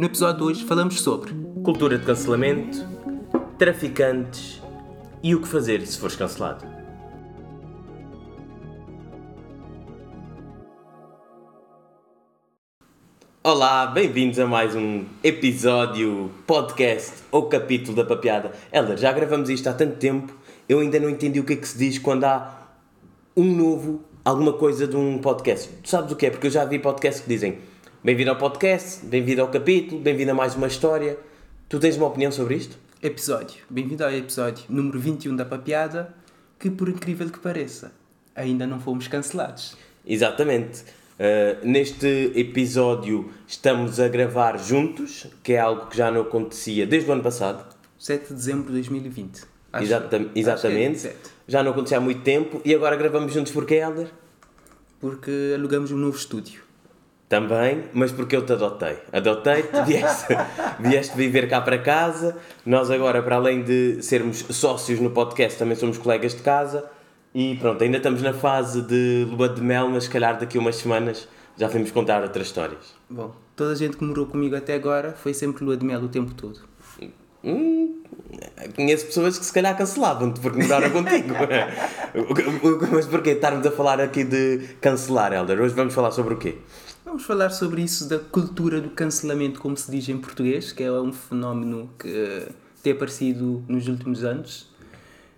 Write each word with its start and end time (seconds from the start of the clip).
No 0.00 0.06
episódio 0.06 0.38
de 0.38 0.44
hoje 0.44 0.64
falamos 0.64 0.98
sobre 1.02 1.30
cultura 1.62 1.98
de 1.98 2.06
cancelamento, 2.06 2.78
traficantes 3.58 4.58
e 5.22 5.34
o 5.34 5.42
que 5.42 5.46
fazer 5.46 5.86
se 5.86 5.98
fores 5.98 6.16
cancelado. 6.16 6.64
Olá, 13.44 13.88
bem-vindos 13.88 14.38
a 14.38 14.46
mais 14.46 14.74
um 14.74 15.04
episódio, 15.22 16.30
podcast 16.46 17.12
ou 17.30 17.50
capítulo 17.50 17.94
da 17.94 18.04
papiada. 18.06 18.52
Helder, 18.72 18.96
já 18.96 19.12
gravamos 19.12 19.50
isto 19.50 19.68
há 19.68 19.74
tanto 19.74 19.96
tempo, 19.96 20.34
eu 20.66 20.80
ainda 20.80 20.98
não 20.98 21.10
entendi 21.10 21.38
o 21.38 21.44
que 21.44 21.52
é 21.52 21.56
que 21.56 21.68
se 21.68 21.76
diz 21.76 21.98
quando 21.98 22.24
há 22.24 22.70
um 23.36 23.44
novo, 23.54 24.02
alguma 24.24 24.54
coisa 24.54 24.86
de 24.86 24.96
um 24.96 25.18
podcast. 25.18 25.68
Tu 25.82 25.90
sabes 25.90 26.10
o 26.10 26.16
que 26.16 26.24
é? 26.24 26.30
Porque 26.30 26.46
eu 26.46 26.50
já 26.50 26.64
vi 26.64 26.78
podcasts 26.78 27.22
que 27.22 27.28
dizem 27.28 27.58
bem-vindo 28.02 28.30
ao 28.30 28.36
podcast, 28.36 29.04
bem-vindo 29.04 29.42
ao 29.42 29.48
capítulo, 29.48 30.00
bem-vindo 30.00 30.30
a 30.30 30.34
mais 30.34 30.54
uma 30.54 30.66
história. 30.66 31.18
Tu 31.68 31.78
tens 31.78 31.96
uma 31.96 32.06
opinião 32.06 32.32
sobre 32.32 32.56
isto? 32.56 32.78
episódio. 33.02 33.62
Bem-vindo 33.70 34.04
ao 34.04 34.12
episódio 34.12 34.64
número 34.68 34.98
21 34.98 35.34
da 35.34 35.44
papiada, 35.44 36.14
que 36.58 36.70
por 36.70 36.88
incrível 36.88 37.30
que 37.30 37.38
pareça, 37.38 37.92
ainda 38.34 38.66
não 38.66 38.78
fomos 38.78 39.08
cancelados. 39.08 39.76
Exatamente. 40.06 40.82
Uh, 40.82 41.66
neste 41.66 42.32
episódio 42.34 43.30
estamos 43.46 44.00
a 44.00 44.08
gravar 44.08 44.58
juntos, 44.58 45.26
que 45.42 45.54
é 45.54 45.60
algo 45.60 45.86
que 45.86 45.96
já 45.96 46.10
não 46.10 46.22
acontecia 46.22 46.86
desde 46.86 47.08
o 47.08 47.12
ano 47.12 47.22
passado. 47.22 47.64
7 47.98 48.28
de 48.28 48.34
dezembro 48.34 48.66
de 48.66 48.72
2020. 48.72 49.42
Acho, 49.72 49.84
Exata 49.84 50.16
acho 50.16 50.30
exatamente. 50.34 51.06
é 51.06 51.16
já 51.46 51.62
não 51.62 51.72
acontecia 51.72 51.98
há 51.98 52.00
muito 52.00 52.22
tempo 52.22 52.60
e 52.64 52.74
agora 52.74 52.96
gravamos 52.96 53.32
juntos 53.32 53.52
porque, 53.52 53.74
Helder? 53.74 54.08
Porque 54.98 55.52
alugamos 55.54 55.90
um 55.90 55.96
novo 55.96 56.16
estúdio. 56.16 56.69
Também, 57.30 57.84
mas 57.92 58.10
porque 58.10 58.34
eu 58.34 58.44
te 58.44 58.52
adotei. 58.54 58.98
Adotei-te, 59.12 59.70
vieste, 59.86 60.36
vieste 60.80 61.16
viver 61.16 61.48
cá 61.48 61.60
para 61.60 61.78
casa. 61.78 62.36
Nós 62.66 62.90
agora, 62.90 63.22
para 63.22 63.36
além 63.36 63.62
de 63.62 64.02
sermos 64.02 64.44
sócios 64.50 64.98
no 64.98 65.10
podcast, 65.10 65.56
também 65.56 65.76
somos 65.76 65.96
colegas 65.96 66.34
de 66.34 66.42
casa. 66.42 66.90
E 67.32 67.54
pronto, 67.60 67.84
ainda 67.84 67.98
estamos 67.98 68.20
na 68.20 68.32
fase 68.32 68.82
de 68.82 69.28
lua 69.30 69.48
de 69.48 69.62
mel, 69.62 69.88
mas 69.88 70.04
se 70.04 70.10
calhar 70.10 70.40
daqui 70.40 70.58
a 70.58 70.60
umas 70.60 70.74
semanas 70.74 71.28
já 71.56 71.68
vamos 71.68 71.92
contar 71.92 72.20
outras 72.20 72.48
histórias. 72.48 72.96
Bom, 73.08 73.32
toda 73.54 73.74
a 73.74 73.76
gente 73.76 73.96
que 73.96 74.02
morou 74.02 74.26
comigo 74.26 74.56
até 74.56 74.74
agora 74.74 75.12
foi 75.12 75.32
sempre 75.32 75.64
lua 75.64 75.76
de 75.76 75.86
mel 75.86 76.00
o 76.00 76.08
tempo 76.08 76.34
todo. 76.34 76.58
Hum, 77.44 78.02
conheço 78.74 79.06
pessoas 79.06 79.38
que 79.38 79.44
se 79.44 79.52
calhar 79.52 79.76
cancelavam-te 79.76 80.40
porque 80.40 80.60
moraram 80.60 80.90
contigo. 80.90 81.32
mas 82.92 83.06
porquê 83.06 83.30
estarmos 83.30 83.64
a 83.64 83.70
falar 83.70 84.00
aqui 84.00 84.24
de 84.24 84.68
cancelar, 84.80 85.32
Helder? 85.32 85.60
Hoje 85.60 85.74
vamos 85.76 85.94
falar 85.94 86.10
sobre 86.10 86.34
o 86.34 86.36
quê? 86.36 86.58
Vamos 87.10 87.24
falar 87.24 87.50
sobre 87.50 87.82
isso 87.82 88.08
da 88.08 88.20
cultura 88.20 88.80
do 88.80 88.90
cancelamento, 88.90 89.58
como 89.58 89.76
se 89.76 89.90
diz 89.90 90.08
em 90.08 90.16
português, 90.16 90.70
que 90.70 90.84
é 90.84 90.92
um 90.92 91.12
fenómeno 91.12 91.90
que 91.98 92.46
tem 92.84 92.92
aparecido 92.92 93.64
nos 93.66 93.88
últimos 93.88 94.22
anos. 94.22 94.72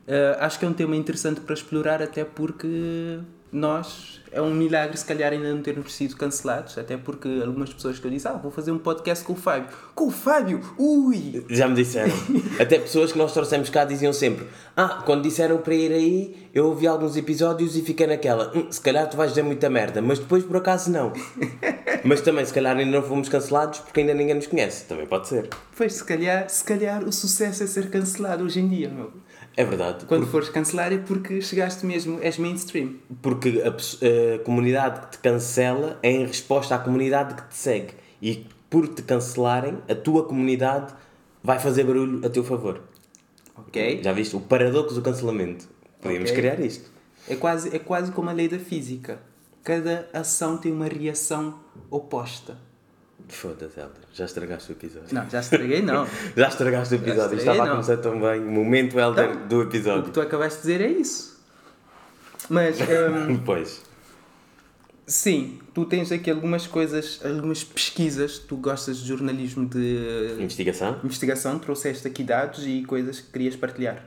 Uh, 0.07 0.37
acho 0.41 0.59
que 0.59 0.67
é 0.67 0.69
um 0.69 0.75
tema 0.75 0.95
interessante 0.95 1.41
para 1.41 1.55
explorar, 1.55 2.03
até 2.03 2.27
porque 2.27 3.21
nós, 3.53 4.23
é 4.33 4.41
um 4.41 4.53
milagre 4.53 4.97
se 4.97 5.05
calhar 5.05 5.31
ainda 5.31 5.53
não 5.53 5.61
termos 5.61 5.95
sido 5.95 6.17
cancelados, 6.17 6.79
até 6.79 6.97
porque 6.97 7.29
algumas 7.45 7.73
pessoas 7.73 7.99
que 7.99 8.07
eu 8.07 8.11
disse, 8.11 8.27
ah, 8.27 8.33
vou 8.33 8.51
fazer 8.51 8.73
um 8.73 8.79
podcast 8.79 9.23
com 9.23 9.35
o 9.35 9.37
Fábio. 9.37 9.69
Com 9.95 10.07
o 10.07 10.11
Fábio? 10.11 10.61
Ui! 10.79 11.45
Já 11.51 11.69
me 11.69 11.75
disseram. 11.75 12.13
Até 12.59 12.79
pessoas 12.79 13.13
que 13.13 13.19
nós 13.19 13.33
trouxemos 13.35 13.69
cá 13.69 13.85
diziam 13.85 14.13
sempre: 14.13 14.47
Ah, 14.75 15.03
quando 15.05 15.23
disseram 15.23 15.59
para 15.59 15.75
ir 15.75 15.93
aí, 15.93 16.49
eu 16.55 16.67
ouvi 16.67 16.87
alguns 16.87 17.17
episódios 17.17 17.77
e 17.77 17.83
fiquei 17.83 18.07
naquela: 18.07 18.51
hum, 18.57 18.67
se 18.71 18.81
calhar 18.81 19.09
tu 19.09 19.17
vais 19.17 19.31
dizer 19.31 19.43
muita 19.43 19.69
merda, 19.69 20.01
mas 20.01 20.19
depois 20.19 20.45
por 20.45 20.57
acaso 20.57 20.91
não. 20.91 21.13
mas 22.05 22.23
também, 22.23 22.45
se 22.45 22.55
calhar 22.55 22.77
ainda 22.77 22.91
não 22.91 23.07
fomos 23.07 23.29
cancelados 23.29 23.81
porque 23.81 24.01
ainda 24.01 24.15
ninguém 24.15 24.35
nos 24.35 24.47
conhece. 24.47 24.87
Também 24.87 25.07
pode 25.07 25.29
ser. 25.29 25.49
Pois, 25.77 25.93
se 25.93 26.05
calhar, 26.05 26.49
se 26.49 26.65
calhar 26.65 27.05
o 27.05 27.13
sucesso 27.13 27.63
é 27.63 27.67
ser 27.67 27.91
cancelado 27.91 28.45
hoje 28.45 28.61
em 28.61 28.69
dia, 28.69 28.89
meu. 28.89 29.13
É 29.57 29.65
verdade. 29.65 30.07
Quando 30.07 30.27
fores 30.27 30.49
cancelar 30.49 30.93
é 30.93 30.99
porque 30.99 31.41
chegaste 31.43 31.85
mesmo, 31.85 32.19
és 32.23 32.39
mainstream. 32.39 32.97
Porque 33.21 33.63
a, 33.63 33.69
a, 33.69 34.39
comunidade 34.45 35.01
que 35.01 35.13
te 35.13 35.19
cancela 35.19 35.99
é 36.03 36.11
em 36.11 36.27
resposta 36.27 36.75
à 36.75 36.79
comunidade 36.79 37.35
que 37.35 37.49
te 37.49 37.55
segue. 37.55 37.95
E 38.21 38.47
por 38.71 38.89
te 38.89 39.03
cancelarem, 39.03 39.79
a 39.89 39.95
tua 39.95 40.25
comunidade 40.25 40.95
vai 41.43 41.59
fazer 41.59 41.85
barulho 41.85 42.25
a 42.25 42.31
teu 42.31 42.43
favor. 42.43 42.83
Ok. 43.57 44.01
Já 44.03 44.13
viste? 44.13 44.35
O 44.37 44.41
paradoxo 44.41 44.95
do 44.95 45.03
cancelamento. 45.03 45.69
Podíamos 46.01 46.31
okay. 46.31 46.43
criar 46.43 46.61
isto. 46.61 46.91
É 47.29 47.37
quase, 47.37 47.75
é 47.75 47.79
quase 47.79 48.11
como 48.13 48.31
a 48.31 48.33
lei 48.33 48.49
da 48.49 48.59
física. 48.59 49.21
Cada 49.63 50.09
ação 50.13 50.57
tem 50.57 50.73
uma 50.73 50.89
reação 50.89 51.61
oposta. 51.91 52.57
Foda-se, 53.29 53.79
Helder, 53.79 54.03
já 54.13 54.25
estragaste 54.25 54.71
o 54.71 54.75
episódio. 54.75 55.09
Não, 55.15 55.29
já 55.29 55.41
estraguei 55.41 55.83
não. 55.83 56.07
já 56.37 56.49
estragaste 56.49 56.95
o 56.95 56.97
episódio, 56.97 57.39
estraguei, 57.39 57.53
estava 57.53 57.59
não. 57.59 57.65
a 57.65 57.71
começar 57.71 57.97
tão 57.99 58.21
bem. 58.21 58.41
O 58.41 58.51
momento 58.51 58.99
Helder 58.99 59.31
então, 59.31 59.49
do 59.49 59.63
episódio. 59.63 60.03
O 60.03 60.05
que 60.05 60.11
tu 60.11 60.21
acabaste 60.21 60.57
de 60.57 60.63
dizer 60.63 60.81
é 60.81 60.89
isso. 60.89 61.41
Mas. 62.49 62.79
Um, 63.29 63.39
pois. 63.39 63.83
Sim, 65.07 65.59
tu 65.75 65.85
tens 65.85 66.13
aqui 66.13 66.31
algumas 66.31 66.67
coisas, 66.67 67.21
algumas 67.25 67.65
pesquisas, 67.65 68.39
tu 68.39 68.57
gostas 68.57 68.99
de 68.99 69.09
jornalismo 69.09 69.67
de. 69.67 70.37
Investigação? 70.39 71.01
Investigação, 71.03 71.59
trouxeste 71.59 72.07
aqui 72.07 72.23
dados 72.23 72.65
e 72.67 72.83
coisas 72.85 73.21
que 73.21 73.33
querias 73.33 73.57
partilhar. 73.57 74.05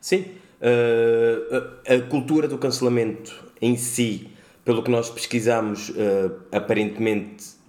Sim. 0.00 0.26
Uh, 0.60 1.72
a, 1.88 1.94
a 1.94 2.00
cultura 2.02 2.46
do 2.46 2.58
cancelamento 2.58 3.34
em 3.60 3.76
si, 3.76 4.30
pelo 4.64 4.82
que 4.82 4.90
nós 4.90 5.10
pesquisamos, 5.10 5.88
uh, 5.90 6.32
aparentemente 6.52 7.59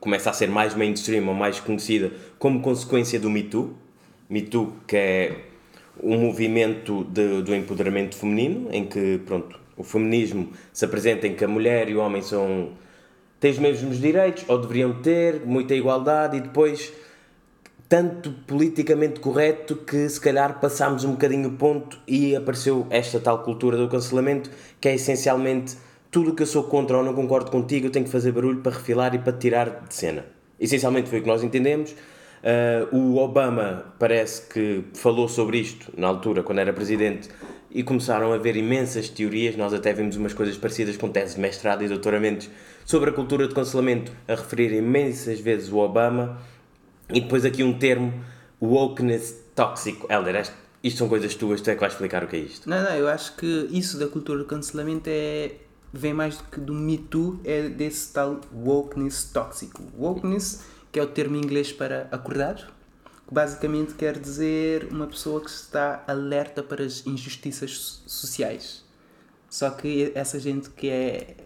começa 0.00 0.30
a 0.30 0.32
ser 0.32 0.48
mais 0.48 0.74
mainstream 0.74 1.26
ou 1.28 1.34
mais 1.34 1.60
conhecida 1.60 2.12
como 2.38 2.60
consequência 2.60 3.18
do 3.18 3.30
Me 3.30 3.42
Too. 3.42 3.74
Me 4.28 4.42
Too, 4.42 4.72
que 4.86 4.96
é 4.96 5.36
um 6.02 6.18
movimento 6.18 7.04
de, 7.04 7.42
do 7.42 7.54
empoderamento 7.54 8.16
feminino, 8.16 8.68
em 8.72 8.84
que 8.84 9.18
pronto, 9.26 9.58
o 9.76 9.82
feminismo 9.82 10.52
se 10.72 10.84
apresenta 10.84 11.26
em 11.26 11.34
que 11.34 11.44
a 11.44 11.48
mulher 11.48 11.88
e 11.88 11.94
o 11.94 12.00
homem 12.00 12.22
são 12.22 12.70
têm 13.40 13.52
os 13.52 13.58
mesmos 13.58 14.00
direitos, 14.00 14.44
ou 14.48 14.58
deveriam 14.58 15.00
ter, 15.00 15.42
muita 15.46 15.74
igualdade, 15.74 16.36
e 16.36 16.40
depois 16.40 16.92
tanto 17.88 18.32
politicamente 18.46 19.18
correto 19.18 19.76
que 19.76 20.08
se 20.08 20.20
calhar 20.20 20.60
passámos 20.60 21.04
um 21.04 21.12
bocadinho 21.12 21.48
o 21.48 21.52
ponto 21.52 21.98
e 22.06 22.36
apareceu 22.36 22.86
esta 22.90 23.18
tal 23.18 23.42
cultura 23.42 23.78
do 23.78 23.88
cancelamento, 23.88 24.50
que 24.80 24.88
é 24.88 24.94
essencialmente 24.94 25.76
tudo 26.10 26.30
o 26.30 26.34
que 26.34 26.42
eu 26.42 26.46
sou 26.46 26.64
contra 26.64 26.96
ou 26.96 27.04
não 27.04 27.14
concordo 27.14 27.50
contigo, 27.50 27.86
eu 27.86 27.90
tenho 27.90 28.04
que 28.04 28.10
fazer 28.10 28.32
barulho 28.32 28.60
para 28.60 28.72
refilar 28.72 29.14
e 29.14 29.18
para 29.18 29.32
tirar 29.32 29.84
de 29.86 29.94
cena. 29.94 30.24
Essencialmente 30.58 31.08
foi 31.08 31.18
o 31.18 31.22
que 31.22 31.28
nós 31.28 31.42
entendemos. 31.42 31.92
Uh, 31.92 32.96
o 32.96 33.18
Obama 33.18 33.94
parece 33.98 34.42
que 34.48 34.84
falou 34.94 35.28
sobre 35.28 35.58
isto 35.58 35.92
na 35.96 36.06
altura, 36.06 36.42
quando 36.42 36.60
era 36.60 36.72
presidente, 36.72 37.28
e 37.70 37.82
começaram 37.82 38.32
a 38.32 38.36
haver 38.36 38.56
imensas 38.56 39.08
teorias. 39.08 39.56
Nós 39.56 39.74
até 39.74 39.92
vimos 39.92 40.16
umas 40.16 40.32
coisas 40.32 40.56
parecidas 40.56 40.96
com 40.96 41.08
tese 41.08 41.34
de 41.34 41.40
mestrado 41.40 41.84
e 41.84 41.88
doutoramentos 41.88 42.48
sobre 42.84 43.10
a 43.10 43.12
cultura 43.12 43.46
de 43.46 43.54
cancelamento, 43.54 44.12
a 44.26 44.34
referir 44.34 44.72
imensas 44.72 45.40
vezes 45.40 45.70
o 45.70 45.78
Obama. 45.78 46.40
E 47.12 47.20
depois 47.20 47.44
aqui 47.44 47.62
um 47.62 47.78
termo, 47.78 48.12
wokeness 48.60 49.34
tóxico. 49.54 50.10
Helder, 50.10 50.48
isto 50.82 50.98
são 50.98 51.08
coisas 51.08 51.34
tuas, 51.34 51.60
tu 51.60 51.70
é 51.70 51.74
que 51.74 51.80
vais 51.80 51.92
explicar 51.92 52.24
o 52.24 52.28
que 52.28 52.36
é 52.36 52.40
isto. 52.40 52.68
Não, 52.68 52.82
não, 52.82 52.94
eu 52.94 53.08
acho 53.08 53.36
que 53.36 53.68
isso 53.70 53.98
da 53.98 54.06
cultura 54.06 54.40
de 54.40 54.46
cancelamento 54.46 55.08
é 55.08 55.52
vem 55.92 56.12
mais 56.12 56.36
do 56.36 56.44
que 56.44 56.60
do 56.60 56.74
Me 56.74 56.98
Too, 56.98 57.40
é 57.44 57.68
desse 57.68 58.12
tal 58.12 58.40
wokeness 58.52 59.24
tóxico. 59.32 59.82
Wokeness, 59.96 60.62
que 60.92 60.98
é 60.98 61.02
o 61.02 61.06
termo 61.06 61.36
em 61.36 61.40
inglês 61.40 61.72
para 61.72 62.08
acordado, 62.10 62.66
que 63.26 63.34
basicamente 63.34 63.94
quer 63.94 64.18
dizer 64.18 64.88
uma 64.90 65.06
pessoa 65.06 65.40
que 65.40 65.50
está 65.50 66.04
alerta 66.06 66.62
para 66.62 66.84
as 66.84 67.06
injustiças 67.06 68.02
sociais. 68.06 68.84
Só 69.48 69.70
que 69.70 70.12
essa 70.14 70.38
gente 70.38 70.70
que 70.70 70.88
é 70.88 71.36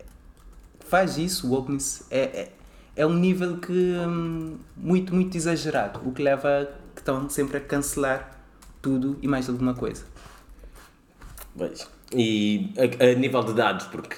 faz 0.81 1.17
isso, 1.17 1.49
wokeness, 1.49 2.05
é, 2.11 2.21
é, 2.21 2.53
é 2.97 3.07
um 3.07 3.15
nível 3.15 3.59
que 3.59 3.73
hum, 3.73 4.59
muito, 4.77 5.15
muito 5.15 5.37
exagerado, 5.37 6.01
o 6.07 6.13
que 6.13 6.23
leva 6.23 6.49
a 6.49 6.67
que 6.95 7.01
estão 7.01 7.29
sempre 7.31 7.57
a 7.57 7.61
cancelar 7.61 8.39
tudo 8.81 9.19
e 9.23 9.29
mais 9.29 9.49
alguma 9.49 9.75
coisa. 9.75 10.05
Pois. 11.57 11.89
E 12.15 12.73
a, 12.77 13.05
a 13.05 13.15
nível 13.15 13.43
de 13.45 13.55
dados, 13.55 13.87
porque 13.87 14.17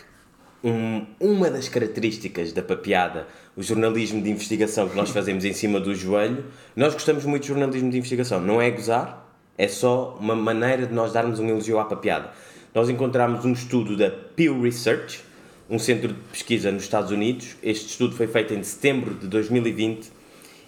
um, 0.65 1.05
uma 1.21 1.51
das 1.51 1.69
características 1.69 2.53
da 2.53 2.63
papiada, 2.63 3.29
o 3.55 3.63
jornalismo 3.63 4.23
de 4.23 4.31
investigação 4.31 4.89
que 4.89 4.97
nós 4.97 5.11
fazemos 5.11 5.45
em 5.45 5.53
cima 5.53 5.79
do 5.79 5.95
joelho, 5.95 6.47
nós 6.75 6.95
gostamos 6.95 7.27
muito 7.27 7.43
de 7.43 7.49
jornalismo 7.49 7.91
de 7.91 7.99
investigação. 7.99 8.41
Não 8.41 8.63
é 8.63 8.71
gozar, 8.71 9.29
é 9.59 9.69
só 9.69 10.17
uma 10.19 10.35
maneira 10.35 10.87
de 10.87 10.95
nós 10.95 11.13
darmos 11.13 11.39
um 11.39 11.47
elogio 11.47 11.79
à 11.79 11.85
papiada. 11.85 12.33
Nós 12.75 12.89
encontramos 12.89 13.45
um 13.45 13.53
estudo 13.53 13.95
da 13.95 14.11
Pew 14.11 14.63
Research, 14.63 15.23
um 15.69 15.79
centro 15.79 16.09
de 16.09 16.21
pesquisa 16.33 16.73
nos 16.73 16.85
Estados 16.85 17.11
Unidos. 17.11 17.57
Este 17.63 17.89
estudo 17.89 18.17
foi 18.17 18.27
feito 18.27 18.55
em 18.55 18.63
setembro 18.63 19.15
de 19.15 19.29
2020 19.29 20.11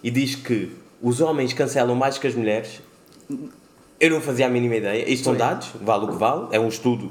e 0.03 0.11
diz 0.11 0.35
que 0.35 0.71
os 1.01 1.23
homens 1.23 1.55
cancelam 1.55 1.97
mais 1.97 2.19
que 2.19 2.27
as 2.27 2.35
mulheres. 2.35 2.83
Eu 3.99 4.11
não 4.11 4.21
fazia 4.21 4.47
a 4.47 4.51
mínima 4.51 4.77
ideia. 4.77 5.11
Isto 5.11 5.25
são 5.25 5.35
dados, 5.35 5.71
vale 5.81 6.05
o 6.05 6.09
que 6.09 6.17
vale. 6.17 6.49
É 6.53 6.61
um 6.61 6.69
estudo 6.69 7.11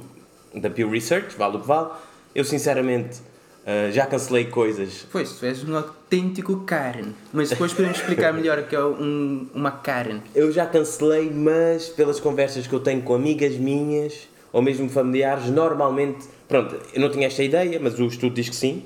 da 0.54 0.70
Pew 0.70 0.90
Research, 0.90 1.36
vale 1.36 1.58
o 1.58 1.60
que 1.60 1.68
vale 1.68 1.90
eu, 2.36 2.44
sinceramente, 2.44 3.22
Uh, 3.66 3.92
já 3.92 4.06
cancelei 4.06 4.46
coisas. 4.46 5.08
Pois, 5.12 5.40
tu 5.40 5.44
és 5.44 5.68
um 5.68 5.76
autêntico 5.76 6.58
Karen. 6.68 7.14
Mas 7.34 7.50
depois 7.50 7.74
podemos 7.74 7.98
explicar 7.98 8.32
melhor 8.32 8.60
o 8.60 8.68
que 8.68 8.76
é 8.76 8.86
um, 8.86 9.48
uma 9.56 9.72
Karen. 9.72 10.20
Eu 10.36 10.52
já 10.52 10.68
cancelei, 10.68 11.32
mas 11.32 11.90
pelas 11.90 12.20
conversas 12.20 12.68
que 12.68 12.74
eu 12.74 12.80
tenho 12.80 13.02
com 13.02 13.16
amigas 13.16 13.56
minhas 13.56 14.28
ou 14.54 14.62
mesmo 14.62 14.88
familiares, 14.88 15.50
normalmente. 15.50 16.28
Pronto, 16.48 16.80
eu 16.94 17.02
não 17.02 17.10
tinha 17.10 17.26
esta 17.26 17.42
ideia, 17.42 17.80
mas 17.82 17.98
o 18.00 18.06
estudo 18.06 18.36
diz 18.36 18.50
que 18.50 18.56
sim. 18.56 18.86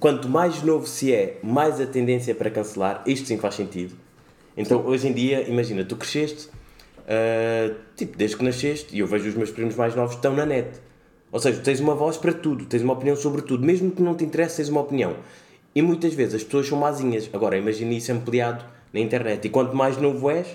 Quanto 0.00 0.28
mais 0.28 0.64
novo 0.64 0.84
se 0.84 1.14
é, 1.14 1.38
mais 1.40 1.80
a 1.80 1.86
tendência 1.86 2.34
para 2.34 2.50
cancelar. 2.50 3.04
Isto 3.06 3.28
sim 3.28 3.38
faz 3.38 3.54
sentido. 3.54 3.94
Então, 4.56 4.82
sim. 4.82 4.88
hoje 4.88 5.06
em 5.06 5.12
dia, 5.12 5.48
imagina, 5.48 5.84
tu 5.84 5.94
cresceste, 5.94 6.48
uh, 6.48 7.72
tipo, 7.94 8.18
desde 8.18 8.36
que 8.36 8.42
nasceste, 8.42 8.96
e 8.96 8.98
eu 8.98 9.06
vejo 9.06 9.28
os 9.28 9.36
meus 9.36 9.52
primos 9.52 9.76
mais 9.76 9.94
novos 9.94 10.16
estão 10.16 10.34
na 10.34 10.44
net 10.44 10.70
ou 11.32 11.40
seja, 11.40 11.60
tens 11.62 11.80
uma 11.80 11.94
voz 11.94 12.18
para 12.18 12.34
tudo, 12.34 12.66
tens 12.66 12.82
uma 12.82 12.92
opinião 12.92 13.16
sobre 13.16 13.40
tudo, 13.40 13.64
mesmo 13.64 13.90
que 13.90 14.02
não 14.02 14.14
te 14.14 14.22
interesse, 14.22 14.58
tens 14.58 14.68
uma 14.68 14.82
opinião. 14.82 15.16
E 15.74 15.80
muitas 15.80 16.12
vezes 16.12 16.34
as 16.34 16.44
pessoas 16.44 16.68
são 16.68 16.78
mazinhas. 16.78 17.30
Agora, 17.32 17.56
imagine 17.56 17.96
isso 17.96 18.12
ampliado 18.12 18.62
na 18.92 19.00
internet. 19.00 19.46
E 19.46 19.48
quanto 19.48 19.74
mais 19.74 19.96
novo 19.96 20.30
és, 20.30 20.46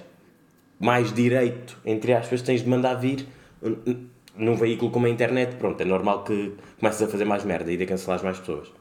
mais 0.80 1.12
direito, 1.12 1.76
entre 1.84 2.14
aspas, 2.14 2.44
tens 2.44 2.62
de 2.62 2.70
mandar 2.70 2.94
vir 2.94 3.28
num 4.36 4.56
veículo 4.56 4.92
como 4.92 5.08
a 5.08 5.10
internet. 5.10 5.56
Pronto, 5.56 5.82
é 5.82 5.86
normal 5.86 6.24
que 6.24 6.54
comeces 6.80 7.02
a 7.02 7.08
fazer 7.08 7.26
mais 7.26 7.44
merda 7.44 7.72
e 7.72 7.78
de 7.78 7.88
cancelar 7.88 8.24
mais 8.24 8.38
pessoas. 8.38 8.72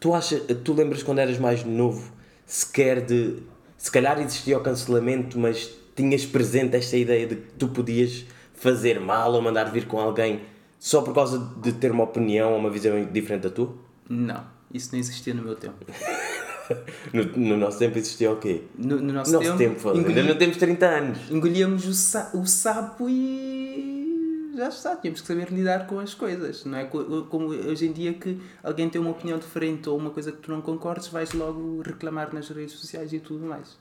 Tu, 0.00 0.14
achas, 0.14 0.42
tu 0.64 0.72
lembras 0.72 1.02
quando 1.02 1.18
eras 1.18 1.38
mais 1.38 1.64
novo, 1.64 2.10
sequer 2.46 3.04
de. 3.04 3.42
Se 3.76 3.90
calhar 3.90 4.18
existia 4.20 4.56
o 4.56 4.62
cancelamento, 4.62 5.38
mas 5.38 5.70
tinhas 5.94 6.24
presente 6.24 6.76
esta 6.76 6.96
ideia 6.96 7.26
de 7.26 7.36
que 7.36 7.52
tu 7.58 7.68
podias 7.68 8.24
fazer 8.54 8.98
mal 8.98 9.34
ou 9.34 9.42
mandar 9.42 9.70
vir 9.70 9.86
com 9.86 10.00
alguém 10.00 10.40
só 10.78 11.02
por 11.02 11.14
causa 11.14 11.38
de 11.60 11.72
ter 11.72 11.90
uma 11.90 12.04
opinião 12.04 12.52
ou 12.52 12.58
uma 12.58 12.70
visão 12.70 13.04
diferente 13.06 13.42
da 13.42 13.50
tua? 13.50 13.74
Não, 14.08 14.44
isso 14.72 14.90
não 14.92 14.98
existia 14.98 15.34
no 15.34 15.42
meu 15.42 15.56
tempo. 15.56 15.84
no, 17.12 17.24
no, 17.24 17.56
nosso 17.56 17.78
tempo 17.78 17.98
existia 17.98 18.30
o 18.30 18.36
quê? 18.36 18.62
No, 18.76 19.00
no 19.00 19.12
nosso, 19.12 19.32
nosso 19.32 19.56
tempo, 19.56 19.74
tempo 19.74 19.90
engoli... 19.90 20.18
ainda 20.18 20.22
não 20.32 20.38
temos 20.38 20.56
30 20.56 20.86
anos. 20.86 21.30
Engolíamos 21.30 21.86
o, 21.86 21.94
sa 21.94 22.30
o 22.34 22.46
sapo 22.46 23.08
e 23.08 24.52
já 24.58 24.68
está, 24.68 24.96
tínhamos 24.96 25.20
que 25.20 25.26
saber 25.26 25.50
lidar 25.50 25.86
com 25.86 25.98
as 25.98 26.14
coisas. 26.14 26.64
Não 26.64 26.78
é 26.78 26.84
como 26.84 27.48
hoje 27.48 27.86
em 27.86 27.92
dia 27.92 28.12
que 28.14 28.40
alguém 28.62 28.88
tem 28.88 29.00
uma 29.00 29.10
opinião 29.10 29.38
diferente 29.38 29.88
ou 29.88 29.96
uma 29.96 30.10
coisa 30.10 30.32
que 30.32 30.38
tu 30.38 30.50
não 30.50 30.60
concordes, 30.60 31.08
vais 31.08 31.32
logo 31.32 31.80
reclamar 31.82 32.34
nas 32.34 32.48
redes 32.48 32.74
sociais 32.74 33.12
e 33.12 33.20
tudo 33.20 33.46
mais. 33.46 33.76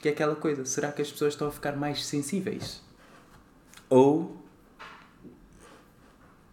Que 0.00 0.08
é 0.08 0.12
aquela 0.12 0.34
coisa, 0.34 0.64
será 0.64 0.92
que 0.92 1.02
as 1.02 1.10
pessoas 1.10 1.34
estão 1.34 1.48
a 1.48 1.50
ficar 1.50 1.76
mais 1.76 2.04
sensíveis? 2.04 2.82
Ou 3.88 4.36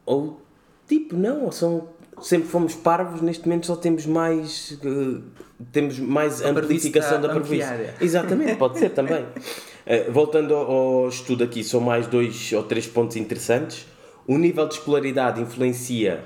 ou 0.06 0.42
tipo, 0.88 1.16
não, 1.16 1.52
são 1.52 1.88
sempre 2.22 2.48
fomos 2.48 2.76
parvos, 2.76 3.22
neste 3.22 3.48
momento 3.48 3.68
só 3.68 3.76
temos 3.76 4.06
mais 4.06 4.78
uh, 4.84 5.24
temos 5.72 6.00
mais 6.00 6.42
a 6.42 6.50
amplificação 6.50 7.22
da 7.22 7.30
parvoíce. 7.30 7.68
Exatamente, 8.02 8.56
pode 8.56 8.80
ser 8.80 8.90
também. 8.90 9.24
Uh, 9.24 10.12
voltando 10.12 10.54
ao, 10.54 10.72
ao, 10.72 11.10
estudo 11.10 11.44
aqui, 11.44 11.64
são 11.64 11.80
mais 11.80 12.08
dois 12.08 12.52
ou 12.54 12.64
três 12.64 12.88
pontos 12.88 13.16
interessantes. 13.16 13.88
O 14.28 14.38
nível 14.38 14.68
de 14.68 14.76
escolaridade 14.76 15.42
influencia 15.42 16.24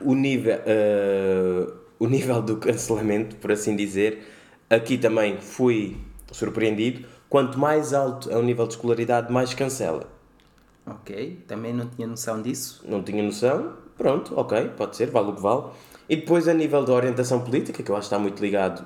o 0.00 0.14
nível, 0.14 0.56
uh, 0.58 1.72
o 1.98 2.06
nível 2.06 2.42
do 2.42 2.56
cancelamento, 2.56 3.36
por 3.36 3.52
assim 3.52 3.76
dizer. 3.76 4.26
Aqui 4.68 4.96
também 4.96 5.36
fui 5.38 5.96
surpreendido. 6.30 7.06
Quanto 7.28 7.58
mais 7.58 7.92
alto 7.92 8.30
é 8.30 8.36
o 8.36 8.42
nível 8.42 8.66
de 8.66 8.74
escolaridade, 8.74 9.32
mais 9.32 9.54
cancela. 9.54 10.10
Ok, 10.86 11.44
também 11.46 11.72
não 11.72 11.88
tinha 11.88 12.06
noção 12.06 12.42
disso. 12.42 12.84
Não 12.86 13.02
tinha 13.02 13.22
noção, 13.22 13.74
pronto, 13.96 14.34
ok, 14.36 14.70
pode 14.76 14.96
ser, 14.96 15.10
vale 15.10 15.30
o 15.30 15.34
que 15.34 15.40
vale. 15.40 15.66
E 16.08 16.16
depois 16.16 16.48
a 16.48 16.54
nível 16.54 16.84
da 16.84 16.92
orientação 16.92 17.40
política, 17.40 17.82
que 17.82 17.90
eu 17.90 17.96
acho 17.96 18.08
que 18.08 18.14
está 18.14 18.18
muito 18.18 18.40
ligado, 18.42 18.84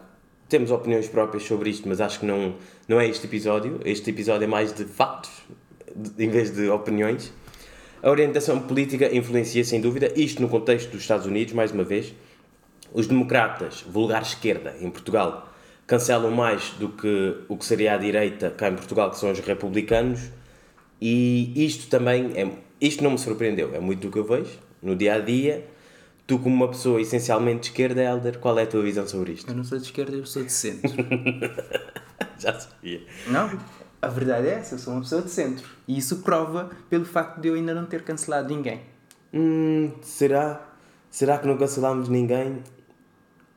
temos 0.49 0.71
opiniões 0.71 1.09
próprias 1.09 1.45
sobre 1.45 1.71
isto, 1.71 1.89
mas 1.89 2.01
acho 2.01 2.21
que 2.21 2.27
não, 2.27 2.55
não 2.87 3.01
é 3.01 3.09
este 3.09 3.27
episódio. 3.27 3.81
Este 3.85 4.11
episódio 4.11 4.45
é 4.45 4.47
mais 4.47 4.73
de 4.73 4.85
factos, 4.85 5.31
de, 5.95 6.25
em 6.25 6.29
vez 6.29 6.55
de 6.55 6.69
opiniões. 6.69 7.33
A 8.03 8.11
orientação 8.11 8.61
política 8.61 9.13
influencia 9.15 9.65
sem 9.65 9.81
dúvida, 9.81 10.13
isto 10.15 10.41
no 10.41 10.49
contexto 10.49 10.91
dos 10.91 11.01
Estados 11.01 11.27
Unidos, 11.27 11.55
mais 11.55 11.73
uma 11.73 11.83
vez. 11.83 12.15
Os 12.93 13.07
democratas, 13.07 13.83
vulgar 13.83 14.23
esquerda, 14.23 14.77
em 14.81 14.91
Portugal, 14.91 15.49
cancelam 15.87 16.31
mais 16.31 16.71
do 16.79 16.91
que 16.91 17.39
o 17.49 17.57
que 17.57 17.65
seria 17.65 17.95
a 17.95 17.97
direita 17.97 18.51
cá 18.51 18.69
em 18.69 18.77
Portugal, 18.77 19.11
que 19.11 19.19
são 19.19 19.33
os 19.33 19.41
republicanos 19.41 20.31
e 21.01 21.53
isto 21.65 21.89
também, 21.89 22.33
é, 22.35 22.51
isto 22.81 23.03
não 23.03 23.13
me 23.13 23.19
surpreendeu, 23.19 23.75
é 23.75 23.81
muito 23.81 24.01
do 24.01 24.11
que 24.11 24.19
eu 24.19 24.25
vejo 24.25 24.59
no 24.83 24.97
dia 24.97 25.15
a 25.15 25.19
dia. 25.19 25.67
Tu, 26.27 26.39
como 26.41 26.57
uma 26.57 26.69
pessoa 26.69 27.01
essencialmente 27.01 27.61
de 27.61 27.67
esquerda, 27.69 28.03
Helder, 28.03 28.39
qual 28.39 28.59
é 28.59 28.65
a 28.65 28.67
tua 28.67 28.83
visão 28.83 29.07
sobre 29.07 29.33
isto? 29.33 29.49
Eu 29.49 29.55
não 29.55 29.63
sou 29.63 29.79
de 29.79 29.85
esquerda, 29.85 30.17
eu 30.17 30.27
sou 30.27 30.43
de 30.43 30.51
centro. 30.51 30.91
Já 32.39 32.59
sabia. 32.59 33.03
Não, 33.29 33.49
a 34.03 34.09
verdade 34.09 34.49
é 34.49 34.55
essa, 34.55 34.75
eu 34.75 34.79
sou 34.79 34.95
uma 34.95 35.03
pessoa 35.03 35.23
de 35.23 35.31
centro. 35.31 35.69
E 35.87 35.97
isso 35.97 36.19
prova 36.19 36.71
pelo 36.91 37.05
facto 37.05 37.41
de 37.41 37.49
eu 37.49 37.55
ainda 37.55 37.75
não 37.75 37.87
ter 37.87 38.03
cancelado 38.03 38.53
ninguém. 38.53 38.81
Hum, 39.33 39.93
será? 40.03 40.67
Será 41.11 41.39
que 41.39 41.47
não 41.47 41.57
cancelámos 41.57 42.09
ninguém? 42.09 42.63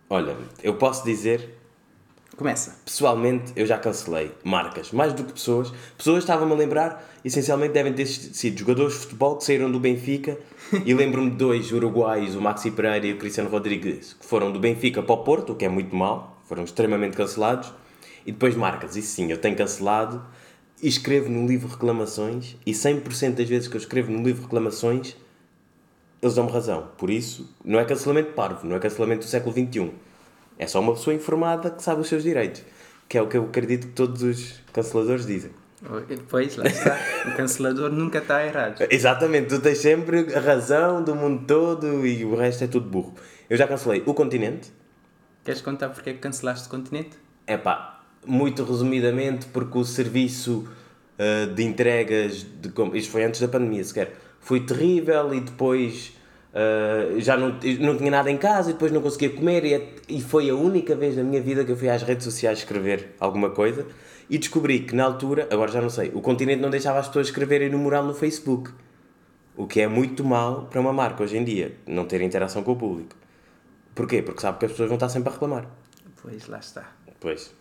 Olha, 0.09 0.35
eu 0.63 0.75
posso 0.75 1.03
dizer 1.03 1.57
Começa. 2.39 2.77
Pessoalmente, 2.85 3.51
eu 3.53 3.65
já 3.65 3.77
cancelei 3.77 4.31
marcas, 4.45 4.93
mais 4.93 5.11
do 5.11 5.25
que 5.25 5.33
pessoas. 5.33 5.73
Pessoas 5.97 6.19
estavam-me 6.19 6.53
a 6.53 6.55
lembrar, 6.55 7.05
essencialmente 7.25 7.73
devem 7.73 7.91
ter 7.91 8.05
sido 8.05 8.57
jogadores 8.57 8.93
de 8.93 8.99
futebol 8.99 9.35
que 9.35 9.43
saíram 9.43 9.69
do 9.69 9.77
Benfica. 9.77 10.37
e 10.85 10.93
lembro-me 10.93 11.31
de 11.31 11.35
dois 11.35 11.69
uruguaios, 11.73 12.35
o 12.35 12.41
Maxi 12.41 12.71
Pereira 12.71 13.07
e 13.07 13.11
o 13.11 13.17
Cristiano 13.17 13.49
Rodrigues, 13.49 14.13
que 14.13 14.25
foram 14.25 14.53
do 14.53 14.57
Benfica 14.57 15.03
para 15.03 15.15
o 15.15 15.17
Porto, 15.17 15.51
o 15.51 15.55
que 15.57 15.65
é 15.65 15.67
muito 15.67 15.93
mal, 15.93 16.41
foram 16.47 16.63
extremamente 16.63 17.17
cancelados. 17.17 17.73
E 18.25 18.31
depois 18.31 18.55
marcas, 18.55 18.95
isso 18.95 19.15
sim, 19.15 19.29
eu 19.29 19.37
tenho 19.37 19.57
cancelado 19.57 20.25
e 20.81 20.87
escrevo 20.87 21.29
no 21.29 21.45
livro 21.45 21.67
reclamações. 21.67 22.55
E 22.65 22.71
100% 22.71 23.33
das 23.33 23.49
vezes 23.49 23.67
que 23.67 23.75
eu 23.75 23.81
escrevo 23.81 24.13
no 24.13 24.23
livro 24.23 24.43
reclamações, 24.43 25.13
eles 26.21 26.35
dão-me 26.35 26.53
razão. 26.53 26.87
Por 26.97 27.09
isso, 27.09 27.53
não 27.65 27.81
é 27.81 27.83
cancelamento 27.83 28.31
parvo, 28.31 28.65
não 28.65 28.77
é 28.77 28.79
cancelamento 28.79 29.25
do 29.25 29.29
século 29.29 29.53
XXI 29.53 29.91
é 30.59 30.67
só 30.67 30.81
uma 30.81 30.93
pessoa 30.93 31.15
informada 31.15 31.71
que 31.71 31.81
sabe 31.81 32.01
os 32.01 32.07
seus 32.09 32.21
direitos. 32.21 32.61
Que 33.07 33.17
é 33.17 33.21
o 33.21 33.27
que 33.27 33.37
eu 33.37 33.45
acredito 33.45 33.87
que 33.87 33.93
todos 33.93 34.21
os 34.21 34.61
canceladores 34.73 35.25
dizem. 35.25 35.51
Pois, 36.27 36.57
lá 36.57 36.67
está. 36.67 36.99
o 37.25 37.37
cancelador 37.37 37.89
nunca 37.89 38.19
está 38.19 38.45
errado. 38.45 38.85
Exatamente, 38.89 39.47
tu 39.47 39.61
tens 39.61 39.77
sempre 39.77 40.35
a 40.35 40.39
razão 40.41 41.01
do 41.01 41.15
mundo 41.15 41.45
todo 41.47 42.05
e 42.05 42.25
o 42.25 42.35
resto 42.35 42.65
é 42.65 42.67
tudo 42.67 42.89
burro. 42.89 43.15
Eu 43.49 43.55
já 43.55 43.65
cancelei 43.65 44.03
o 44.05 44.13
continente. 44.13 44.71
Queres 45.45 45.61
contar 45.61 45.89
porque 45.89 46.09
é 46.09 46.13
que 46.13 46.19
cancelaste 46.19 46.67
o 46.67 46.69
continente? 46.69 47.17
É 47.47 47.57
pá, 47.57 48.03
muito 48.25 48.63
resumidamente, 48.65 49.45
porque 49.47 49.77
o 49.77 49.85
serviço 49.85 50.67
uh, 51.17 51.53
de 51.53 51.63
entregas, 51.63 52.43
de, 52.43 52.97
isto 52.97 53.11
foi 53.11 53.23
antes 53.23 53.39
da 53.39 53.47
pandemia 53.47 53.83
sequer, 53.83 54.13
foi 54.41 54.59
terrível 54.59 55.33
e 55.33 55.39
depois 55.39 56.13
Uh, 56.49 57.19
já 57.19 57.37
não, 57.37 57.59
não 57.79 57.95
tinha 57.95 58.09
nada 58.09 58.31
em 58.31 58.37
casa 58.37 58.71
e 58.71 58.73
depois 58.73 58.91
não 58.91 59.01
conseguia 59.01 59.29
comer 59.29 59.63
e, 59.65 59.73
é, 59.75 59.87
e 60.07 60.19
foi 60.19 60.49
a 60.49 60.55
única 60.55 60.95
vez 60.95 61.15
na 61.15 61.23
minha 61.23 61.39
vida 61.39 61.63
que 61.63 61.71
eu 61.71 61.77
fui 61.77 61.87
às 61.87 62.01
redes 62.01 62.23
sociais 62.23 62.57
escrever 62.59 63.13
alguma 63.19 63.51
coisa 63.51 63.85
e 64.27 64.37
descobri 64.37 64.79
que 64.79 64.95
na 64.95 65.03
altura, 65.03 65.47
agora 65.51 65.71
já 65.71 65.79
não 65.79 65.91
sei, 65.91 66.11
o 66.13 66.21
continente 66.21 66.61
não 66.61 66.71
deixava 66.71 66.99
as 66.99 67.07
pessoas 67.07 67.27
escreverem 67.27 67.69
no 67.69 67.77
mural 67.77 68.03
no 68.03 68.15
Facebook. 68.15 68.71
O 69.55 69.67
que 69.67 69.81
é 69.81 69.87
muito 69.87 70.23
mal 70.23 70.67
para 70.69 70.79
uma 70.79 70.93
marca 70.93 71.23
hoje 71.23 71.37
em 71.37 71.43
dia, 71.43 71.75
não 71.85 72.05
ter 72.05 72.21
interação 72.21 72.63
com 72.63 72.71
o 72.71 72.75
público. 72.75 73.15
Porquê? 73.93 74.21
Porque 74.21 74.41
sabe 74.41 74.57
que 74.57 74.65
as 74.65 74.71
pessoas 74.71 74.89
vão 74.89 74.95
estar 74.95 75.09
sempre 75.09 75.29
a 75.29 75.33
reclamar. 75.33 75.67
Pois, 76.21 76.47
lá 76.47 76.59
está. 76.59 76.91
Pois. 77.19 77.53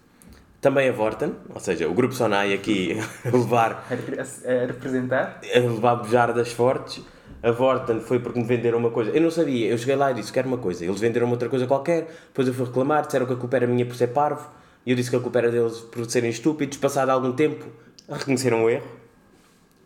Também 0.61 0.89
a 0.89 0.93
Vorten, 0.93 1.35
ou 1.53 1.61
seja, 1.61 1.89
o 1.89 1.95
Grupo 1.95 2.15
Sonai 2.15 2.55
aqui 2.55 2.97
a 3.25 3.37
levar... 3.37 3.87
A, 3.91 4.67
representar? 4.67 5.41
A 5.55 5.59
levar 5.59 5.97
bujardas 5.97 6.53
fortes 6.53 7.03
a 7.43 7.51
Vorten 7.51 8.01
foi 8.01 8.19
porque 8.19 8.39
me 8.39 8.45
venderam 8.45 8.79
uma 8.79 8.91
coisa. 8.91 9.11
Eu 9.11 9.21
não 9.21 9.31
sabia, 9.31 9.69
eu 9.69 9.79
cheguei 9.79 9.97
lá 9.97 10.11
e 10.11 10.15
disse: 10.15 10.33
Quero 10.33 10.49
uma 10.49 10.59
coisa. 10.59 10.85
Eles 10.85 11.01
venderam 11.01 11.31
outra 11.31 11.49
coisa 11.49 11.67
qualquer, 11.67 12.09
depois 12.29 12.49
eu 12.49 12.55
fui 12.55 12.67
reclamar, 12.67 13.07
disseram 13.07 13.27
que 13.27 13.33
a 13.33 13.37
culpa 13.37 13.57
era 13.57 13.67
minha 13.67 13.87
por 13.87 13.95
ser 13.95 14.09
parvo, 14.09 14.49
e 14.85 14.91
eu 14.91 14.97
disse 14.97 15.11
que 15.11 15.17
a 15.17 15.21
culpa 15.21 15.39
era 15.39 15.51
deles 15.51 15.79
por 15.79 16.09
serem 16.11 16.31
estúpidos. 16.31 16.79
Passado 16.79 17.11
algum 17.11 17.33
tempo, 17.33 17.67
reconheceram 18.09 18.65
o 18.65 18.71
erro 18.71 18.87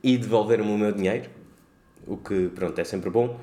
e 0.03 0.17
devolveram-me 0.17 0.73
o 0.73 0.79
meu 0.79 0.93
dinheiro, 0.93 1.29
o 2.07 2.17
que, 2.17 2.49
pronto, 2.55 2.79
é 2.81 2.85
sempre 2.85 3.11
bom. 3.11 3.39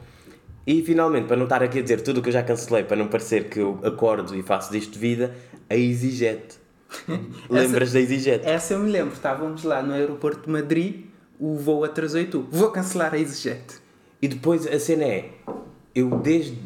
E 0.65 0.83
finalmente, 0.83 1.27
para 1.27 1.37
não 1.37 1.45
estar 1.45 1.63
aqui 1.63 1.79
a 1.79 1.81
dizer 1.81 2.01
tudo 2.01 2.19
o 2.19 2.21
que 2.21 2.29
eu 2.29 2.33
já 2.33 2.43
cancelei, 2.43 2.83
para 2.83 2.97
não 2.97 3.07
parecer 3.07 3.49
que 3.49 3.59
eu 3.59 3.79
acordo 3.83 4.35
e 4.35 4.43
faço 4.43 4.71
disto 4.71 4.93
de 4.93 4.99
vida, 4.99 5.35
a 5.69 5.75
EasyJet. 5.75 6.59
Lembras 7.49 7.93
da 7.93 7.99
EasyJet? 7.99 8.45
Essa 8.45 8.73
eu 8.73 8.79
me 8.79 8.91
lembro, 8.91 9.13
estávamos 9.13 9.63
lá 9.63 9.81
no 9.81 9.93
aeroporto 9.93 10.45
de 10.45 10.49
Madrid, 10.49 11.05
o 11.39 11.55
voo 11.55 11.83
atrasou 11.83 12.19
e 12.19 12.25
tu, 12.25 12.45
vou 12.51 12.69
cancelar 12.71 13.13
a 13.13 13.17
EasyJet. 13.17 13.88
E 14.21 14.27
depois 14.27 14.67
a 14.67 14.79
cena 14.79 15.05
é, 15.05 15.29
eu 15.95 16.09
desde 16.19 16.57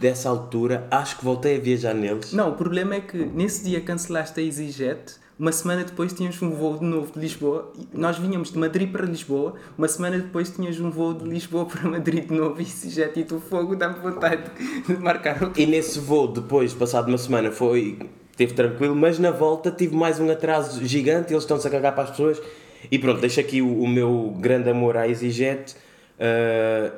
dessa 0.00 0.28
altura 0.28 0.86
acho 0.90 1.18
que 1.18 1.24
voltei 1.24 1.56
a 1.56 1.60
viajar 1.60 1.94
neles. 1.94 2.32
Não, 2.32 2.50
o 2.50 2.54
problema 2.54 2.96
é 2.96 3.00
que 3.00 3.16
nesse 3.16 3.64
dia 3.64 3.80
cancelaste 3.80 4.40
a 4.40 4.42
EasyJet 4.42 5.16
Uma 5.38 5.52
semana 5.52 5.84
depois 5.84 6.12
tínhamos 6.12 6.40
um 6.42 6.50
voo 6.50 6.78
de 6.78 6.84
novo 6.84 7.12
de 7.12 7.20
Lisboa. 7.20 7.72
Nós 7.92 8.18
vinhamos 8.18 8.50
de 8.50 8.58
Madrid 8.58 8.90
para 8.90 9.06
Lisboa. 9.06 9.54
Uma 9.76 9.86
semana 9.86 10.18
depois 10.18 10.50
tinhas 10.50 10.80
um 10.80 10.90
voo 10.90 11.14
de 11.14 11.24
Lisboa 11.24 11.66
para 11.66 11.88
Madrid 11.88 12.26
de 12.26 12.34
novo. 12.34 12.60
E 12.60 12.64
se 12.64 12.90
já 12.90 13.08
título 13.08 13.40
fogo, 13.40 13.76
dá-me 13.76 14.00
vontade 14.00 14.42
de 14.86 14.96
marcar 14.96 15.40
o 15.44 15.52
E 15.56 15.66
nesse 15.66 16.00
voo, 16.00 16.26
depois, 16.26 16.74
passado 16.74 17.06
uma 17.06 17.18
semana, 17.18 17.52
foi. 17.52 17.98
Teve 18.36 18.54
tranquilo, 18.54 18.96
mas 18.96 19.20
na 19.20 19.30
volta 19.30 19.70
tive 19.70 19.94
mais 19.94 20.18
um 20.18 20.28
atraso 20.28 20.84
gigante. 20.84 21.32
Eles 21.32 21.44
estão-se 21.44 21.66
a 21.68 21.70
cagar 21.70 21.94
para 21.94 22.04
as 22.04 22.10
pessoas. 22.10 22.42
E 22.90 22.98
pronto, 22.98 23.20
deixo 23.20 23.38
aqui 23.38 23.62
o, 23.62 23.82
o 23.82 23.88
meu 23.88 24.34
grande 24.40 24.70
amor 24.70 24.96
à 24.96 25.08
EasyJet. 25.08 25.76
Ah, 26.18 26.92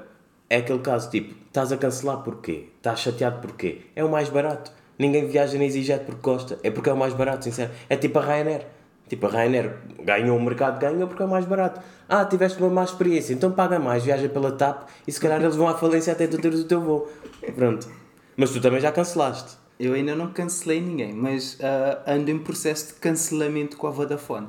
é 0.49 0.57
aquele 0.57 0.81
caso 0.81 1.11
tipo: 1.11 1.35
estás 1.47 1.73
a 1.73 1.77
cancelar 1.77 2.23
porquê? 2.23 2.69
Estás 2.77 3.01
chateado 3.01 3.41
porquê? 3.41 3.83
É 3.95 4.05
o 4.05 4.11
mais 4.11 4.29
barato. 4.29 4.73
Ninguém 4.99 5.27
viaja 5.27 5.57
na 5.57 5.65
EasyJet 5.65 6.05
porque 6.05 6.21
gosta. 6.23 6.59
É 6.63 6.71
porque 6.71 6.91
é 6.91 6.93
o 6.93 6.97
mais 6.97 7.15
barato, 7.15 7.45
sincero. 7.45 7.71
É 7.89 7.97
tipo 7.97 8.19
a 8.19 8.23
Ryanair. 8.23 8.67
Tipo, 9.09 9.27
a 9.27 9.31
Ryanair 9.31 9.75
ganhou 10.05 10.37
o 10.37 10.41
mercado, 10.41 10.79
ganha 10.79 11.05
porque 11.05 11.21
é 11.21 11.27
o 11.27 11.29
mais 11.29 11.45
barato. 11.45 11.81
Ah, 12.09 12.25
tiveste 12.25 12.63
uma 12.63 12.71
má 12.71 12.85
experiência, 12.85 13.35
então 13.35 13.51
paga 13.51 13.77
mais, 13.77 14.05
viaja 14.05 14.29
pela 14.29 14.53
TAP 14.53 14.89
e 15.05 15.11
se 15.11 15.21
calhar 15.21 15.43
eles 15.43 15.57
vão 15.57 15.69
à 15.69 15.77
falência 15.77 16.13
até 16.13 16.29
tu 16.29 16.39
teres 16.39 16.61
o 16.61 16.65
teu 16.65 16.81
voo. 16.81 17.11
Pronto. 17.57 17.89
Mas 18.37 18.51
tu 18.53 18.61
também 18.61 18.81
já 18.81 18.93
cancelaste. 18.93 19.59
Eu 19.81 19.95
ainda 19.95 20.15
não 20.15 20.33
cancelei 20.33 20.81
ninguém, 20.81 21.13
mas 21.13 21.59
ah, 21.61 22.03
ando 22.07 22.31
em 22.31 22.39
processo 22.39 22.95
de 22.95 23.01
cancelamento 23.01 23.77
com 23.77 23.89
a 23.89 23.91
Vodafone. 23.91 24.47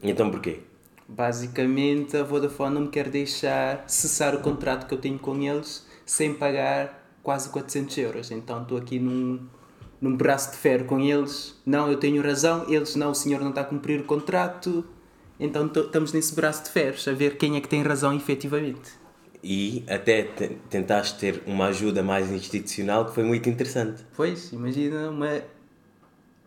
Então 0.00 0.30
porquê? 0.30 0.60
Basicamente, 1.10 2.16
a 2.16 2.22
Vodafone 2.22 2.74
não 2.74 2.82
me 2.82 2.88
quer 2.88 3.08
deixar 3.10 3.84
cessar 3.88 4.34
o 4.34 4.40
contrato 4.40 4.86
que 4.86 4.94
eu 4.94 4.98
tenho 4.98 5.18
com 5.18 5.36
eles 5.42 5.84
sem 6.06 6.34
pagar 6.34 7.04
quase 7.22 7.48
400 7.50 7.98
euros. 7.98 8.30
Então 8.30 8.62
estou 8.62 8.78
aqui 8.78 8.98
num, 8.98 9.40
num 10.00 10.16
braço 10.16 10.52
de 10.52 10.56
ferro 10.56 10.84
com 10.86 11.00
eles. 11.00 11.54
Não, 11.66 11.90
eu 11.90 11.98
tenho 11.98 12.22
razão. 12.22 12.64
Eles, 12.68 12.94
não, 12.96 13.10
o 13.10 13.14
senhor 13.14 13.40
não 13.40 13.50
está 13.50 13.60
a 13.62 13.64
cumprir 13.64 14.00
o 14.00 14.04
contrato. 14.04 14.84
Então 15.38 15.68
to- 15.68 15.80
estamos 15.80 16.12
nesse 16.12 16.34
braço 16.34 16.64
de 16.64 16.70
ferros 16.70 17.06
a 17.08 17.12
ver 17.12 17.36
quem 17.36 17.56
é 17.56 17.60
que 17.60 17.68
tem 17.68 17.82
razão 17.82 18.14
efetivamente. 18.14 18.90
E 19.42 19.84
até 19.88 20.22
te- 20.22 20.58
tentaste 20.68 21.18
ter 21.18 21.42
uma 21.46 21.66
ajuda 21.66 22.02
mais 22.02 22.30
institucional 22.30 23.06
que 23.06 23.14
foi 23.14 23.24
muito 23.24 23.48
interessante. 23.48 24.04
Pois, 24.16 24.52
imagina 24.52 25.10
uma 25.10 25.42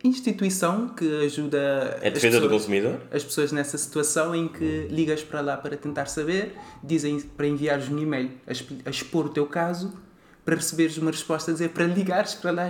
instituição 0.04 0.88
que 0.88 1.24
ajuda 1.24 1.98
É 2.02 2.08
a 2.08 2.10
defesa 2.10 2.38
do 2.38 2.42
pessoas- 2.42 2.52
consumidor? 2.52 3.00
as 3.10 3.24
pessoas 3.24 3.50
nessa 3.52 3.78
situação 3.78 4.34
em 4.34 4.46
que 4.48 4.86
ligas 4.90 5.22
para 5.24 5.40
lá 5.40 5.56
para 5.56 5.76
tentar 5.76 6.06
saber, 6.06 6.54
dizem 6.82 7.20
para 7.20 7.46
enviares 7.46 7.88
um 7.88 7.98
e-mail 7.98 8.30
a, 8.46 8.90
expor 8.90 9.26
o 9.26 9.28
teu 9.30 9.46
caso, 9.46 9.92
para 10.44 10.56
receberes 10.56 10.98
uma 10.98 11.10
resposta 11.10 11.50
a 11.50 11.54
dizer 11.54 11.70
para 11.70 11.84
ligares 11.86 12.34
para 12.34 12.50
lá 12.50 12.68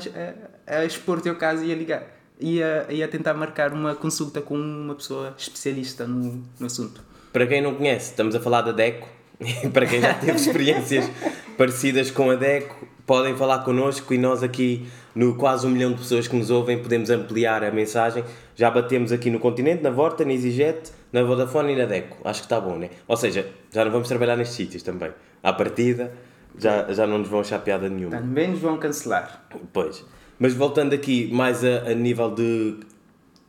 a, 0.67 0.77
a 0.79 0.85
expor 0.85 1.19
o 1.19 1.21
teu 1.21 1.35
caso 1.37 1.65
e 1.65 1.73
a 1.73 1.75
ligar. 1.75 2.07
E 2.41 2.63
a, 2.63 2.87
e 2.91 3.03
a 3.03 3.09
tentar 3.09 3.35
marcar 3.35 3.73
uma 3.73 3.95
consulta 3.95 4.41
com 4.41 4.57
uma 4.57 4.95
pessoa 4.95 5.35
especialista 5.39 6.07
no, 6.07 6.43
no 6.59 6.67
assunto. 6.67 7.01
Para 7.33 7.47
quem 7.47 7.61
não 7.63 7.75
conhece, 7.75 8.11
estamos 8.11 8.35
a 8.35 8.41
falar 8.41 8.63
da 8.63 8.73
DECO. 8.73 9.09
Para 9.73 9.87
quem 9.87 10.01
já 10.01 10.15
teve 10.15 10.33
experiências 10.39 11.09
parecidas 11.57 12.11
com 12.11 12.31
a 12.31 12.35
DECO, 12.37 12.87
podem 13.07 13.37
falar 13.37 13.61
connosco 13.65 14.13
e 14.15 14.19
nós 14.19 14.43
aqui, 14.43 14.87
no 15.15 15.35
quase 15.37 15.67
um 15.67 15.71
milhão 15.71 15.93
de 15.93 15.99
pessoas 15.99 16.27
que 16.27 16.37
nos 16.37 16.51
ouvem, 16.51 16.83
podemos 16.83 17.11
ampliar 17.11 17.63
a 17.63 17.71
mensagem. 17.71 18.25
Já 18.57 18.71
batemos 18.71 19.13
aqui 19.13 19.31
no 19.31 19.39
continente, 19.39 19.83
na 19.83 19.91
Vorta, 19.91 20.25
na 20.25 20.33
EasyJet, 20.33 20.91
na 21.13 21.23
Vodafone 21.23 21.73
e 21.73 21.77
na 21.77 21.85
DECO. 21.85 22.17
Acho 22.25 22.41
que 22.41 22.47
está 22.47 22.61
bom, 22.61 22.77
né? 22.77 22.91
Ou 23.07 23.17
seja, 23.17 23.47
já 23.73 23.85
não 23.85 23.93
vamos 23.93 24.09
trabalhar 24.09 24.37
nestes 24.37 24.57
sítios 24.57 24.83
também. 24.83 25.13
À 25.43 25.53
partida, 25.53 26.13
já, 26.59 26.93
já 26.93 27.07
não 27.07 27.19
nos 27.19 27.29
vão 27.29 27.41
achar 27.41 27.61
piada 27.61 27.89
nenhuma. 27.89 28.17
Também 28.17 28.51
nos 28.51 28.61
vão 28.61 28.77
cancelar. 28.77 29.47
Pois. 29.73 30.05
Mas 30.39 30.53
voltando 30.53 30.95
aqui 30.95 31.31
mais 31.33 31.65
a, 31.65 31.91
a 31.91 31.95
nível 31.95 32.31
de 32.31 32.81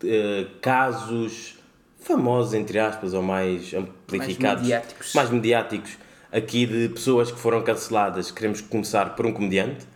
eh, 0.03 0.45
casos 0.61 1.55
famosos, 1.99 2.53
entre 2.53 2.77
aspas, 2.77 3.13
ou 3.13 3.23
mais 3.23 3.73
amplificados, 3.73 4.61
mediáticos. 4.61 5.13
mais 5.15 5.29
mediáticos, 5.31 5.97
aqui 6.31 6.65
de 6.67 6.89
pessoas 6.89 7.31
que 7.31 7.39
foram 7.39 7.63
canceladas, 7.63 8.29
queremos 8.29 8.61
começar 8.61 9.15
por 9.15 9.25
um 9.25 9.33
comediante, 9.33 9.87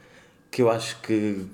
que 0.52 0.62
eu 0.62 0.70
acho 0.70 1.00
que. 1.02 1.46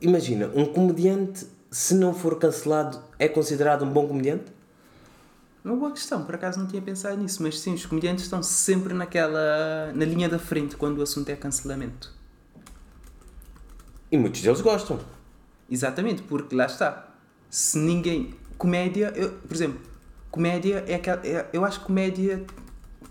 Imagina, 0.00 0.50
um 0.54 0.66
comediante, 0.66 1.46
se 1.70 1.94
não 1.94 2.12
for 2.12 2.38
cancelado, 2.38 3.00
é 3.18 3.28
considerado 3.28 3.84
um 3.84 3.90
bom 3.90 4.06
comediante? 4.08 4.44
Uma 5.64 5.76
boa 5.76 5.92
questão, 5.92 6.24
por 6.24 6.34
acaso 6.34 6.58
não 6.58 6.66
tinha 6.66 6.82
pensado 6.82 7.16
nisso, 7.16 7.40
mas 7.40 7.60
sim, 7.60 7.72
os 7.74 7.86
comediantes 7.86 8.24
estão 8.24 8.42
sempre 8.42 8.92
naquela. 8.92 9.92
na 9.94 10.04
linha 10.04 10.28
da 10.28 10.38
frente 10.38 10.76
quando 10.76 10.98
o 10.98 11.02
assunto 11.02 11.28
é 11.28 11.36
cancelamento. 11.36 12.12
E 14.10 14.18
muitos 14.18 14.42
deles 14.42 14.60
gostam. 14.60 14.98
Exatamente, 15.70 16.22
porque 16.22 16.54
lá 16.54 16.66
está. 16.66 17.08
Se 17.48 17.78
ninguém. 17.78 18.34
Comédia, 18.58 19.12
eu, 19.16 19.30
por 19.32 19.54
exemplo, 19.54 19.80
comédia 20.30 20.84
é 20.86 20.94
aquela. 20.96 21.24
é- 21.26 21.48
eu 21.52 21.64
acho 21.64 21.80
que 21.80 21.86
comédia 21.86 22.44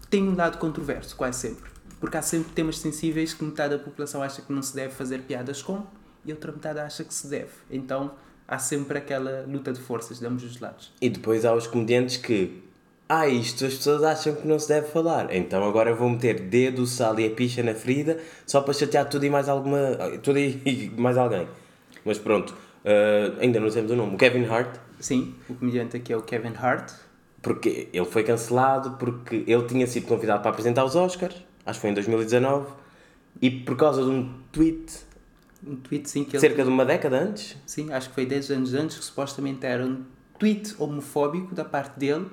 tem 0.09 0.27
um 0.27 0.35
lado 0.35 0.57
controverso, 0.57 1.15
quase 1.15 1.39
sempre. 1.39 1.70
Porque 2.01 2.17
há 2.17 2.21
sempre 2.21 2.51
temas 2.51 2.77
sensíveis 2.79 3.33
que 3.33 3.43
metade 3.43 3.77
da 3.77 3.81
população 3.81 4.21
acha 4.21 4.41
que 4.41 4.51
não 4.51 4.61
se 4.61 4.75
deve 4.75 4.93
fazer 4.93 5.19
piadas 5.19 5.61
com 5.61 5.83
e 6.25 6.31
outra 6.33 6.51
metade 6.51 6.79
acha 6.79 7.03
que 7.05 7.13
se 7.13 7.27
deve. 7.27 7.51
Então 7.69 8.11
há 8.47 8.57
sempre 8.59 8.97
aquela 8.97 9.45
luta 9.47 9.71
de 9.71 9.79
forças 9.79 10.19
de 10.19 10.25
ambos 10.25 10.43
os 10.43 10.59
lados. 10.59 10.91
E 10.99 11.09
depois 11.09 11.45
há 11.45 11.53
os 11.55 11.67
comediantes 11.67 12.17
que. 12.17 12.63
Ah, 13.07 13.27
isto 13.27 13.65
as 13.65 13.75
pessoas 13.75 14.03
acham 14.03 14.33
que 14.35 14.47
não 14.47 14.57
se 14.57 14.67
deve 14.67 14.87
falar. 14.87 15.33
Então 15.33 15.63
agora 15.63 15.91
eu 15.91 15.95
vou 15.95 16.09
meter 16.09 16.39
dedo, 16.41 16.85
sal 16.87 17.19
e 17.19 17.27
a 17.27 17.29
picha 17.29 17.61
na 17.61 17.73
ferida 17.75 18.19
só 18.47 18.61
para 18.61 18.73
chatear 18.73 19.07
tudo 19.07 19.25
e 19.25 19.29
mais 19.29 19.47
alguma. 19.47 19.79
tudo 20.23 20.39
e 20.39 20.91
mais 20.97 21.17
alguém. 21.17 21.47
Mas 22.03 22.17
pronto, 22.17 22.53
ah, 22.83 23.37
ainda 23.39 23.59
não 23.59 23.69
temos 23.69 23.91
o 23.91 23.95
nome. 23.95 24.15
O 24.15 24.17
Kevin 24.17 24.45
Hart, 24.45 24.75
Sim, 24.99 25.35
o 25.49 25.53
comediante 25.55 25.97
aqui 25.97 26.11
é 26.13 26.17
o 26.17 26.21
Kevin 26.21 26.53
Hart. 26.55 26.91
porque 27.41 27.89
ele 27.91 28.05
foi 28.05 28.23
cancelado 28.23 28.91
porque 28.97 29.43
ele 29.47 29.63
tinha 29.67 29.85
sido 29.87 30.07
convidado 30.07 30.41
para 30.41 30.51
apresentar 30.51 30.85
os 30.85 30.95
Oscars, 30.95 31.35
acho 31.65 31.79
que 31.79 31.81
foi 31.81 31.89
em 31.91 31.93
2019, 31.93 32.67
e 33.41 33.49
por 33.49 33.75
causa 33.75 34.03
de 34.03 34.09
um 34.09 34.33
tweet 34.51 34.91
Um 35.65 35.75
tweet 35.75 36.09
sim 36.09 36.23
que 36.23 36.35
ele. 36.35 36.41
cerca 36.41 36.63
de 36.63 36.69
uma 36.69 36.85
década 36.85 37.17
antes, 37.17 37.55
Sim, 37.65 37.91
acho 37.93 38.09
que 38.09 38.15
foi 38.15 38.25
10 38.25 38.51
anos 38.51 38.73
antes, 38.73 38.97
que 38.97 39.05
supostamente 39.05 39.65
era 39.65 39.85
um 39.85 40.03
tweet 40.39 40.75
homofóbico 40.79 41.53
da 41.53 41.63
parte 41.63 41.99
dele. 41.99 42.27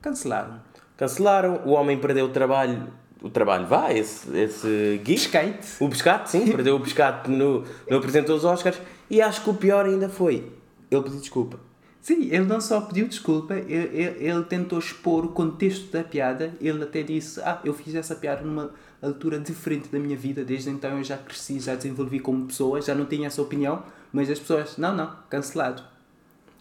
Cancelaram. 0.00 0.62
cancelaram. 0.96 1.60
O 1.66 1.72
homem 1.72 1.98
perdeu 1.98 2.26
o 2.26 2.30
trabalho. 2.30 2.88
O 3.22 3.28
trabalho, 3.28 3.66
vá, 3.66 3.92
esse, 3.92 4.34
esse 4.34 5.00
gig. 5.04 5.14
Skate. 5.14 5.68
O 5.78 5.90
Pescate, 5.90 6.30
sim, 6.30 6.46
perdeu 6.50 6.76
o 6.76 6.80
Pescate 6.80 7.30
no, 7.30 7.64
no 7.88 7.96
apresentou 7.98 8.34
os 8.34 8.44
Oscars 8.46 8.80
e 9.10 9.20
acho 9.20 9.44
que 9.44 9.50
o 9.50 9.54
pior 9.54 9.84
ainda 9.84 10.08
foi 10.08 10.50
ele 10.90 11.02
pediu 11.02 11.20
desculpa. 11.20 11.60
Sim, 12.02 12.28
ele 12.30 12.46
não 12.46 12.60
só 12.60 12.80
pediu 12.80 13.06
desculpa, 13.06 13.54
ele, 13.54 13.72
ele, 13.72 14.24
ele 14.26 14.44
tentou 14.44 14.78
expor 14.78 15.26
o 15.26 15.28
contexto 15.28 15.92
da 15.92 16.02
piada. 16.02 16.52
Ele 16.60 16.82
até 16.82 17.02
disse: 17.02 17.40
Ah, 17.42 17.60
eu 17.64 17.74
fiz 17.74 17.94
essa 17.94 18.14
piada 18.14 18.42
numa 18.42 18.70
altura 19.02 19.38
diferente 19.38 19.88
da 19.88 19.98
minha 19.98 20.16
vida, 20.16 20.44
desde 20.44 20.70
então 20.70 20.98
eu 20.98 21.04
já 21.04 21.18
cresci, 21.18 21.60
já 21.60 21.74
desenvolvi 21.74 22.20
como 22.20 22.46
pessoa, 22.46 22.80
já 22.80 22.94
não 22.94 23.04
tinha 23.04 23.26
essa 23.26 23.42
opinião. 23.42 23.82
Mas 24.12 24.30
as 24.30 24.38
pessoas, 24.38 24.76
não, 24.76 24.94
não, 24.96 25.14
cancelado. 25.28 25.82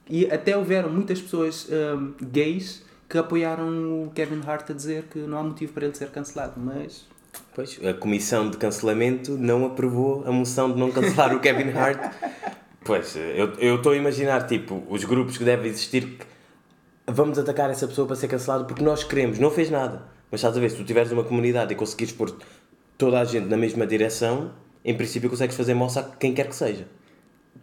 E 0.09 0.25
até 0.25 0.55
houveram 0.57 0.89
muitas 0.89 1.21
pessoas 1.21 1.67
hum, 1.69 2.13
gays 2.21 2.83
que 3.07 3.17
apoiaram 3.17 4.03
o 4.03 4.11
Kevin 4.13 4.41
Hart 4.45 4.69
a 4.69 4.73
dizer 4.73 5.05
que 5.05 5.19
não 5.19 5.39
há 5.39 5.43
motivo 5.43 5.73
para 5.73 5.85
ele 5.85 5.95
ser 5.95 6.09
cancelado. 6.09 6.53
Mas 6.57 7.07
Pois, 7.53 7.79
a 7.83 7.93
comissão 7.93 8.49
de 8.49 8.57
cancelamento 8.57 9.37
não 9.37 9.65
aprovou 9.65 10.23
a 10.25 10.31
moção 10.31 10.71
de 10.71 10.79
não 10.79 10.91
cancelar 10.91 11.35
o 11.35 11.39
Kevin 11.39 11.71
Hart. 11.71 11.99
Pois, 12.83 13.15
eu 13.15 13.75
estou 13.75 13.91
a 13.91 13.95
imaginar, 13.95 14.47
tipo, 14.47 14.83
os 14.89 15.03
grupos 15.03 15.37
que 15.37 15.43
devem 15.43 15.69
existir 15.69 16.17
que 16.17 16.25
vamos 17.05 17.37
atacar 17.37 17.69
essa 17.69 17.87
pessoa 17.87 18.07
para 18.07 18.15
ser 18.15 18.27
cancelado 18.27 18.65
porque 18.65 18.83
nós 18.83 19.03
queremos, 19.03 19.37
não 19.39 19.51
fez 19.51 19.69
nada. 19.69 20.03
Mas 20.31 20.39
estás 20.39 20.55
a 20.55 20.59
ver, 20.59 20.69
se 20.69 20.77
tu 20.77 20.83
tiveres 20.83 21.11
uma 21.11 21.23
comunidade 21.23 21.73
e 21.73 21.75
conseguires 21.75 22.13
pôr 22.13 22.35
toda 22.97 23.19
a 23.19 23.25
gente 23.25 23.47
na 23.47 23.57
mesma 23.57 23.85
direção, 23.85 24.51
em 24.85 24.95
princípio 24.95 25.29
consegues 25.29 25.55
fazer 25.55 25.73
moça 25.73 26.01
a 26.01 26.03
quem 26.03 26.33
quer 26.33 26.47
que 26.47 26.55
seja. 26.55 26.87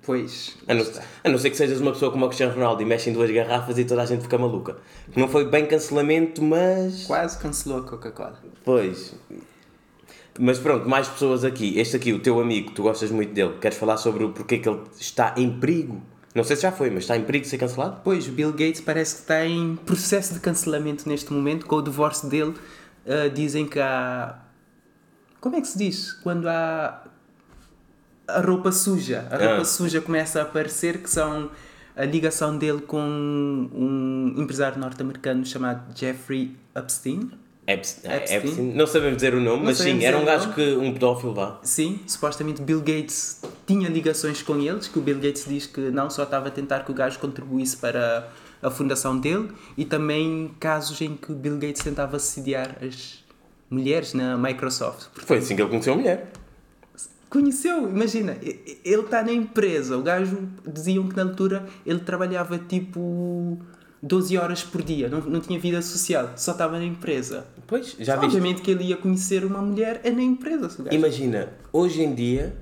Pois. 0.02 0.56
A 0.68 0.74
não, 0.74 0.84
a 1.24 1.28
não 1.28 1.38
ser 1.38 1.50
que 1.50 1.56
sejas 1.56 1.80
uma 1.80 1.92
pessoa 1.92 2.10
como 2.10 2.24
o 2.24 2.28
Cristiano 2.28 2.54
Ronaldo 2.54 2.82
e 2.82 2.84
mexe 2.84 3.10
em 3.10 3.12
duas 3.12 3.30
garrafas 3.30 3.78
e 3.78 3.84
toda 3.84 4.02
a 4.02 4.06
gente 4.06 4.22
fica 4.22 4.36
maluca. 4.36 4.76
Não 5.16 5.28
foi 5.28 5.48
bem 5.48 5.66
cancelamento, 5.66 6.42
mas. 6.42 7.04
Quase 7.06 7.38
cancelou 7.38 7.78
a 7.78 7.82
Coca-Cola. 7.82 8.38
Pois. 8.64 9.14
Mas 10.38 10.58
pronto, 10.58 10.88
mais 10.88 11.08
pessoas 11.08 11.44
aqui. 11.44 11.78
Este 11.78 11.96
aqui, 11.96 12.12
o 12.12 12.18
teu 12.18 12.40
amigo, 12.40 12.70
tu 12.72 12.82
gostas 12.82 13.10
muito 13.10 13.32
dele. 13.32 13.54
Queres 13.60 13.78
falar 13.78 13.96
sobre 13.96 14.24
o 14.24 14.30
porquê 14.32 14.58
que 14.58 14.68
ele 14.68 14.80
está 14.98 15.34
em 15.36 15.58
perigo? 15.58 16.02
Não 16.34 16.44
sei 16.44 16.56
se 16.56 16.62
já 16.62 16.72
foi, 16.72 16.90
mas 16.90 17.04
está 17.04 17.16
em 17.16 17.22
perigo 17.24 17.44
de 17.44 17.48
ser 17.50 17.56
cancelado? 17.58 18.00
Pois, 18.04 18.28
o 18.28 18.32
Bill 18.32 18.50
Gates 18.52 18.80
parece 18.82 19.14
que 19.14 19.20
está 19.22 19.46
em 19.46 19.74
processo 19.76 20.34
de 20.34 20.40
cancelamento 20.40 21.08
neste 21.08 21.32
momento. 21.32 21.64
Com 21.66 21.76
o 21.76 21.82
divórcio 21.82 22.28
dele, 22.28 22.54
ah, 23.06 23.28
dizem 23.28 23.66
que 23.66 23.80
há. 23.80 24.38
Como 25.40 25.56
é 25.56 25.60
que 25.60 25.68
se 25.68 25.78
diz? 25.78 26.12
Quando 26.12 26.46
há. 26.48 27.02
A 28.28 28.40
roupa 28.40 28.70
suja. 28.72 29.26
A 29.30 29.36
roupa 29.38 29.62
Ah. 29.62 29.64
suja 29.64 30.00
começa 30.00 30.40
a 30.40 30.42
aparecer, 30.42 30.98
que 31.02 31.08
são 31.08 31.50
a 31.96 32.04
ligação 32.04 32.58
dele 32.58 32.82
com 32.82 33.00
um 33.00 34.34
empresário 34.36 34.78
norte-americano 34.78 35.46
chamado 35.46 35.96
Jeffrey 35.98 36.54
Epstein. 36.76 37.30
Epstein. 37.66 38.14
Epstein. 38.14 38.38
Epstein. 38.38 38.72
Não 38.74 38.86
sabemos 38.86 39.16
dizer 39.16 39.34
o 39.34 39.40
nome, 39.40 39.58
Não 39.58 39.64
mas 39.64 39.78
sim, 39.78 40.04
era 40.04 40.16
um 40.16 40.24
gajo 40.24 40.52
que. 40.52 40.74
um 40.76 40.92
pedófilo 40.92 41.34
lá. 41.34 41.58
Sim, 41.62 42.00
supostamente 42.06 42.62
Bill 42.62 42.80
Gates 42.80 43.40
tinha 43.66 43.88
ligações 43.88 44.40
com 44.42 44.60
eles, 44.60 44.86
que 44.86 44.98
o 44.98 45.02
Bill 45.02 45.18
Gates 45.18 45.44
diz 45.46 45.66
que 45.66 45.80
não 45.90 46.08
só 46.08 46.22
estava 46.22 46.48
a 46.48 46.50
tentar 46.50 46.84
que 46.84 46.90
o 46.92 46.94
gajo 46.94 47.18
contribuísse 47.18 47.76
para 47.76 48.30
a 48.62 48.70
fundação 48.70 49.18
dele, 49.18 49.50
e 49.76 49.84
também 49.84 50.54
casos 50.60 51.00
em 51.00 51.16
que 51.16 51.32
Bill 51.32 51.58
Gates 51.58 51.82
tentava 51.82 52.16
assediar 52.16 52.76
as 52.80 53.24
mulheres 53.68 54.14
na 54.14 54.38
Microsoft. 54.38 55.08
Foi 55.14 55.38
assim 55.38 55.56
que 55.56 55.62
ele 55.62 55.68
conheceu 55.68 55.94
a 55.94 55.96
mulher. 55.96 56.30
Conheceu, 57.28 57.88
imagina, 57.88 58.36
ele 58.40 59.02
está 59.02 59.22
na 59.22 59.32
empresa, 59.32 59.98
o 59.98 60.02
gajo 60.02 60.48
diziam 60.64 61.08
que 61.08 61.16
na 61.16 61.22
altura 61.24 61.66
ele 61.84 61.98
trabalhava 61.98 62.56
tipo 62.56 63.58
12 64.06 64.38
horas 64.38 64.62
por 64.62 64.82
dia, 64.82 65.08
não, 65.08 65.20
não 65.20 65.40
tinha 65.40 65.58
vida 65.58 65.82
social, 65.82 66.32
só 66.36 66.52
estava 66.52 66.78
na 66.78 66.84
empresa. 66.84 67.46
Pois, 67.66 67.96
já 67.98 68.14
viste? 68.14 68.26
Obviamente 68.26 68.62
que 68.62 68.70
ele 68.70 68.84
ia 68.84 68.96
conhecer 68.96 69.44
uma 69.44 69.60
mulher 69.60 70.00
é 70.04 70.10
na 70.10 70.22
empresa. 70.22 70.70
Imagina, 70.92 71.48
hoje 71.72 72.02
em 72.02 72.14
dia, 72.14 72.56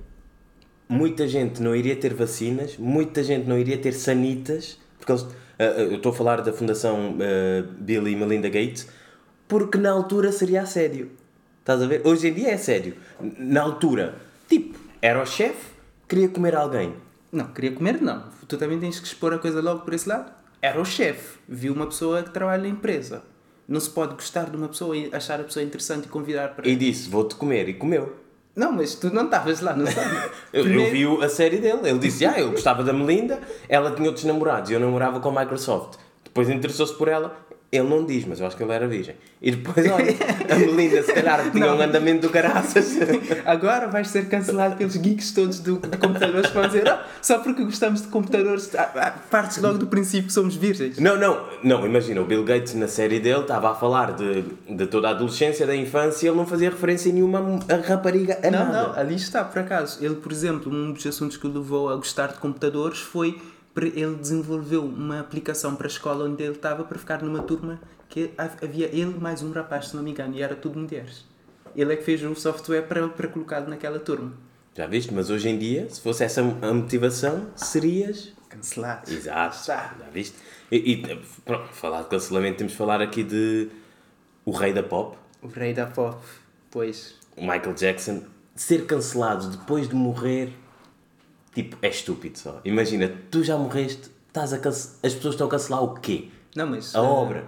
muita 0.89 1.29
gente 1.29 1.63
não 1.63 1.77
iria 1.77 1.95
ter 1.95 2.15
vacinas, 2.15 2.79
muita 2.79 3.23
gente 3.23 3.47
não 3.47 3.59
iria 3.59 3.77
ter 3.77 3.93
sanitas, 3.93 4.79
porque 4.99 5.13
eles, 5.13 5.23
ah, 5.23 5.65
ah, 5.65 5.83
eu 5.83 5.97
estou 5.97 6.13
a 6.13 6.15
falar 6.15 6.41
da 6.41 6.53
Fundação 6.53 7.17
ah, 7.21 7.67
Bill 7.79 8.09
e 8.09 8.17
Melinda 8.17 8.49
Gates, 8.49 8.89
porque 9.47 9.77
na 9.77 9.91
altura 9.91 10.33
seria 10.33 10.63
assédio. 10.63 11.11
Estás 11.61 11.83
a 11.83 11.87
ver? 11.87 12.01
Hoje 12.05 12.29
em 12.29 12.33
dia 12.33 12.51
é 12.51 12.55
assédio. 12.55 12.95
Na 13.39 13.61
altura, 13.61 14.17
tipo, 14.49 14.79
era 15.01 15.23
o 15.23 15.27
chefe, 15.27 15.73
queria 16.09 16.29
comer 16.29 16.55
alguém. 16.55 16.95
Não, 17.31 17.49
queria 17.49 17.73
comer, 17.73 18.01
não. 18.01 18.25
Tu 18.49 18.57
também 18.57 18.79
tens 18.79 18.99
que 18.99 19.07
expor 19.07 19.35
a 19.35 19.39
coisa 19.39 19.61
logo 19.61 19.81
por 19.81 19.93
esse 19.93 20.09
lado. 20.09 20.44
Era 20.65 20.81
o 20.81 20.85
chefe, 20.85 21.39
viu 21.47 21.75
uma 21.75 21.87
pessoa 21.87 22.23
que 22.23 22.31
trabalha 22.31 22.63
na 22.63 22.69
empresa. 22.69 23.23
Não 23.69 23.79
se 23.79 23.91
pode 23.91 24.15
gostar 24.15 24.45
de 24.51 24.57
uma 24.57 24.69
pessoa 24.69 24.97
e 24.97 25.11
achar 25.13 25.39
a 25.41 25.45
pessoa 25.45 25.63
interessante 25.63 26.07
e 26.07 26.09
convidar 26.09 26.55
para. 26.55 26.67
E 26.67 26.75
disse, 26.75 27.09
vou-te 27.11 27.35
comer, 27.35 27.69
e 27.69 27.75
comeu. 27.75 28.17
Não, 28.57 28.73
mas 28.73 28.95
tu 28.95 29.13
não 29.13 29.25
estavas 29.25 29.61
lá, 29.61 29.75
não 29.75 29.87
sabes? 29.87 30.13
Eu, 30.53 30.61
eu 30.61 30.65
Primeiro- 30.65 30.91
vi 30.93 31.07
o- 31.07 31.21
a 31.23 31.29
série 31.29 31.59
dele. 31.59 31.81
Ele 31.85 31.99
disse: 31.99 32.25
Ah, 32.25 32.39
eu 32.39 32.53
gostava 32.53 32.83
da 32.85 32.93
Melinda, 32.93 33.41
ela 33.69 33.91
tinha 33.91 34.07
outros 34.07 34.25
namorados 34.25 34.71
e 34.71 34.75
eu 34.75 34.81
namorava 34.81 35.19
com 35.21 35.29
a 35.37 35.41
Microsoft. 35.43 35.99
Depois 36.23 36.49
interessou-se 36.49 36.95
por 36.97 37.09
ela. 37.09 37.37
Ele 37.77 37.89
não 37.89 38.05
diz, 38.05 38.25
mas 38.25 38.41
eu 38.41 38.47
acho 38.47 38.57
que 38.57 38.63
ele 38.63 38.73
era 38.73 38.87
virgem. 38.87 39.15
E 39.43 39.51
depois, 39.51 39.87
olha, 39.91 40.15
a 40.51 40.55
Melinda, 40.57 41.03
se 41.03 41.13
calhar, 41.13 41.51
tinha 41.53 41.75
um 41.75 41.81
andamento 41.81 42.23
do 42.23 42.31
caraças. 42.31 42.97
Agora 43.45 43.89
vais 43.89 44.09
ser 44.09 44.29
cancelado 44.29 44.77
pelos 44.77 44.97
geeks 44.97 45.33
todos 45.33 45.61
do, 45.61 45.79
de 45.79 45.97
computadores 45.99 46.49
que 46.49 46.55
vão 46.55 46.67
dizer 46.67 46.89
"Ah, 46.89 47.05
só 47.21 47.39
porque 47.39 47.65
gostamos 47.65 48.03
de 48.03 48.09
computadores, 48.09 48.75
ah, 48.75 48.91
ah, 48.97 49.11
partes 49.31 49.59
logo 49.59 49.79
do 49.79 49.87
princípio 49.87 50.27
que 50.29 50.33
somos 50.33 50.55
virgens. 50.57 50.99
Não, 50.99 51.17
não, 51.19 51.45
não, 51.63 51.87
imagina, 51.87 52.21
o 52.21 52.25
Bill 52.25 52.45
Gates 52.45 52.75
na 52.75 52.89
série 52.89 53.19
dele 53.21 53.41
estava 53.41 53.71
a 53.71 53.75
falar 53.75 54.13
de, 54.13 54.45
de 54.69 54.87
toda 54.87 55.09
a 55.09 55.11
adolescência, 55.11 55.67
da 55.67 55.75
infância, 55.75 56.27
e 56.27 56.29
ele 56.29 56.37
não 56.37 56.47
fazia 56.47 56.71
referência 56.71 57.13
nenhuma 57.13 57.59
a 57.69 57.77
rapariga 57.87 58.39
a 58.43 58.51
Não, 58.51 58.59
nada. 58.59 58.83
não, 58.89 58.99
ali 58.99 59.15
está, 59.17 59.45
por 59.45 59.59
acaso. 59.61 59.99
Ele, 60.05 60.15
por 60.15 60.31
exemplo, 60.33 60.73
um 60.73 60.93
dos 60.93 61.07
assuntos 61.07 61.37
que 61.37 61.47
o 61.47 61.53
levou 61.53 61.89
a 61.91 61.97
gostar 61.97 62.29
de 62.29 62.39
computadores 62.39 62.99
foi 63.01 63.39
ele 63.83 64.15
desenvolveu 64.17 64.85
uma 64.85 65.21
aplicação 65.21 65.75
para 65.75 65.87
a 65.87 65.91
escola 65.91 66.25
onde 66.27 66.43
ele 66.43 66.55
estava 66.55 66.85
para 66.85 66.99
ficar 66.99 67.23
numa 67.23 67.43
turma 67.43 67.81
que 68.09 68.31
ha- 68.39 68.51
havia 68.63 68.87
ele 68.87 69.19
mais 69.19 69.43
um 69.43 69.51
rapaz, 69.51 69.89
se 69.89 69.97
não 69.97 70.03
me 70.03 70.11
engano, 70.13 70.35
e 70.37 70.43
era 70.43 70.55
tudo 70.55 70.79
mulheres. 70.79 71.25
Ele 71.75 71.93
é 71.93 71.97
que 71.97 72.05
fez 72.05 72.23
o 72.23 72.35
software 72.37 72.83
para, 72.83 73.09
para 73.09 73.27
colocá-lo 73.27 73.69
naquela 73.69 73.99
turma. 73.99 74.33
Já 74.77 74.87
viste? 74.87 75.13
Mas 75.13 75.29
hoje 75.31 75.49
em 75.49 75.59
dia, 75.59 75.89
se 75.91 76.01
fosse 76.01 76.23
essa 76.23 76.41
a 76.41 76.73
motivação, 76.73 77.49
serias 77.57 78.33
Cancelado. 78.49 79.11
Exato, 79.13 79.57
Está. 79.57 79.95
já 79.99 80.11
viste? 80.13 80.37
E, 80.71 80.77
e 80.93 81.17
pronto, 81.45 81.67
falar 81.73 82.03
de 82.03 82.09
cancelamento, 82.09 82.59
temos 82.59 82.73
de 82.73 82.79
falar 82.79 83.01
aqui 83.01 83.25
de 83.25 83.69
o 84.45 84.53
rei 84.53 84.73
da 84.73 84.83
pop, 84.85 85.17
O 85.43 85.49
rei 85.49 85.75
da 85.75 85.87
pop, 85.87 86.25
pois. 86.71 87.17
o 87.37 87.41
Michael 87.41 87.75
Jackson, 87.75 88.23
ser 88.55 88.87
cancelado 88.87 89.49
depois 89.49 89.89
de 89.89 89.97
morrer, 89.97 90.53
tipo, 91.55 91.77
é 91.81 91.89
estúpido 91.89 92.39
só. 92.39 92.61
Imagina, 92.65 93.11
tu 93.31 93.43
já 93.43 93.57
morreste, 93.57 94.11
estás 94.29 94.53
a 94.53 94.57
as 94.57 95.15
pessoas 95.15 95.35
estão 95.35 95.47
a 95.47 95.51
cancelar 95.51 95.83
o 95.83 95.95
quê? 95.95 96.29
Não, 96.55 96.67
mas. 96.67 96.95
A 96.95 96.99
eh, 96.99 97.03
obra. 97.03 97.45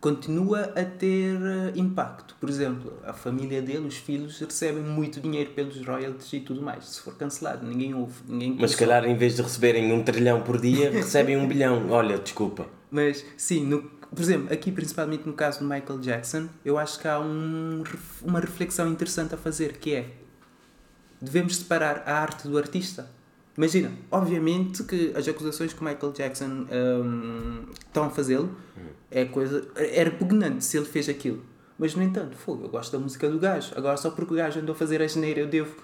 Continua 0.00 0.72
a 0.74 0.84
ter 0.84 1.36
eh, 1.36 1.72
impacto. 1.76 2.34
Por 2.40 2.48
exemplo, 2.48 2.98
a 3.04 3.12
família 3.12 3.62
dele, 3.62 3.86
os 3.86 3.96
filhos, 3.96 4.40
recebem 4.40 4.82
muito 4.82 5.20
dinheiro 5.20 5.50
pelos 5.52 5.84
royalties 5.86 6.32
e 6.32 6.40
tudo 6.40 6.60
mais. 6.60 6.86
Se 6.86 7.00
for 7.00 7.14
cancelado, 7.16 7.64
ninguém 7.66 7.94
ouve. 7.94 8.14
Ninguém 8.26 8.56
Mas 8.60 8.72
se 8.72 8.76
calhar 8.76 9.04
em 9.04 9.16
vez 9.16 9.36
de 9.36 9.42
receberem 9.42 9.92
um 9.92 10.02
trilhão 10.02 10.42
por 10.42 10.60
dia, 10.60 10.90
recebem 10.92 11.36
um 11.36 11.46
bilhão. 11.46 11.88
Olha, 11.90 12.18
desculpa. 12.18 12.66
Mas, 12.90 13.24
sim, 13.36 13.64
no, 13.64 13.82
por 13.82 14.20
exemplo, 14.20 14.52
aqui 14.52 14.70
principalmente 14.70 15.26
no 15.26 15.32
caso 15.32 15.60
do 15.60 15.64
Michael 15.64 15.98
Jackson, 16.00 16.48
eu 16.64 16.76
acho 16.76 16.98
que 16.98 17.08
há 17.08 17.18
um, 17.18 17.82
uma 18.22 18.40
reflexão 18.40 18.88
interessante 18.88 19.34
a 19.34 19.38
fazer, 19.38 19.78
que 19.78 19.94
é, 19.94 20.10
devemos 21.20 21.56
separar 21.56 22.02
a 22.04 22.18
arte 22.18 22.46
do 22.46 22.58
artista? 22.58 23.08
Imagina, 23.56 23.92
obviamente 24.10 24.82
que 24.84 25.12
as 25.14 25.28
acusações 25.28 25.72
que 25.72 25.80
o 25.80 25.84
Michael 25.84 26.12
Jackson 26.12 26.66
hum, 26.72 27.64
estão 27.86 28.04
a 28.04 28.10
fazê-lo 28.10 28.54
é 29.10 29.26
coisa, 29.26 29.68
é 29.76 30.04
repugnante 30.04 30.64
se 30.64 30.76
ele 30.76 30.86
fez 30.86 31.08
aquilo. 31.08 31.44
Mas, 31.78 31.94
no 31.94 32.02
entanto, 32.02 32.36
fogo, 32.36 32.64
eu 32.64 32.68
gosto 32.68 32.92
da 32.92 32.98
música 32.98 33.28
do 33.28 33.38
gajo. 33.38 33.72
Agora, 33.76 33.96
só 33.96 34.10
porque 34.10 34.32
o 34.34 34.36
gajo 34.36 34.60
andou 34.60 34.74
a 34.74 34.78
fazer 34.78 35.02
a 35.02 35.06
geneira, 35.06 35.40
eu 35.40 35.46
devo 35.46 35.74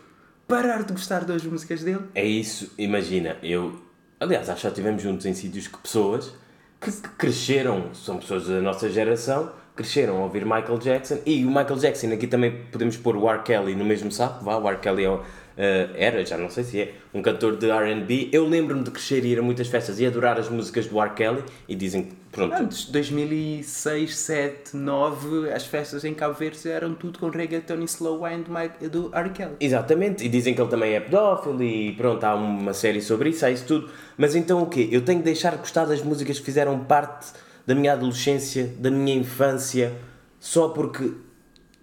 parar 0.46 0.84
de 0.84 0.92
gostar 0.92 1.24
das 1.24 1.44
músicas 1.44 1.82
dele? 1.82 2.04
É 2.14 2.24
isso, 2.24 2.72
imagina, 2.78 3.36
eu. 3.42 3.80
Aliás, 4.20 4.48
acho 4.48 4.56
que 4.56 4.62
já 4.62 4.68
estivemos 4.68 5.02
juntos 5.02 5.26
em 5.26 5.34
sítios 5.34 5.66
que 5.66 5.78
pessoas 5.78 6.32
que 6.80 6.90
que 6.92 7.08
cresceram, 7.10 7.92
são 7.92 8.18
pessoas 8.18 8.46
da 8.46 8.60
nossa 8.60 8.88
geração, 8.88 9.52
cresceram 9.74 10.18
a 10.18 10.24
ouvir 10.24 10.44
Michael 10.44 10.78
Jackson 10.78 11.18
e 11.26 11.44
o 11.44 11.48
Michael 11.48 11.76
Jackson, 11.76 12.12
aqui 12.12 12.26
também 12.26 12.64
podemos 12.70 12.96
pôr 12.96 13.16
o 13.16 13.28
R. 13.28 13.42
Kelly 13.42 13.74
no 13.74 13.84
mesmo 13.84 14.10
saco, 14.10 14.44
vá, 14.44 14.56
o 14.56 14.68
R. 14.68 14.78
Kelly 14.78 15.04
é, 15.04 15.20
eh, 15.60 15.88
era, 15.96 16.24
já 16.24 16.38
não 16.38 16.48
sei 16.48 16.62
se 16.62 16.80
é, 16.80 16.94
um 17.12 17.20
cantor 17.20 17.56
de 17.56 17.68
RB. 17.68 18.30
Eu 18.32 18.46
lembro-me 18.46 18.84
de 18.84 18.92
crescer 18.92 19.24
e 19.24 19.32
ir 19.32 19.40
a 19.40 19.42
muitas 19.42 19.66
festas 19.66 19.98
e 19.98 20.06
adorar 20.06 20.38
as 20.38 20.48
músicas 20.48 20.86
do 20.86 21.02
R. 21.02 21.10
Kelly 21.14 21.42
e 21.68 21.74
dizem 21.74 22.04
que, 22.04 22.14
pronto, 22.30 22.54
Antes, 22.54 22.84
2006, 22.84 24.16
7, 24.16 24.76
9, 24.76 25.50
as 25.50 25.66
festas 25.66 26.04
em 26.04 26.14
Cabo 26.14 26.34
Verde 26.34 26.68
eram 26.68 26.94
tudo 26.94 27.18
com 27.18 27.28
reggaeton 27.28 27.80
e 27.80 27.84
slow 27.86 28.22
wine 28.22 28.44
do, 28.44 28.52
Mike, 28.52 28.88
do 28.88 29.10
R. 29.12 29.30
Kelly. 29.30 29.56
Exatamente, 29.58 30.24
e 30.24 30.28
dizem 30.28 30.54
que 30.54 30.60
ele 30.60 30.70
também 30.70 30.94
é 30.94 31.00
pedófilo 31.00 31.60
e 31.60 31.92
pronto, 31.96 32.22
há 32.22 32.36
uma 32.36 32.72
série 32.72 33.02
sobre 33.02 33.30
isso, 33.30 33.44
há 33.44 33.50
isso 33.50 33.66
tudo. 33.66 33.90
Mas 34.16 34.36
então 34.36 34.62
o 34.62 34.66
quê? 34.66 34.88
Eu 34.92 35.02
tenho 35.02 35.18
que 35.18 35.24
deixar 35.24 35.50
de 35.50 35.58
gostar 35.58 35.86
das 35.86 36.00
músicas 36.00 36.38
que 36.38 36.44
fizeram 36.44 36.78
parte 36.84 37.32
da 37.66 37.74
minha 37.74 37.94
adolescência, 37.94 38.72
da 38.78 38.92
minha 38.92 39.14
infância, 39.16 39.92
só 40.38 40.68
porque 40.68 41.12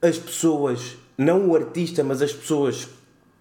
as 0.01 0.17
pessoas, 0.17 0.95
não 1.17 1.49
o 1.49 1.55
artista, 1.55 2.05
mas 2.05 2.21
as 2.21 2.31
pessoas, 2.31 2.87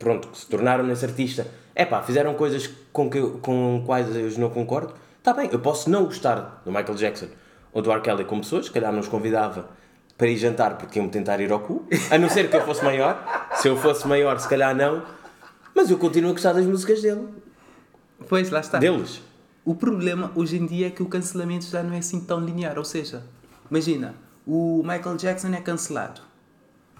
pronto, 0.05 0.29
que 0.29 0.39
se 0.39 0.47
tornaram 0.47 0.85
nesse 0.85 1.05
artista, 1.05 1.47
é 1.75 1.87
pá, 1.87 2.03
fizeram 2.03 2.35
coisas 2.35 2.71
com, 2.93 3.09
que 3.09 3.17
eu, 3.17 3.39
com 3.41 3.83
quais 3.87 4.15
eu 4.15 4.31
não 4.39 4.51
concordo. 4.51 4.93
Está 5.19 5.33
bem, 5.33 5.49
eu 5.51 5.59
posso 5.59 5.89
não 5.89 6.05
gostar 6.05 6.61
do 6.63 6.71
Michael 6.71 6.95
Jackson 6.95 7.29
ou 7.73 7.81
do 7.81 7.91
R. 7.91 8.03
Kelly 8.03 8.27
como 8.27 8.43
pessoas, 8.43 8.67
se 8.67 8.71
calhar 8.71 8.93
não 8.93 9.01
os 9.01 9.09
convidava 9.09 9.71
para 10.19 10.29
ir 10.29 10.37
jantar 10.37 10.77
porque 10.77 10.99
iam 10.99 11.09
tentar 11.09 11.41
ir 11.41 11.51
ao 11.51 11.61
cu, 11.61 11.89
a 12.11 12.19
não 12.19 12.29
ser 12.29 12.51
que 12.51 12.57
eu 12.57 12.61
fosse 12.61 12.85
maior. 12.85 13.25
Se 13.57 13.67
eu 13.67 13.77
fosse 13.77 14.07
maior, 14.07 14.39
se 14.39 14.47
calhar 14.49 14.77
não. 14.77 15.03
Mas 15.75 15.91
eu 15.91 15.97
continuo 15.97 16.31
a 16.31 16.33
gostar 16.35 16.53
das 16.53 16.67
músicas 16.67 17.01
dele. 17.01 17.27
Pois, 18.29 18.51
lá 18.51 18.61
está. 18.61 18.79
Deles. 18.79 19.23
O 19.65 19.75
problema 19.75 20.31
hoje 20.37 20.59
em 20.59 20.67
dia 20.67 20.89
é 20.89 20.91
que 20.91 21.03
o 21.03 21.07
cancelamento 21.07 21.65
já 21.65 21.83
não 21.83 21.95
é 21.95 21.99
assim 21.99 22.21
tão 22.21 22.39
linear. 22.39 22.79
Ou 22.79 22.85
seja, 22.85 23.25
imagina, 23.71 24.15
o 24.47 24.83
Michael 24.85 25.17
Jackson 25.17 25.49
é 25.49 25.61
cancelado. 25.61 26.21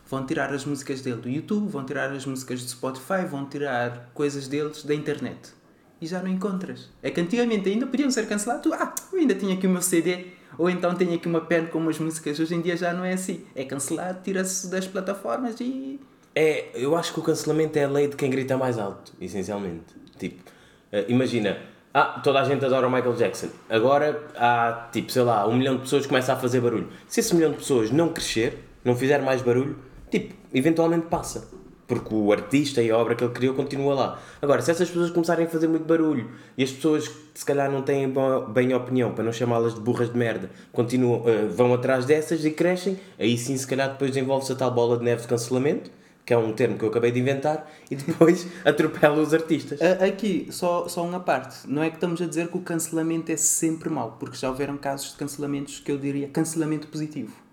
Vão 0.07 0.27
tirar 0.27 0.53
as 0.53 0.65
músicas 0.65 1.01
dele 1.01 1.17
do 1.17 1.29
YouTube, 1.29 1.69
vão 1.69 1.85
tirar 1.85 2.11
as 2.11 2.27
músicas 2.27 2.63
do 2.63 2.69
Spotify, 2.69 3.25
vão 3.29 3.47
tirar 3.47 4.11
coisas 4.13 4.47
deles 4.49 4.83
da 4.85 4.95
internet. 4.95 5.53
E 6.01 6.07
já 6.07 6.21
não 6.21 6.29
encontras. 6.29 6.91
É 7.03 7.11
que 7.11 7.21
antigamente 7.21 7.69
ainda 7.69 7.87
podiam 7.87 8.11
ser 8.11 8.27
cancelados. 8.27 8.71
Ah, 8.73 8.95
eu 9.13 9.19
ainda 9.19 9.35
tinha 9.35 9.55
aqui 9.55 9.67
o 9.67 9.71
meu 9.71 9.81
CD. 9.81 10.27
Ou 10.59 10.69
então 10.69 10.95
tenho 10.95 11.15
aqui 11.15 11.27
uma 11.27 11.41
pen 11.41 11.67
com 11.67 11.79
umas 11.79 11.99
músicas. 11.99 12.39
Hoje 12.39 12.55
em 12.55 12.61
dia 12.61 12.77
já 12.77 12.93
não 12.93 13.05
é 13.05 13.15
assim. 13.15 13.45
É 13.55 13.65
cancelado, 13.65 14.21
tira-se 14.23 14.69
das 14.69 14.87
plataformas 14.87 15.59
e. 15.61 16.01
É, 16.35 16.69
eu 16.75 16.97
acho 16.97 17.13
que 17.13 17.21
o 17.21 17.23
cancelamento 17.23 17.79
é 17.79 17.85
a 17.85 17.89
lei 17.89 18.09
de 18.09 18.17
quem 18.17 18.29
grita 18.29 18.57
mais 18.57 18.79
alto, 18.79 19.13
essencialmente. 19.21 19.95
Tipo, 20.19 20.43
eh, 20.91 21.05
imagina, 21.09 21.59
ah, 21.93 22.21
toda 22.25 22.41
a 22.41 22.45
gente 22.45 22.65
adora 22.65 22.89
o 22.89 22.91
Michael 22.91 23.15
Jackson. 23.15 23.49
Agora 23.71 24.21
há, 24.37 24.89
tipo, 24.93 25.13
sei 25.13 25.23
lá, 25.23 25.47
um 25.47 25.57
milhão 25.57 25.77
de 25.77 25.83
pessoas 25.83 26.03
que 26.03 26.09
começa 26.09 26.33
a 26.33 26.37
fazer 26.37 26.61
barulho. 26.61 26.89
Se 27.07 27.21
esse 27.21 27.33
milhão 27.35 27.53
de 27.53 27.59
pessoas 27.59 27.93
não 27.93 28.09
crescer, 28.09 28.59
não 28.85 28.97
fizer 28.97 29.23
mais 29.23 29.43
barulho, 29.43 29.79
tipo, 30.19 30.35
eventualmente 30.53 31.07
passa. 31.07 31.49
Porque 31.87 32.15
o 32.15 32.33
artista 32.33 32.83
e 32.83 32.91
a 32.91 32.97
obra 32.97 33.15
que 33.15 33.23
ele 33.23 33.33
criou 33.35 33.55
continua 33.55 33.95
lá. 33.95 34.21
Agora, 34.41 34.63
se 34.63 34.71
essas 34.71 34.89
pessoas 34.89 35.11
começarem 35.11 35.45
a 35.45 35.49
fazer 35.49 35.69
muito 35.69 35.85
barulho 35.85 36.31
e 36.57 36.65
as 36.65 36.73
pessoas 36.73 37.07
que 37.09 37.41
se 37.41 37.45
calhar 37.45 37.71
não 37.71 37.83
têm 37.83 38.11
bem 38.55 38.73
opinião, 38.73 39.13
para 39.13 39.23
não 39.23 39.33
chamá-las 39.33 39.75
de 39.75 39.81
burras 39.81 40.11
de 40.11 40.17
merda, 40.17 40.51
continuam, 40.73 41.29
eh, 41.29 41.47
vão 41.49 41.75
atrás 41.75 42.07
dessas 42.07 42.43
e 42.45 42.51
crescem, 42.51 42.99
aí 43.19 43.37
sim, 43.37 43.55
se 43.57 43.67
calhar, 43.67 43.91
depois 43.91 44.13
desenvolve-se 44.13 44.53
a 44.53 44.55
tal 44.55 44.71
bola 44.71 44.97
de 44.97 45.05
neve 45.05 45.23
de 45.23 45.29
cancelamento, 45.29 45.91
que 46.25 46.33
é 46.33 46.39
um 46.39 46.55
termo 46.55 46.79
que 46.79 46.85
eu 46.87 46.89
acabei 46.89 47.13
de 47.13 47.21
inventar, 47.21 47.71
e 47.91 47.97
depois 47.97 48.47
atropela 48.65 49.21
os 49.21 49.35
artistas. 49.35 49.79
Aqui, 50.01 50.49
só, 50.51 50.89
só 50.89 51.05
uma 51.05 51.21
parte. 51.21 51.69
Não 51.69 51.83
é 51.83 51.91
que 51.91 51.97
estamos 51.97 52.23
a 52.23 52.27
dizer 52.27 52.49
que 52.49 52.57
o 52.57 52.63
cancelamento 52.63 53.31
é 53.31 53.37
sempre 53.37 53.91
mau, 53.91 54.17
porque 54.19 54.39
já 54.39 54.49
houveram 54.49 54.79
casos 54.79 55.11
de 55.11 55.19
cancelamentos 55.19 55.81
que 55.81 55.93
eu 55.93 55.99
diria 55.99 56.29
cancelamento 56.29 56.89
positivo. 56.89 57.44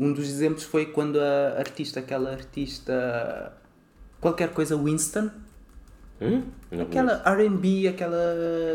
Um 0.00 0.14
dos 0.14 0.26
exemplos 0.26 0.64
foi 0.64 0.86
quando 0.86 1.20
a 1.20 1.58
artista, 1.58 2.00
aquela 2.00 2.30
artista, 2.30 3.52
qualquer 4.18 4.48
coisa, 4.48 4.74
Winston, 4.76 5.30
Hum? 6.20 6.42
Não 6.70 6.82
Aquela 6.82 7.22
RB, 7.24 7.88
aquela 7.88 8.18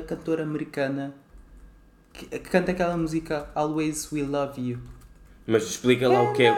cantora 0.07 0.43
americana 0.43 1.13
que, 2.11 2.25
que 2.25 2.39
canta 2.39 2.71
aquela 2.71 2.97
música 2.97 3.47
Always 3.53 4.11
Will 4.11 4.27
Love 4.27 4.69
You. 4.69 4.79
Mas 5.45 5.63
explica 5.63 6.09
lá 6.09 6.23
o 6.23 6.33
que 6.33 6.43
é. 6.43 6.55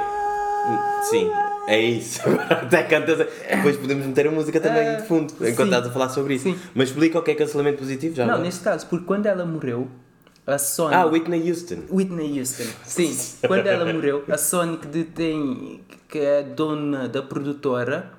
Sim, 1.03 1.30
é 1.67 1.80
isso. 1.82 2.21
Até 2.49 2.84
cantas. 2.84 3.17
Depois 3.49 3.75
podemos 3.75 4.06
meter 4.06 4.27
a 4.27 4.32
música 4.32 4.62
também 4.62 4.88
Ah, 4.88 4.93
de 4.95 5.08
fundo, 5.08 5.34
enquanto 5.34 5.58
sim. 5.58 5.63
estás 5.63 5.88
a 5.88 5.91
falar 5.91 6.10
sobre 6.10 6.36
isso. 6.36 6.45
Sim. 6.45 6.58
Mas 6.73 6.88
explica 6.89 7.19
o 7.19 7.21
que 7.21 7.32
é 7.32 7.36
cancelamento 7.36 7.80
positivo 7.80 8.15
já. 8.15 8.25
Não, 8.25 8.39
neste 8.39 8.63
caso, 8.63 8.88
porque 8.88 9.06
quando 9.06 9.25
ela 9.25 9.45
morreu, 9.45 9.89
a 10.47 10.57
Sony. 10.57 10.95
Ah, 10.95 11.05
Whitney 11.05 11.49
Houston. 11.49 11.83
Whitney 11.91 12.39
Houston. 12.39 12.63
Sim, 12.86 13.15
quando 13.45 13.67
ela 13.67 13.91
morreu, 13.91 14.23
a 14.29 14.38
Sony 14.38 14.77
que 14.77 14.88
detém, 14.88 15.81
que 16.07 16.19
é 16.19 16.41
dona 16.41 17.10
da 17.10 17.21
produtora, 17.21 18.13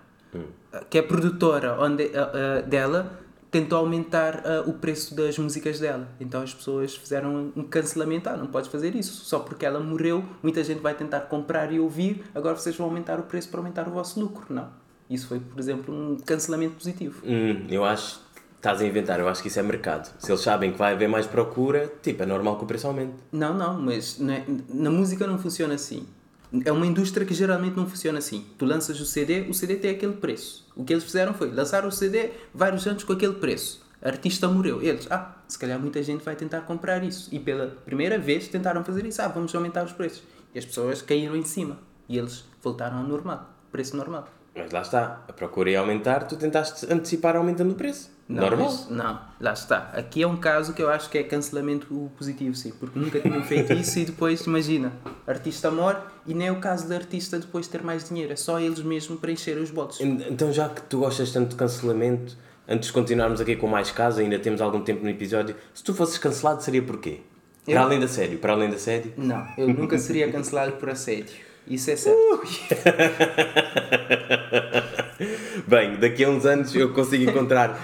que 0.91 0.99
é 0.99 1.03
produtora 1.03 1.81
onde, 1.81 2.11
ah, 2.14 2.31
ah, 2.35 2.61
dela, 2.61 3.19
tentou 3.51 3.79
aumentar 3.79 4.43
ah, 4.45 4.64
o 4.67 4.75
preço 4.75 5.14
das 5.14 5.38
músicas 5.38 5.81
dela. 5.81 6.07
Então 6.21 6.43
as 6.43 6.53
pessoas 6.53 6.95
fizeram 6.95 7.51
um 7.57 7.64
cancelamento. 7.64 8.29
Ah, 8.29 8.37
não 8.37 8.47
podes 8.47 8.71
fazer 8.71 8.95
isso. 8.95 9.25
Só 9.25 9.38
porque 9.38 9.64
ela 9.64 9.81
morreu, 9.81 10.23
muita 10.43 10.62
gente 10.62 10.81
vai 10.81 10.95
tentar 10.95 11.21
comprar 11.23 11.73
e 11.73 11.81
ouvir, 11.81 12.23
agora 12.35 12.55
vocês 12.55 12.77
vão 12.77 12.88
aumentar 12.88 13.19
o 13.19 13.23
preço 13.23 13.49
para 13.49 13.61
aumentar 13.61 13.88
o 13.88 13.91
vosso 13.91 14.21
lucro. 14.21 14.45
Não. 14.51 14.69
Isso 15.09 15.27
foi, 15.27 15.41
por 15.41 15.59
exemplo, 15.59 15.95
um 15.95 16.19
cancelamento 16.19 16.75
positivo. 16.75 17.23
Hum, 17.25 17.67
eu 17.71 17.83
acho 17.83 18.21
estás 18.59 18.81
a 18.81 18.85
inventar, 18.87 19.18
eu 19.18 19.29
acho 19.29 19.40
que 19.40 19.49
isso 19.49 19.59
é 19.59 19.62
mercado. 19.62 20.12
Se 20.18 20.31
eles 20.31 20.42
sabem 20.42 20.71
que 20.73 20.79
vai 20.79 20.92
haver 20.92 21.09
mais 21.09 21.27
procura, 21.27 21.90
tipo, 22.03 22.23
é 22.23 22.27
normal 22.27 22.59
que 22.59 22.64
o 22.64 22.66
preço 22.66 22.87
aumente. 22.87 23.14
Não, 23.33 23.55
não, 23.55 23.81
mas 23.81 24.18
não 24.18 24.35
é- 24.35 24.44
na 24.68 24.90
música 24.90 25.27
não 25.27 25.38
funciona 25.38 25.75
assim. 25.75 26.07
É 26.64 26.73
uma 26.73 26.87
indústria 26.87 27.27
que 27.27 27.35
geralmente 27.35 27.77
não 27.77 27.87
funciona 27.87 28.18
assim. 28.18 28.47
Tu 28.57 28.64
lanças 28.64 28.99
o 29.01 29.05
CD, 29.07 29.42
o 29.49 29.55
CD 29.55 29.77
tem 29.77 29.90
aquele 29.90 30.14
preço. 30.14 30.66
O 30.75 30.83
que 30.85 30.92
eles 30.92 31.05
fizeram 31.05 31.35
foi 31.35 31.51
lançar 31.51 31.85
o 31.85 31.90
CD 31.92 32.31
vários 32.55 32.87
anos 32.87 33.05
com 33.05 33.12
aquele 33.12 33.35
preço. 33.35 33.87
Artista 34.01 34.49
morreu. 34.49 34.81
Eles, 34.83 35.07
ah, 35.11 35.37
se 35.47 35.59
calhar 35.59 35.79
muita 35.79 36.03
gente 36.03 36.25
vai 36.25 36.35
tentar 36.37 36.62
comprar 36.62 37.03
isso. 37.05 37.29
E 37.35 37.38
pela 37.38 37.66
primeira 37.85 38.18
vez 38.18 38.49
tentaram 38.49 38.83
fazer 38.85 39.05
isso. 39.05 39.21
Ah, 39.21 39.29
vamos 39.29 39.55
aumentar 39.55 39.85
os 39.85 39.92
preços. 39.92 40.23
E 40.55 40.59
as 40.59 40.64
pessoas 40.64 41.03
caíram 41.03 41.37
em 41.37 41.44
cima. 41.44 41.79
E 42.09 42.16
eles 42.16 42.44
voltaram 42.62 42.99
ao 42.99 43.05
normal, 43.05 43.51
preço 43.71 43.94
normal. 43.97 44.27
Mas 44.59 44.73
lá 44.73 44.83
está, 44.83 45.23
a 45.29 45.33
procura 45.33 45.71
ia 45.71 45.81
aumentar, 45.81 46.25
tu 46.27 46.37
tentaste 46.37 46.87
antecipar 46.92 47.37
aumentando 47.37 47.71
o 47.73 47.75
preço. 47.75 48.11
Não, 48.29 48.42
normal. 48.42 48.66
mas- 48.66 48.90
não, 48.90 49.21
lá 49.40 49.53
está. 49.55 49.90
Aqui 49.94 50.23
é 50.23 50.27
um 50.27 50.37
caso 50.37 50.75
que 50.75 50.83
eu 50.83 50.90
acho 50.90 51.09
que 51.09 51.16
é 51.16 51.23
cancelamento 51.23 52.11
positivo, 52.18 52.55
sim, 52.55 52.73
porque 52.79 52.99
nunca 52.99 53.18
tinham 53.21 53.42
feito 53.42 53.73
isso 53.73 53.99
e 54.01 54.05
depois, 54.05 54.42
imagina, 54.42 54.92
artista 55.27 55.71
morre 55.71 55.97
e 56.27 56.35
nem 56.35 56.49
é 56.49 56.53
o 56.53 56.61
caso 56.61 56.87
do 56.87 56.92
artista 56.94 57.38
depois 57.38 57.66
ter 57.68 57.83
mais 57.83 58.07
dinheiro, 58.07 58.33
é 58.33 58.37
só 58.37 58.61
eles 58.61 58.81
mesmos 58.81 59.18
preencherem 59.18 59.62
os 59.62 59.71
botes. 59.71 60.01
En- 60.01 60.23
Então, 60.29 60.53
já 60.53 60.68
que 60.68 60.83
tu 60.83 60.99
gostas 60.99 61.31
tanto 61.33 61.51
de 61.51 61.57
cancelamento, 61.57 62.37
antes 62.68 62.88
de 62.88 62.92
continuarmos 62.92 63.40
aqui 63.40 63.57
com 63.57 63.66
mais 63.66 63.90
casos, 63.90 64.21
ainda 64.21 64.38
temos 64.38 64.61
algum 64.61 64.83
tempo 64.83 65.03
no 65.03 65.09
episódio, 65.09 65.57
se 65.73 65.83
tu 65.83 65.94
fosses 65.94 66.18
cancelado, 66.18 66.62
seria 66.62 66.83
porquê? 66.83 67.21
Para 67.64 67.75
Eu? 67.75 67.83
além 67.83 68.01
da 68.01 68.09
sério, 68.09 68.38
para 68.38 68.53
além 68.53 68.71
da 68.71 68.79
série. 68.79 69.12
Não, 69.16 69.47
eu 69.57 69.68
nunca 69.68 69.97
seria 69.99 70.31
cancelado 70.31 70.73
por 70.73 70.90
assédio. 70.90 71.35
Isso 71.69 71.91
é 71.91 71.97
certo. 71.97 72.19
Bem, 75.67 75.97
daqui 75.97 76.25
a 76.25 76.31
uns 76.31 76.47
anos 76.47 76.75
eu 76.75 76.93
consigo 76.93 77.29
encontrar 77.31 77.79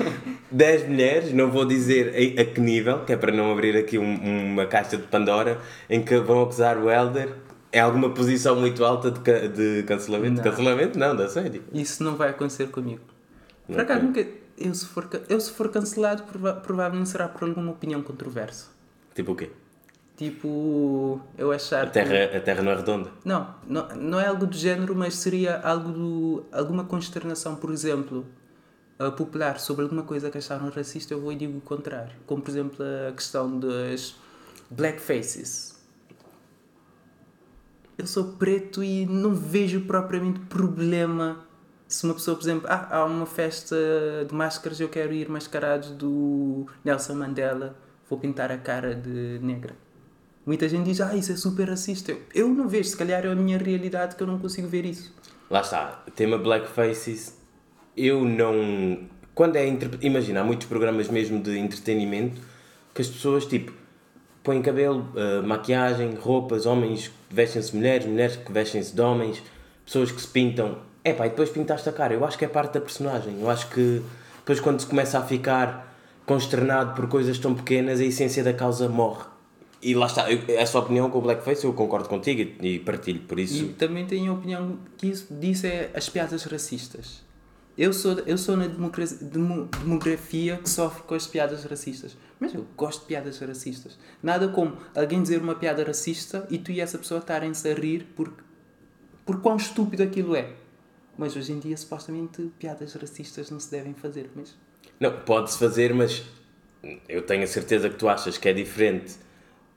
10 0.51 0.89
mulheres, 0.89 1.33
não 1.33 1.51
vou 1.51 1.65
dizer 1.65 2.37
a, 2.39 2.43
a 2.43 2.45
que 2.45 2.61
nível, 2.61 3.01
que 3.05 3.13
é 3.13 3.17
para 3.17 3.33
não 3.33 3.51
abrir 3.53 3.77
aqui 3.77 3.99
um- 3.99 4.53
uma 4.53 4.67
caixa 4.67 4.97
de 4.97 5.03
Pandora, 5.05 5.59
em 5.91 6.03
que 6.03 6.17
vão 6.19 6.43
acusar 6.43 6.79
o 6.79 6.91
Helder 6.91 7.31
em 7.73 7.81
alguma 7.81 8.11
posição 8.11 8.55
muito 8.57 8.85
alta 8.85 9.11
de, 9.11 9.21
ca- 9.21 9.49
de 9.49 9.83
cancelamento. 9.83 10.37
Não. 10.37 10.43
Cancelamento 10.45 10.99
não, 10.99 11.17
da 11.17 11.29
série. 11.29 11.61
Isso 11.73 12.03
não 12.05 12.15
vai 12.17 12.31
acontecer 12.31 12.69
comigo. 12.69 13.01
Por 13.67 13.81
acaso, 13.81 14.03
nunca. 14.05 14.25
Eu 14.57 14.73
se, 14.73 14.87
for, 14.87 15.09
eu, 15.29 15.41
se 15.41 15.51
for 15.51 15.69
cancelado, 15.69 16.23
prova- 16.23 16.55
provavelmente 16.55 17.09
será 17.09 17.27
por 17.27 17.49
alguma 17.49 17.73
opinião 17.73 18.01
controversa. 18.03 18.69
Tipo 19.13 19.33
o 19.33 19.35
quê? 19.35 19.51
Tipo, 20.17 21.21
eu 21.37 21.51
achar. 21.51 21.87
A 21.87 21.91
terra, 21.91 22.37
a 22.37 22.41
terra 22.41 22.63
não 22.63 22.71
é 22.71 22.77
redonda. 22.77 23.11
Não, 23.25 23.55
não, 23.67 23.89
não 23.97 24.21
é 24.21 24.27
algo 24.27 24.47
do 24.47 24.57
género, 24.57 24.95
mas 24.95 25.17
seria 25.17 25.59
algo 25.61 25.91
do, 25.91 26.45
alguma 26.53 26.85
consternação, 26.85 27.57
por 27.57 27.73
exemplo, 27.73 28.25
popular 29.17 29.59
sobre 29.59 29.83
alguma 29.83 30.05
coisa 30.05 30.31
que 30.31 30.39
acharam 30.39 30.69
racista, 30.71 31.13
eu 31.13 31.21
vou 31.21 31.33
e 31.33 31.37
digo 31.37 31.59
o 31.59 31.61
contrário. 31.61 32.13
Como, 32.27 32.43
por 32.43 32.51
exemplo, 32.51 32.85
a 33.09 33.13
questão 33.13 33.59
das 33.59 34.15
blackfaces. 34.71 35.75
Eu 37.99 38.07
sou 38.07 38.33
preto 38.35 38.83
e 38.83 39.07
não 39.07 39.35
vejo 39.35 39.81
propriamente 39.83 40.41
problema 40.41 41.45
se 41.87 42.05
uma 42.05 42.15
pessoa, 42.15 42.37
por 42.37 42.43
exemplo, 42.43 42.67
ah, 42.69 42.89
há 42.91 43.05
uma 43.05 43.27
festa 43.27 43.77
de 44.29 44.35
máscaras, 44.35 44.81
eu 44.81 44.89
quero 44.89 45.13
ir 45.13 45.29
mascarado 45.29 45.95
do 45.95 46.67
Nelson 46.85 47.15
Mandela, 47.15 47.77
vou 48.09 48.19
pintar 48.19 48.51
a 48.51 48.59
cara 48.59 48.95
de 48.95 49.39
negra. 49.41 49.77
Muita 50.47 50.69
gente 50.69 50.85
diz, 50.85 51.01
ah, 51.01 51.17
isso 51.17 51.33
é 51.33 51.37
super 51.37 51.69
racista. 51.69 52.13
Eu, 52.13 52.21
eu 52.35 52.49
não 52.49 52.69
vejo, 52.69 52.91
se 52.91 52.97
calhar 52.97 53.25
é 53.25 53.29
a 53.29 53.35
minha 53.35 53.57
realidade 53.57 54.15
que 54.15 54.23
eu 54.23 54.27
não 54.27 54.39
consigo 54.39 54.69
ver 54.69 54.85
isso. 54.85 55.15
Lá 55.51 55.61
está, 55.61 56.03
tema 56.15 56.37
Blackfaces. 56.37 57.37
Eu 57.97 58.25
não. 58.25 59.09
Quando 59.35 59.57
é. 59.57 59.67
Interp... 59.67 60.03
Imagina, 60.03 60.41
há 60.41 60.45
muitos 60.45 60.67
programas 60.67 61.09
mesmo 61.09 61.43
de 61.43 61.59
entretenimento 61.59 62.41
que 62.93 63.01
as 63.01 63.09
pessoas, 63.09 63.47
tipo, 63.47 63.73
põem 64.43 64.61
cabelo, 64.61 65.11
eh, 65.17 65.41
maquiagem, 65.41 66.15
roupas, 66.15 66.67
homens 66.67 67.09
que 67.09 67.35
vestem-se 67.35 67.75
mulheres, 67.75 68.07
mulheres 68.07 68.37
que 68.37 68.53
vestem-se 68.53 68.95
de 68.95 69.01
homens, 69.01 69.43
pessoas 69.85 70.13
que 70.13 70.21
se 70.21 70.29
pintam. 70.29 70.79
É 71.03 71.13
pá, 71.13 71.27
e 71.27 71.31
depois 71.31 71.51
pintaste 71.51 71.89
a 71.89 71.93
cara. 71.93 72.15
Eu 72.15 72.25
acho 72.25 72.39
que 72.39 72.45
é 72.45 72.49
parte 72.49 72.75
da 72.75 72.81
personagem. 72.81 73.41
Eu 73.41 73.51
acho 73.51 73.69
que 73.71 74.03
depois, 74.39 74.61
quando 74.61 74.81
se 74.81 74.87
começa 74.87 75.19
a 75.19 75.23
ficar 75.23 75.95
consternado 76.27 76.95
por 76.95 77.09
coisas 77.09 77.39
tão 77.39 77.55
pequenas, 77.55 78.01
a 78.01 78.05
essência 78.05 78.45
da 78.45 78.53
causa 78.53 78.89
morre. 78.89 79.34
E 79.85 79.95
lá 79.95 80.07
está, 80.07 80.33
eu, 80.33 80.41
essa 80.49 80.79
opinião 80.79 81.11
com 81.11 81.19
o 81.19 81.21
Blackface 81.21 81.65
eu 81.65 81.73
concordo 81.75 82.09
contigo 82.09 82.41
e, 82.63 82.75
e 82.77 82.79
partilho, 82.79 83.21
por 83.21 83.39
isso. 83.39 83.65
E 83.65 83.69
também 83.75 84.07
tenho 84.07 84.33
a 84.33 84.35
opinião 84.35 84.79
que 84.97 85.09
isso, 85.09 85.27
disso 85.35 85.67
é 85.67 85.91
as 85.95 86.09
piadas 86.09 86.43
racistas. 86.45 87.23
Eu 87.77 87.93
sou, 87.93 88.13
eu 88.21 88.39
sou 88.39 88.57
na 88.57 88.67
demo- 88.69 89.69
demografia 89.81 90.57
que 90.57 90.71
sofre 90.71 91.03
com 91.03 91.15
as 91.15 91.27
piadas 91.27 91.65
racistas. 91.65 92.17
Mas 92.41 92.55
eu 92.55 92.65
gosto 92.77 93.01
de 93.01 93.07
piadas 93.07 93.39
racistas. 93.41 93.99
Nada 94.23 94.49
como 94.49 94.77
alguém 94.95 95.21
dizer 95.21 95.43
uma 95.43 95.55
piada 95.57 95.85
racista 95.85 96.47
e 96.51 96.57
tu 96.57 96.71
e 96.73 96.81
essa 96.81 96.97
pessoa 96.97 97.19
estarem-se 97.21 97.69
a 97.69 97.75
rir 97.75 98.07
porque, 98.17 98.43
por 99.27 99.41
quão 99.43 99.57
estúpido 99.57 100.03
aquilo 100.03 100.35
é. 100.35 100.53
Mas 101.19 101.37
hoje 101.37 101.53
em 101.53 101.59
dia, 101.59 101.77
supostamente, 101.77 102.51
piadas 102.59 102.95
racistas 102.95 103.51
não 103.51 103.61
se 103.61 103.71
devem 103.71 103.93
fazer. 103.93 104.31
Mas 104.35 104.55
Não, 104.99 105.13
pode-se 105.21 105.59
fazer, 105.59 105.93
mas 105.93 106.23
eu 107.09 107.23
tenho 107.23 107.43
a 107.43 107.47
certeza 107.47 107.91
que 107.91 107.97
tu 107.97 108.09
achas 108.09 108.39
que 108.39 108.49
é 108.49 108.53
diferente 108.53 109.15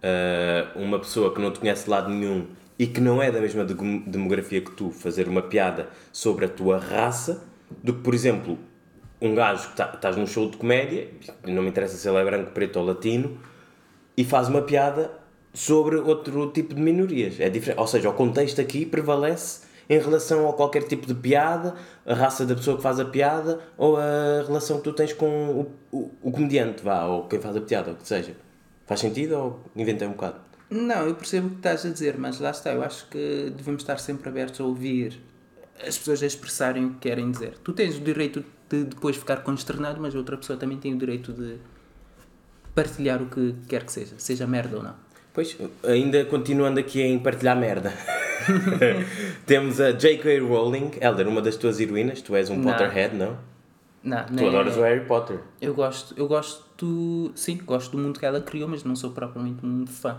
ah, 0.04 0.72
uma 0.76 1.00
pessoa 1.00 1.34
que 1.34 1.42
não 1.42 1.52
te 1.52 1.60
conhece 1.60 1.86
de 1.86 1.90
lado 1.90 2.10
nenhum 2.10 2.48
e 2.80 2.86
que 2.86 3.02
não 3.02 3.22
é 3.22 3.32
da 3.32 3.42
mesma 3.42 3.64
demo- 3.66 4.04
demografia 4.06 4.62
que 4.62 4.72
tu 4.72 4.92
fazer 4.92 5.28
uma 5.28 5.42
piada 5.42 5.90
sobre 6.12 6.46
a 6.46 6.50
tua 6.50 6.78
raça 6.78 7.44
do 7.84 7.94
que, 7.94 8.02
por 8.02 8.14
exemplo, 8.14 8.58
um 9.22 9.34
gajo 9.34 9.70
que 9.70 9.76
tá- 9.76 9.92
estás 9.96 10.16
num 10.16 10.28
show 10.28 10.50
de 10.50 10.58
comédia, 10.58 11.10
não 11.46 11.64
me 11.64 11.70
interessa 11.70 11.98
se 11.98 12.08
ele 12.08 12.18
é 12.18 12.24
branco, 12.24 12.52
preto 12.52 12.78
ou 12.78 12.86
latino, 12.86 13.38
e 14.16 14.24
faz 14.24 14.48
uma 14.48 14.62
piada 14.62 15.12
sobre 15.54 15.96
outro 15.96 16.52
tipo 16.52 16.76
de 16.76 16.82
minorias. 16.82 17.40
É 17.40 17.50
diferente. 17.50 17.80
Ou 17.80 17.88
seja, 17.88 18.10
o 18.10 18.14
contexto 18.14 18.62
aqui 18.62 18.86
prevalece 18.86 19.66
em 19.90 19.98
relação 19.98 20.48
a 20.48 20.54
qualquer 20.54 20.84
tipo 20.84 21.08
de 21.08 21.16
piada, 21.16 21.74
a 22.06 22.14
raça 22.14 22.46
da 22.46 22.54
pessoa 22.54 22.78
que 22.78 22.84
faz 22.84 23.00
a 23.00 23.06
piada 23.06 23.60
ou 23.78 23.98
a 23.98 24.44
relação 24.46 24.78
que 24.78 24.84
tu 24.84 24.94
tens 24.94 25.14
com 25.14 25.26
o, 25.92 25.98
o, 25.98 26.12
o 26.22 26.32
comediante, 26.32 26.84
vá, 26.84 27.06
ou 27.06 27.28
quem 27.28 27.40
faz 27.40 27.56
a 27.56 27.62
piada, 27.62 27.90
ou 27.90 27.96
o 27.96 27.98
que 27.98 28.08
seja. 28.08 28.36
Faz 28.88 29.02
sentido 29.02 29.34
ou 29.38 29.60
inventei 29.76 30.08
um 30.08 30.12
bocado? 30.12 30.38
Não, 30.70 31.06
eu 31.06 31.16
percebo 31.16 31.48
o 31.48 31.50
que 31.52 31.56
estás 31.58 31.86
a 31.86 31.90
dizer, 31.90 32.18
mas 32.18 32.40
lá 32.40 32.52
está, 32.52 32.74
eu 32.74 32.82
acho 32.82 33.08
que 33.10 33.52
devemos 33.56 33.84
estar 33.84 33.98
sempre 34.00 34.30
abertos 34.30 34.60
a 34.60 34.64
ouvir 34.64 35.20
as 35.86 35.98
pessoas 35.98 36.24
a 36.24 36.26
expressarem 36.26 36.86
o 36.86 36.90
que 36.92 37.00
querem 37.10 37.30
dizer. 37.32 37.54
Tu 37.64 37.72
tens 37.74 37.98
o 37.98 38.02
direito 38.02 38.44
de 38.70 38.84
depois 38.84 39.16
ficar 39.16 39.38
consternado, 39.44 40.02
mas 40.02 40.16
outra 40.16 40.36
pessoa 40.36 40.58
também 40.58 40.78
tem 40.78 40.94
o 40.94 40.98
direito 40.98 41.32
de 41.32 41.58
partilhar 42.74 43.22
o 43.22 43.28
que 43.28 43.56
quer 43.68 43.84
que 43.86 43.92
seja, 43.92 44.16
seja 44.18 44.46
merda 44.48 44.78
ou 44.78 44.84
não. 44.84 44.96
Pois, 45.34 45.56
ainda 45.84 46.26
continuando 46.26 46.80
aqui 46.80 47.02
em 47.02 47.20
partilhar 47.20 47.56
merda. 47.56 47.94
Temos 49.46 49.80
a 49.80 49.92
J.K. 49.92 50.40
Rowling, 50.40 50.92
Elder, 51.00 51.28
uma 51.28 51.42
das 51.42 51.56
tuas 51.56 51.80
heroínas, 51.80 52.22
tu 52.22 52.36
és 52.36 52.50
um 52.50 52.58
Não. 52.58 52.72
Potterhead, 52.72 53.16
não? 53.16 53.38
Não, 54.04 54.26
Tu 54.26 54.48
adoras 54.48 54.78
o 54.78 54.82
Harry 54.82 55.06
Potter. 55.06 55.40
Eu 55.62 55.74
gosto, 55.74 56.14
eu 56.18 56.28
gosto, 56.28 56.66
sim, 57.36 57.58
gosto 57.66 57.92
do 57.92 57.98
mundo 57.98 58.20
que 58.20 58.26
ela 58.26 58.42
criou, 58.42 58.68
mas 58.68 58.84
não 58.84 58.96
sou 58.96 59.12
propriamente 59.12 59.66
um 59.66 59.86
fã. 59.88 60.18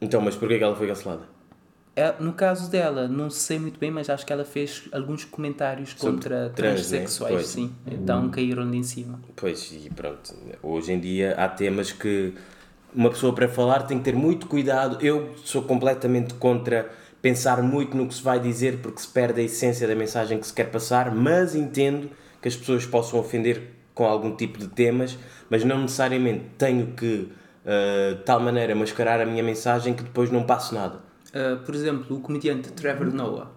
Então, 0.00 0.20
mas 0.20 0.34
porquê 0.36 0.58
que 0.58 0.64
ela 0.64 0.74
foi 0.76 0.86
cancelada? 0.86 1.22
É, 1.94 2.14
no 2.20 2.34
caso 2.34 2.70
dela, 2.70 3.08
não 3.08 3.30
sei 3.30 3.58
muito 3.58 3.80
bem, 3.80 3.90
mas 3.90 4.10
acho 4.10 4.26
que 4.26 4.30
ela 4.32 4.44
fez 4.44 4.84
alguns 4.92 5.24
comentários 5.24 5.94
Sobre 5.96 6.16
contra 6.16 6.50
trans, 6.50 6.90
né? 6.90 6.98
transexuais, 6.98 7.34
Pois. 7.34 7.46
sim. 7.46 7.72
Então 7.86 8.28
caíram-lhe 8.28 8.76
em 8.76 8.82
cima. 8.82 9.18
Pois, 9.34 9.72
e 9.72 9.88
pronto. 9.88 10.34
Hoje 10.62 10.92
em 10.92 11.00
dia 11.00 11.34
há 11.38 11.48
temas 11.48 11.92
que 11.92 12.34
uma 12.94 13.08
pessoa 13.08 13.34
para 13.34 13.48
falar 13.48 13.84
tem 13.84 13.96
que 13.96 14.04
ter 14.04 14.14
muito 14.14 14.46
cuidado. 14.46 14.98
Eu 15.00 15.34
sou 15.38 15.62
completamente 15.62 16.34
contra 16.34 16.90
pensar 17.22 17.62
muito 17.62 17.96
no 17.96 18.06
que 18.06 18.14
se 18.14 18.22
vai 18.22 18.38
dizer 18.38 18.80
porque 18.82 19.00
se 19.00 19.08
perde 19.08 19.40
a 19.40 19.44
essência 19.44 19.88
da 19.88 19.94
mensagem 19.94 20.38
que 20.38 20.46
se 20.46 20.52
quer 20.52 20.70
passar, 20.70 21.14
mas 21.14 21.54
entendo 21.54 22.10
que 22.42 22.48
as 22.48 22.54
pessoas 22.54 22.84
possam 22.84 23.18
ofender 23.18 23.62
com 23.96 24.04
algum 24.04 24.36
tipo 24.36 24.58
de 24.58 24.68
temas, 24.68 25.18
mas 25.48 25.64
não 25.64 25.80
necessariamente 25.80 26.44
tenho 26.58 26.88
que, 26.88 27.32
uh, 27.64 28.14
de 28.14 28.22
tal 28.24 28.38
maneira, 28.38 28.74
mascarar 28.74 29.22
a 29.22 29.26
minha 29.26 29.42
mensagem 29.42 29.94
que 29.94 30.02
depois 30.02 30.30
não 30.30 30.44
passo 30.44 30.74
nada. 30.74 31.00
Uh, 31.28 31.64
por 31.64 31.74
exemplo, 31.74 32.14
o 32.14 32.20
comediante 32.20 32.70
Trevor 32.72 33.12
Noah, 33.12 33.50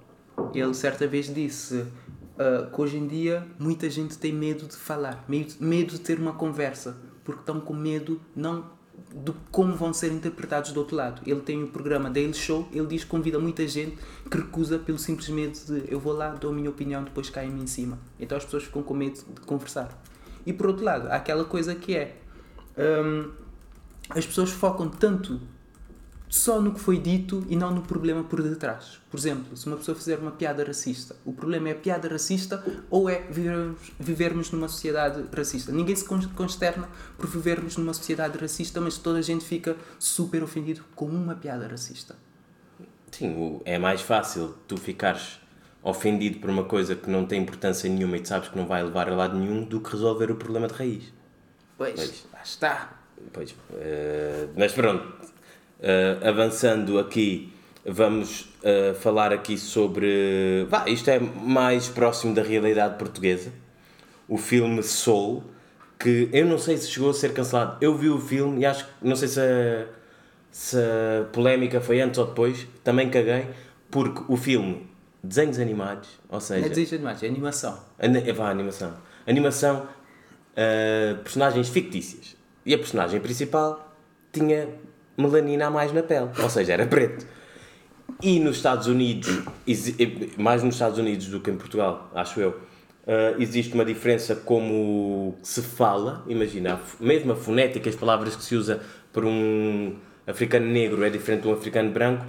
ele 0.54 0.74
certa 0.74 1.06
vez 1.06 1.32
disse 1.32 1.76
uh, 1.76 2.72
que 2.74 2.82
hoje 2.82 2.96
em 2.96 3.06
dia 3.06 3.46
muita 3.60 3.90
gente 3.90 4.18
tem 4.18 4.32
medo 4.32 4.66
de 4.66 4.78
falar, 4.78 5.26
medo, 5.28 5.92
de 5.92 6.00
ter 6.00 6.18
uma 6.18 6.32
conversa, 6.32 6.96
porque 7.26 7.42
estão 7.42 7.60
com 7.60 7.74
medo 7.74 8.22
não 8.34 8.64
de 9.14 9.34
como 9.52 9.76
vão 9.76 9.92
ser 9.92 10.14
interpretados 10.14 10.72
do 10.72 10.80
outro 10.80 10.96
lado. 10.96 11.22
Ele 11.26 11.42
tem 11.42 11.62
o 11.64 11.68
programa 11.68 12.10
Daily 12.10 12.34
Show, 12.34 12.66
ele 12.72 12.88
diz 12.88 13.04
que 13.04 13.10
convida 13.10 13.40
muita 13.40 13.68
gente 13.68 13.98
que 14.32 14.38
recusa 14.38 14.80
pelo 14.80 15.00
simples 15.00 15.28
medo 15.28 15.58
de 15.68 15.92
eu 15.92 16.00
vou 16.00 16.14
lá, 16.14 16.30
dou 16.30 16.52
a 16.52 16.54
minha 16.54 16.70
opinião, 16.70 17.04
depois 17.04 17.30
cai-me 17.30 17.62
em 17.62 17.68
cima. 17.68 18.00
Então 18.18 18.38
as 18.38 18.46
pessoas 18.46 18.64
ficam 18.64 18.82
com 18.82 18.94
medo 18.94 19.20
de 19.34 19.42
conversar. 19.42 19.90
E 20.50 20.54
por 20.54 20.66
outro 20.66 20.84
lado, 20.84 21.08
há 21.10 21.16
aquela 21.18 21.46
coisa 21.46 21.76
que 21.76 21.96
é 21.96 22.16
hum, 22.76 23.30
as 24.10 24.26
pessoas 24.26 24.50
focam 24.50 24.90
tanto 24.90 25.40
só 26.28 26.60
no 26.60 26.74
que 26.74 26.80
foi 26.80 26.98
dito 26.98 27.46
e 27.48 27.56
não 27.56 27.70
no 27.70 27.84
problema 27.84 28.24
por 28.24 28.42
detrás. 28.42 29.00
Por 29.12 29.20
exemplo, 29.20 29.56
se 29.56 29.68
uma 29.68 29.78
pessoa 29.78 29.96
fizer 29.96 30.18
uma 30.18 30.32
piada 30.32 30.64
racista, 30.64 31.16
o 31.24 31.32
problema 31.34 31.70
é 31.70 31.74
a 31.74 31.76
piada 31.76 32.08
racista 32.08 32.66
ou 32.90 33.08
é 33.08 33.20
vivermos, 33.30 33.92
vivermos 34.00 34.52
numa 34.52 34.68
sociedade 34.68 35.24
racista? 35.32 35.72
Ninguém 35.72 35.96
se 35.96 36.06
consterna 36.06 36.90
por 37.16 37.30
vivermos 37.30 37.78
numa 37.78 37.94
sociedade 37.94 38.36
racista, 38.40 38.82
mas 38.82 38.98
toda 38.98 39.20
a 39.20 39.22
gente 39.22 39.46
fica 39.46 39.78
super 40.00 40.42
ofendido 40.42 40.82
com 40.96 41.06
uma 41.06 41.36
piada 41.36 41.68
racista. 41.68 42.16
Sim, 43.12 43.62
é 43.66 43.78
mais 43.78 44.02
fácil 44.02 44.56
tu 44.68 44.78
ficares 44.78 45.39
ofendido 45.84 46.40
por 46.40 46.50
uma 46.50 46.64
coisa 46.64 46.96
que 46.96 47.10
não 47.10 47.26
tem 47.26 47.42
importância 47.42 47.90
nenhuma 47.90 48.18
e 48.18 48.20
tu 48.20 48.28
sabes 48.28 48.50
que 48.50 48.58
não 48.58 48.66
vai 48.66 48.84
levar 48.84 49.10
a 49.10 49.16
lado 49.16 49.38
nenhum 49.38 49.64
do 49.64 49.80
que 49.80 49.92
resolver 49.92 50.32
o 50.32 50.36
problema 50.36 50.68
de 50.68 50.74
raiz. 50.74 51.14
Pois, 51.78 51.96
pois. 51.96 52.28
lá 52.34 52.42
está. 52.44 53.00
Pois, 53.34 53.52
uh, 53.52 54.50
mas 54.56 54.72
pronto, 54.72 55.04
uh, 55.04 56.28
avançando 56.28 57.00
aqui, 57.00 57.54
vamos 57.86 58.42
uh, 58.64 58.94
falar 58.96 59.34
aqui 59.34 59.58
sobre. 59.58 60.66
Vá, 60.70 60.86
isto 60.88 61.10
é 61.10 61.20
mais 61.20 61.88
próximo 61.88 62.34
da 62.34 62.42
realidade 62.42 62.98
portuguesa. 62.98 63.52
O 64.28 64.38
filme 64.38 64.82
Soul, 64.84 65.44
que 65.98 66.30
eu 66.32 66.46
não 66.46 66.58
sei 66.58 66.78
se 66.78 66.90
chegou 66.90 67.10
a 67.10 67.14
ser 67.14 67.34
cancelado. 67.34 67.78
Eu 67.82 67.98
vi 67.98 68.10
o 68.10 68.20
filme 68.20 68.62
e 68.62 68.66
acho 68.66 68.86
que. 68.86 68.92
Não 69.02 69.16
sei 69.16 69.28
se 69.28 69.40
a, 69.40 69.86
se 70.52 70.78
a 70.78 71.26
polémica 71.32 71.82
foi 71.82 72.02
antes 72.02 72.18
ou 72.18 72.28
depois. 72.28 72.68
Também 72.84 73.10
caguei, 73.10 73.48
porque 73.90 74.24
o 74.28 74.38
filme. 74.38 74.88
Desenhos 75.24 75.60
animados, 75.60 76.10
ou 76.30 76.40
seja. 76.40 76.62
Não 76.62 76.68
é 76.68 76.70
desenhos 76.70 76.94
animados, 76.94 77.24
é 77.24 77.28
animação. 77.28 77.80
É, 77.98 78.34
vá, 78.34 78.50
animação. 78.50 78.94
Animação, 79.28 79.88
uh, 80.54 81.24
personagens 81.24 81.70
fictícias. 81.70 82.36
E 82.66 82.74
a 82.74 82.78
personagem 82.78 83.20
principal 83.20 83.96
tinha 84.32 84.70
melanina 85.18 85.68
a 85.68 85.70
mais 85.70 85.92
na 85.92 86.02
pele, 86.02 86.30
ou 86.42 86.50
seja, 86.50 86.74
era 86.74 86.86
preto. 86.86 87.26
E 88.22 88.40
nos 88.40 88.58
Estados 88.58 88.88
Unidos, 88.88 89.44
mais 90.38 90.64
nos 90.64 90.76
Estados 90.76 90.98
Unidos 90.98 91.28
do 91.28 91.40
que 91.40 91.52
em 91.52 91.58
Portugal, 91.58 92.10
acho 92.14 92.40
eu, 92.40 92.50
uh, 92.50 93.42
existe 93.42 93.74
uma 93.74 93.86
diferença 93.86 94.36
como 94.36 95.36
se 95.44 95.62
fala, 95.62 96.24
imagina, 96.28 96.80
mesmo 97.00 97.34
a 97.34 97.36
fonética, 97.36 97.90
as 97.90 97.96
palavras 97.96 98.36
que 98.36 98.44
se 98.44 98.56
usa 98.56 98.82
para 99.12 99.26
um 99.26 99.98
africano 100.26 100.68
negro 100.68 101.04
é 101.04 101.10
diferente 101.10 101.42
de 101.42 101.48
um 101.48 101.54
africano 101.54 101.92
branco. 101.92 102.26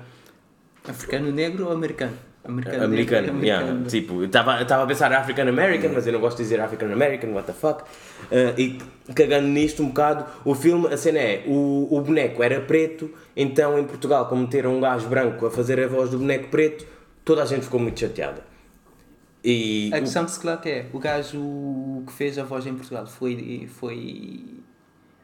Africano 0.88 1.30
negro 1.30 1.66
ou 1.66 1.72
americano? 1.72 2.16
Americano, 2.42 2.84
americano, 2.84 3.30
americano 3.30 3.68
yeah. 3.70 3.90
tipo, 3.90 4.24
estava 4.24 4.82
a 4.82 4.86
pensar 4.86 5.12
African 5.12 5.46
American, 5.46 5.92
mas 5.92 6.06
eu 6.06 6.12
não 6.14 6.20
gosto 6.20 6.38
de 6.38 6.44
dizer 6.44 6.58
African 6.58 6.90
American, 6.90 7.32
what 7.32 7.46
the 7.46 7.52
fuck. 7.52 7.82
Uh, 7.82 8.58
e 8.58 8.78
cagando 9.14 9.46
nisto 9.46 9.82
um 9.82 9.88
bocado, 9.88 10.24
o 10.42 10.54
filme, 10.54 10.88
a 10.88 10.96
cena 10.96 11.18
é: 11.18 11.44
o, 11.46 11.86
o 11.90 12.00
boneco 12.00 12.42
era 12.42 12.58
preto, 12.62 13.10
então 13.36 13.78
em 13.78 13.84
Portugal, 13.84 14.26
como 14.26 14.42
meteram 14.42 14.74
um 14.74 14.80
gajo 14.80 15.06
branco 15.06 15.44
a 15.44 15.50
fazer 15.50 15.78
a 15.80 15.86
voz 15.86 16.10
do 16.10 16.18
boneco 16.18 16.48
preto, 16.48 16.86
toda 17.26 17.42
a 17.42 17.46
gente 17.46 17.64
ficou 17.64 17.78
muito 17.78 18.00
chateada. 18.00 18.42
E 19.44 19.90
a 19.92 20.00
questão 20.00 20.24
que 20.24 20.30
se 20.30 20.40
coloca 20.40 20.66
é: 20.66 20.86
o 20.94 20.98
gajo 20.98 22.02
que 22.06 22.12
fez 22.14 22.38
a 22.38 22.42
voz 22.42 22.66
em 22.66 22.74
Portugal 22.74 23.06
foi. 23.06 23.68
foi. 23.70 24.44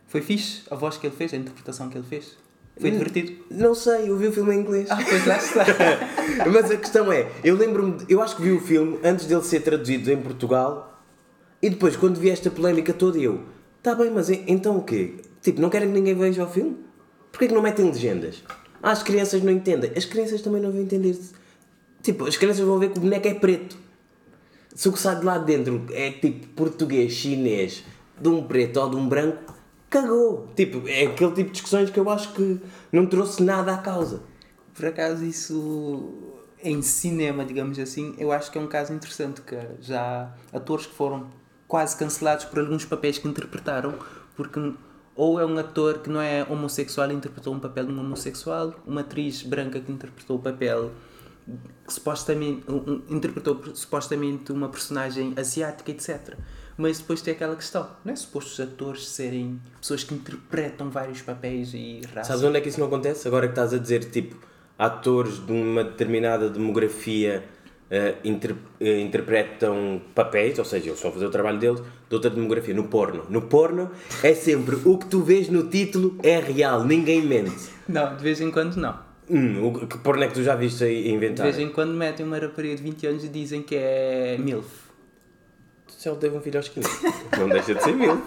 foi 0.06 0.20
fixe 0.20 0.64
a 0.70 0.74
voz 0.74 0.98
que 0.98 1.06
ele 1.06 1.16
fez, 1.16 1.32
a 1.32 1.36
interpretação 1.38 1.88
que 1.88 1.96
ele 1.96 2.06
fez? 2.06 2.36
Foi 2.78 2.90
divertido? 2.90 3.32
Não 3.50 3.74
sei, 3.74 4.10
eu 4.10 4.16
vi 4.16 4.28
o 4.28 4.32
filme 4.32 4.54
em 4.54 4.60
inglês. 4.60 4.90
Ah, 4.90 4.98
pois 5.08 5.26
lá 5.26 5.36
está. 5.38 5.64
Mas 6.52 6.70
a 6.70 6.76
questão 6.76 7.10
é, 7.10 7.30
eu 7.42 7.56
lembro-me, 7.56 7.96
eu 8.08 8.20
acho 8.20 8.36
que 8.36 8.42
vi 8.42 8.52
o 8.52 8.60
filme 8.60 8.98
antes 9.02 9.26
dele 9.26 9.42
ser 9.42 9.60
traduzido 9.60 10.10
em 10.10 10.20
Portugal 10.20 10.96
e 11.60 11.70
depois, 11.70 11.96
quando 11.96 12.18
vi 12.18 12.30
esta 12.30 12.50
polémica 12.50 12.92
toda, 12.92 13.18
eu, 13.18 13.40
tá 13.82 13.94
bem, 13.94 14.10
mas 14.10 14.28
então 14.30 14.76
o 14.76 14.84
quê? 14.84 15.14
Tipo, 15.40 15.60
não 15.60 15.70
querem 15.70 15.88
que 15.88 15.94
ninguém 15.94 16.14
veja 16.14 16.44
o 16.44 16.48
filme? 16.48 16.76
Porquê 17.32 17.48
que 17.48 17.54
não 17.54 17.62
metem 17.62 17.86
legendas? 17.86 18.42
Ah, 18.82 18.92
as 18.92 19.02
crianças 19.02 19.42
não 19.42 19.52
entendem. 19.52 19.90
As 19.96 20.04
crianças 20.04 20.42
também 20.42 20.60
não 20.60 20.70
vão 20.70 20.80
entender. 20.80 21.18
Tipo, 22.02 22.26
as 22.26 22.36
crianças 22.36 22.64
vão 22.64 22.78
ver 22.78 22.90
que 22.90 22.98
o 22.98 23.00
boneco 23.00 23.26
é 23.26 23.34
preto. 23.34 23.76
Se 24.74 24.88
o 24.88 24.92
que 24.92 24.98
sai 25.00 25.18
de 25.18 25.24
lá 25.24 25.38
dentro 25.38 25.86
é 25.90 26.10
tipo 26.10 26.46
português, 26.48 27.12
chinês, 27.12 27.82
de 28.20 28.28
um 28.28 28.42
preto 28.44 28.78
ou 28.78 28.90
de 28.90 28.96
um 28.96 29.08
branco, 29.08 29.55
cagou. 29.90 30.48
Tipo, 30.54 30.86
é 30.88 31.06
aquele 31.06 31.32
tipo 31.32 31.48
de 31.48 31.52
discussões 31.52 31.90
que 31.90 31.98
eu 31.98 32.08
acho 32.10 32.32
que 32.32 32.60
não 32.92 33.06
trouxe 33.06 33.42
nada 33.42 33.74
à 33.74 33.78
causa. 33.78 34.22
Por 34.74 34.86
acaso, 34.86 35.24
isso 35.24 36.36
em 36.62 36.82
cinema, 36.82 37.44
digamos 37.44 37.78
assim, 37.78 38.14
eu 38.18 38.32
acho 38.32 38.50
que 38.50 38.58
é 38.58 38.60
um 38.60 38.66
caso 38.66 38.92
interessante 38.92 39.40
que 39.40 39.56
já 39.80 40.34
há 40.52 40.56
atores 40.56 40.86
que 40.86 40.94
foram 40.94 41.30
quase 41.68 41.96
cancelados 41.96 42.44
por 42.44 42.58
alguns 42.58 42.84
papéis 42.84 43.18
que 43.18 43.28
interpretaram, 43.28 43.94
porque 44.34 44.72
ou 45.14 45.40
é 45.40 45.46
um 45.46 45.56
ator 45.58 46.00
que 46.00 46.10
não 46.10 46.20
é 46.20 46.44
homossexual 46.44 47.10
e 47.10 47.14
interpretou 47.14 47.54
um 47.54 47.58
papel 47.60 47.86
de 47.86 47.92
um 47.92 48.00
homossexual, 48.00 48.74
uma 48.86 49.00
atriz 49.00 49.42
branca 49.42 49.80
que 49.80 49.90
interpretou 49.90 50.36
o 50.36 50.42
papel 50.42 50.92
que 51.86 51.92
supostamente 51.92 52.70
um, 52.70 53.02
interpretou 53.08 53.74
supostamente 53.74 54.52
uma 54.52 54.68
personagem 54.68 55.32
asiática, 55.36 55.90
etc 55.90 56.36
mas 56.76 56.98
depois 56.98 57.22
tem 57.22 57.32
aquela 57.32 57.56
questão, 57.56 57.88
não 58.04 58.12
é 58.12 58.16
suposto 58.16 58.52
os 58.52 58.60
atores 58.60 59.08
serem 59.08 59.60
pessoas 59.80 60.04
que 60.04 60.14
interpretam 60.14 60.90
vários 60.90 61.22
papéis 61.22 61.72
e 61.72 62.02
raças? 62.12 62.26
Sabes 62.26 62.44
onde 62.44 62.58
é 62.58 62.60
que 62.60 62.68
isso 62.68 62.78
não 62.78 62.86
acontece? 62.86 63.26
Agora 63.26 63.46
que 63.46 63.52
estás 63.52 63.72
a 63.72 63.78
dizer, 63.78 64.04
tipo, 64.10 64.36
atores 64.78 65.44
de 65.44 65.52
uma 65.52 65.82
determinada 65.84 66.50
demografia 66.50 67.44
uh, 67.90 68.16
inter, 68.28 68.52
uh, 68.52 68.84
interpretam 68.84 70.02
papéis, 70.14 70.58
ou 70.58 70.64
seja, 70.64 70.90
eles 70.90 71.04
a 71.04 71.10
fazer 71.10 71.26
o 71.26 71.30
trabalho 71.30 71.58
deles, 71.58 71.80
de 71.80 72.14
outra 72.14 72.30
demografia, 72.30 72.74
no 72.74 72.84
porno. 72.84 73.24
No 73.30 73.42
porno 73.42 73.90
é 74.22 74.34
sempre 74.34 74.76
o 74.84 74.98
que 74.98 75.06
tu 75.06 75.22
vês 75.22 75.48
no 75.48 75.68
título 75.68 76.18
é 76.22 76.38
real, 76.38 76.84
ninguém 76.84 77.22
mente. 77.22 77.70
Não, 77.88 78.14
de 78.16 78.22
vez 78.22 78.40
em 78.40 78.50
quando 78.50 78.76
não. 78.76 79.06
Hum, 79.28 79.66
o 79.66 79.86
que 79.86 79.98
porno 79.98 80.22
é 80.22 80.28
que 80.28 80.34
tu 80.34 80.42
já 80.42 80.54
viste 80.54 80.84
aí 80.84 81.10
inventar? 81.10 81.46
De 81.46 81.52
vez 81.52 81.58
em 81.58 81.72
quando 81.72 81.92
metem 81.92 82.24
uma 82.24 82.38
rapariga 82.38 82.76
de 82.76 82.82
20 82.82 83.06
anos 83.08 83.24
e 83.24 83.28
dizem 83.28 83.60
que 83.60 83.74
é 83.74 84.36
MILF 84.38 84.85
se 85.96 86.08
ele 86.08 86.18
teve 86.18 86.36
um 86.36 86.40
filho 86.40 86.58
aos 86.58 86.68
15. 86.68 86.88
Não 87.38 87.48
deixa 87.48 87.74
de 87.74 87.82
ser 87.82 87.94
mil. 87.94 88.22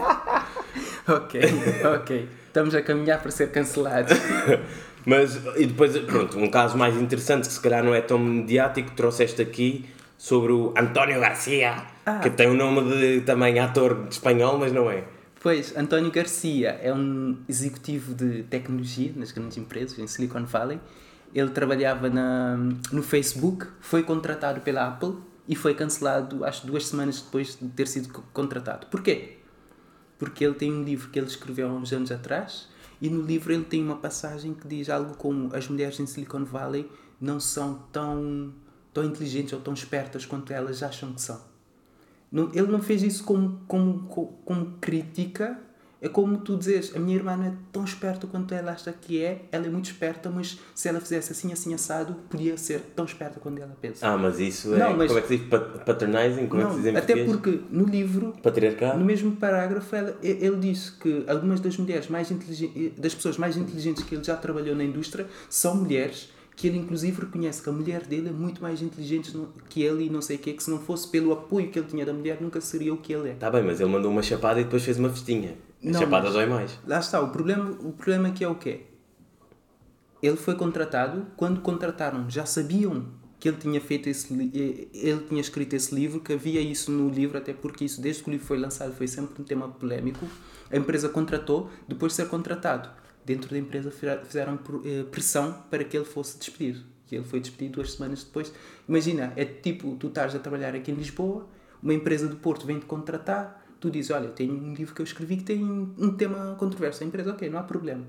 ok, 1.08 1.42
ok. 1.96 2.30
Estamos 2.48 2.74
a 2.74 2.82
caminhar 2.82 3.22
para 3.22 3.32
ser 3.32 3.52
cancelados. 3.52 4.18
Mas, 5.06 5.40
e 5.56 5.66
depois, 5.66 5.98
pronto, 6.00 6.38
um 6.38 6.50
caso 6.50 6.78
mais 6.78 6.96
interessante 6.96 7.48
que 7.48 7.54
se 7.54 7.62
calhar 7.62 7.84
não 7.84 7.96
é 7.96 8.02
tão 8.02 8.20
mediático, 8.20 8.92
trouxeste 8.92 9.42
aqui 9.42 9.86
sobre 10.18 10.52
o 10.52 10.74
António 10.78 11.20
Garcia, 11.22 11.84
ah. 12.06 12.20
que 12.20 12.30
tem 12.30 12.48
o 12.48 12.54
nome 12.54 12.98
de 12.98 13.22
também 13.22 13.58
ator 13.60 14.08
de 14.08 14.14
espanhol, 14.14 14.58
mas 14.58 14.74
não 14.74 14.92
é. 14.92 15.06
Pois, 15.42 15.76
António 15.78 16.12
Garcia 16.12 16.78
é 16.84 16.94
um 16.94 17.38
executivo 17.48 18.14
de 18.14 18.44
tecnologia 18.44 19.14
nas 19.16 19.32
grandes 19.32 19.58
empresas, 19.58 19.98
em 19.98 20.06
Silicon 20.06 20.44
Valley. 20.44 20.80
Ele 21.34 21.50
trabalhava 21.50 22.10
na, 22.10 22.58
no 22.92 23.02
Facebook, 23.02 23.68
foi 23.80 24.04
contratado 24.04 24.60
pela 24.60 24.86
Apple 24.88 25.16
e 25.50 25.56
foi 25.56 25.74
cancelado, 25.74 26.46
acho, 26.46 26.68
duas 26.68 26.86
semanas 26.86 27.22
depois 27.22 27.58
de 27.60 27.68
ter 27.70 27.88
sido 27.88 28.14
contratado. 28.32 28.86
Porquê? 28.86 29.40
Porque 30.20 30.46
ele 30.46 30.54
tem 30.54 30.72
um 30.72 30.84
livro 30.84 31.10
que 31.10 31.18
ele 31.18 31.26
escreveu 31.26 31.68
há 31.68 31.74
uns 31.74 31.92
anos 31.92 32.12
atrás 32.12 32.70
e 33.02 33.10
no 33.10 33.24
livro 33.24 33.52
ele 33.52 33.64
tem 33.64 33.84
uma 33.84 33.96
passagem 33.96 34.54
que 34.54 34.68
diz 34.68 34.90
algo 34.90 35.16
como 35.16 35.54
as 35.56 35.68
mulheres 35.68 36.00
em 36.00 36.06
Silicon 36.06 36.46
Valley 36.46 36.88
não 37.20 37.40
são 37.40 37.82
tão, 37.92 38.54
tão 38.94 39.04
inteligentes 39.04 39.52
ou 39.52 39.60
tão 39.60 39.74
espertas 39.74 40.24
quanto 40.24 40.54
elas 40.54 40.84
acham 40.84 41.14
que 41.14 41.22
são. 41.22 41.42
Ele 42.32 42.68
não 42.68 42.80
fez 42.80 43.02
isso 43.02 43.24
como, 43.24 43.60
como, 43.68 44.04
como 44.46 44.78
crítica 44.80 45.60
é 46.02 46.08
como 46.08 46.38
tu 46.38 46.56
dizes, 46.56 46.96
a 46.96 47.00
minha 47.00 47.18
irmã 47.18 47.36
não 47.36 47.46
é 47.46 47.54
tão 47.72 47.84
esperta 47.84 48.26
quanto 48.26 48.54
ela 48.54 48.72
acha 48.72 48.92
que 48.94 49.22
é, 49.22 49.42
ela 49.52 49.66
é 49.66 49.70
muito 49.70 49.86
esperta, 49.86 50.30
mas 50.30 50.58
se 50.74 50.88
ela 50.88 51.00
fizesse 51.02 51.34
assim, 51.34 51.52
assim, 51.52 51.74
assado, 51.74 52.16
podia 52.30 52.58
ser 52.58 52.80
tão 52.96 53.04
esperta 53.04 53.40
quanto 53.40 53.62
ela 53.62 53.76
pensa. 53.82 54.08
Ah, 54.08 54.18
mas 54.18 54.40
isso 54.40 54.74
é, 54.76 54.80
não, 54.80 54.96
mas, 54.96 55.08
como 55.08 55.20
é 55.20 55.22
que 55.22 55.28
se 55.28 55.38
diz, 55.38 55.48
paternizing? 55.86 56.48
Como 56.48 56.62
não, 56.62 56.70
é 56.70 56.74
que 56.74 56.82
se 56.82 56.92
diz 56.92 56.96
Até 56.96 57.26
porque 57.26 57.62
no 57.70 57.84
livro, 57.86 58.34
no 58.98 59.06
mesmo 59.06 59.36
parágrafo, 59.36 59.94
ela, 59.94 60.18
ele 60.24 60.58
disse 60.58 60.94
que 60.94 61.26
algumas 61.28 61.60
das 61.60 61.78
mulheres 61.78 62.08
mais 62.08 62.32
inteligentes, 62.32 62.98
das 62.98 63.14
pessoas 63.14 63.38
mais 63.38 63.58
inteligentes 63.58 64.04
que 64.04 64.16
ele 64.16 64.24
já 64.24 64.38
trabalhou 64.38 64.76
na 64.76 64.84
indústria, 64.84 65.28
são 65.50 65.76
mulheres 65.76 66.32
que 66.56 66.68
ele 66.68 66.78
inclusive 66.78 67.22
reconhece 67.22 67.62
que 67.62 67.70
a 67.70 67.72
mulher 67.72 68.06
dele 68.06 68.30
é 68.30 68.32
muito 68.34 68.62
mais 68.62 68.82
inteligente 68.82 69.34
que 69.70 69.82
ele 69.82 70.06
e 70.06 70.10
não 70.10 70.22
sei 70.22 70.36
o 70.36 70.40
quê, 70.40 70.52
que 70.52 70.62
se 70.62 70.70
não 70.70 70.78
fosse 70.78 71.08
pelo 71.08 71.32
apoio 71.32 71.70
que 71.70 71.80
ele 71.80 71.88
tinha 71.88 72.06
da 72.06 72.12
mulher, 72.12 72.38
nunca 72.42 72.60
seria 72.60 72.94
o 72.94 72.98
que 72.98 73.14
ele 73.14 73.30
é. 73.30 73.32
Está 73.32 73.50
bem, 73.50 73.64
mas 73.64 73.80
ele 73.80 73.90
mandou 73.90 74.12
uma 74.12 74.22
chapada 74.22 74.60
e 74.60 74.66
depois 74.66 74.84
fez 74.84 75.00
uma 75.00 75.10
festinha. 75.10 75.56
A 75.84 75.90
Não, 75.92 76.00
chapada 76.00 76.26
mas- 76.26 76.34
dói 76.34 76.46
mais. 76.46 76.80
Lá 76.86 77.00
está, 77.00 77.22
o 77.22 77.30
problema, 77.30 77.70
o 77.72 77.92
problema 77.94 78.28
aqui 78.30 78.44
é 78.44 78.48
o 78.48 78.56
quê? 78.56 78.82
Ele 80.22 80.36
foi 80.36 80.56
contratado, 80.56 81.28
quando 81.38 81.62
contrataram, 81.62 82.30
já 82.30 82.46
sabiam 82.46 83.06
que 83.40 83.48
ele 83.48 83.58
tinha 83.58 83.80
feito 83.80 84.10
esse 84.10 84.34
eh, 84.34 84.88
ele 84.94 85.22
tinha 85.30 85.40
escrito 85.40 85.74
esse 85.74 85.96
livro, 85.96 86.20
que 86.20 86.34
havia 86.34 86.60
isso 86.60 86.92
no 86.92 87.10
livro, 87.10 87.38
até 87.38 87.54
porque 87.54 87.86
isso 87.86 88.02
desde 88.02 88.22
que 88.22 88.30
o 88.30 88.32
livro 88.32 88.46
foi 88.46 88.58
lançado 88.60 88.94
foi 88.94 89.08
sempre 89.08 89.42
um 89.42 89.46
tema 89.46 89.70
polémico. 89.70 90.28
A 90.70 90.76
empresa 90.76 91.08
contratou, 91.08 91.70
depois 91.88 92.12
de 92.12 92.18
ser 92.18 92.28
contratado, 92.28 92.90
dentro 93.24 93.50
da 93.50 93.58
empresa 93.58 93.90
fizeram 94.26 94.60
eh, 94.84 95.04
pressão 95.10 95.64
para 95.70 95.86
que 95.86 95.96
ele 95.96 96.06
fosse 96.06 96.38
despedido. 96.38 96.82
E 97.10 97.16
ele 97.16 97.24
foi 97.24 97.40
despedido 97.40 97.76
duas 97.76 97.94
semanas 97.94 98.24
depois. 98.26 98.52
Imagina, 98.88 99.32
é 99.38 99.46
tipo, 99.46 99.96
tu 99.96 100.08
estás 100.08 100.36
a 100.36 100.40
trabalhar 100.40 100.76
aqui 100.76 100.92
em 100.92 100.96
Lisboa, 100.96 101.48
uma 101.82 101.94
empresa 101.94 102.28
do 102.28 102.36
Porto 102.36 102.68
vem-te 102.68 102.86
contratar, 102.86 103.66
tu 103.80 103.90
dizes, 103.90 104.12
olha, 104.12 104.30
tenho 104.30 104.54
um 104.54 104.74
livro 104.74 104.94
que 104.94 105.02
eu 105.02 105.06
escrevi 105.06 105.38
que 105.38 105.44
tem 105.44 105.64
um 105.64 106.12
tema 106.16 106.56
controverso. 106.60 107.04
A 107.04 107.08
empresa, 107.08 107.32
ok, 107.32 107.50
não 107.50 107.60
há 107.60 107.64
problema. 107.64 108.04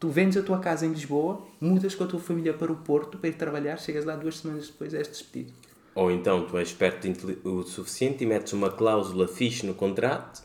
Tu 0.00 0.08
vendes 0.08 0.36
a 0.36 0.42
tua 0.42 0.58
casa 0.58 0.84
em 0.84 0.90
Lisboa, 0.90 1.40
mudas 1.60 1.94
com 1.94 2.04
a 2.04 2.06
tua 2.06 2.20
família 2.20 2.52
para 2.52 2.70
o 2.72 2.76
Porto 2.76 3.16
para 3.18 3.28
ir 3.30 3.34
trabalhar, 3.34 3.78
chegas 3.78 4.04
lá 4.04 4.16
duas 4.16 4.38
semanas 4.38 4.66
depois 4.68 4.92
és 4.92 5.08
despedido. 5.08 5.52
Ou 5.94 6.10
então 6.10 6.44
tu 6.46 6.58
és 6.58 6.68
esperto 6.68 7.06
o 7.44 7.62
suficiente 7.62 8.24
e 8.24 8.26
metes 8.26 8.52
uma 8.52 8.70
cláusula 8.70 9.28
fixe 9.28 9.64
no 9.64 9.74
contrato 9.74 10.42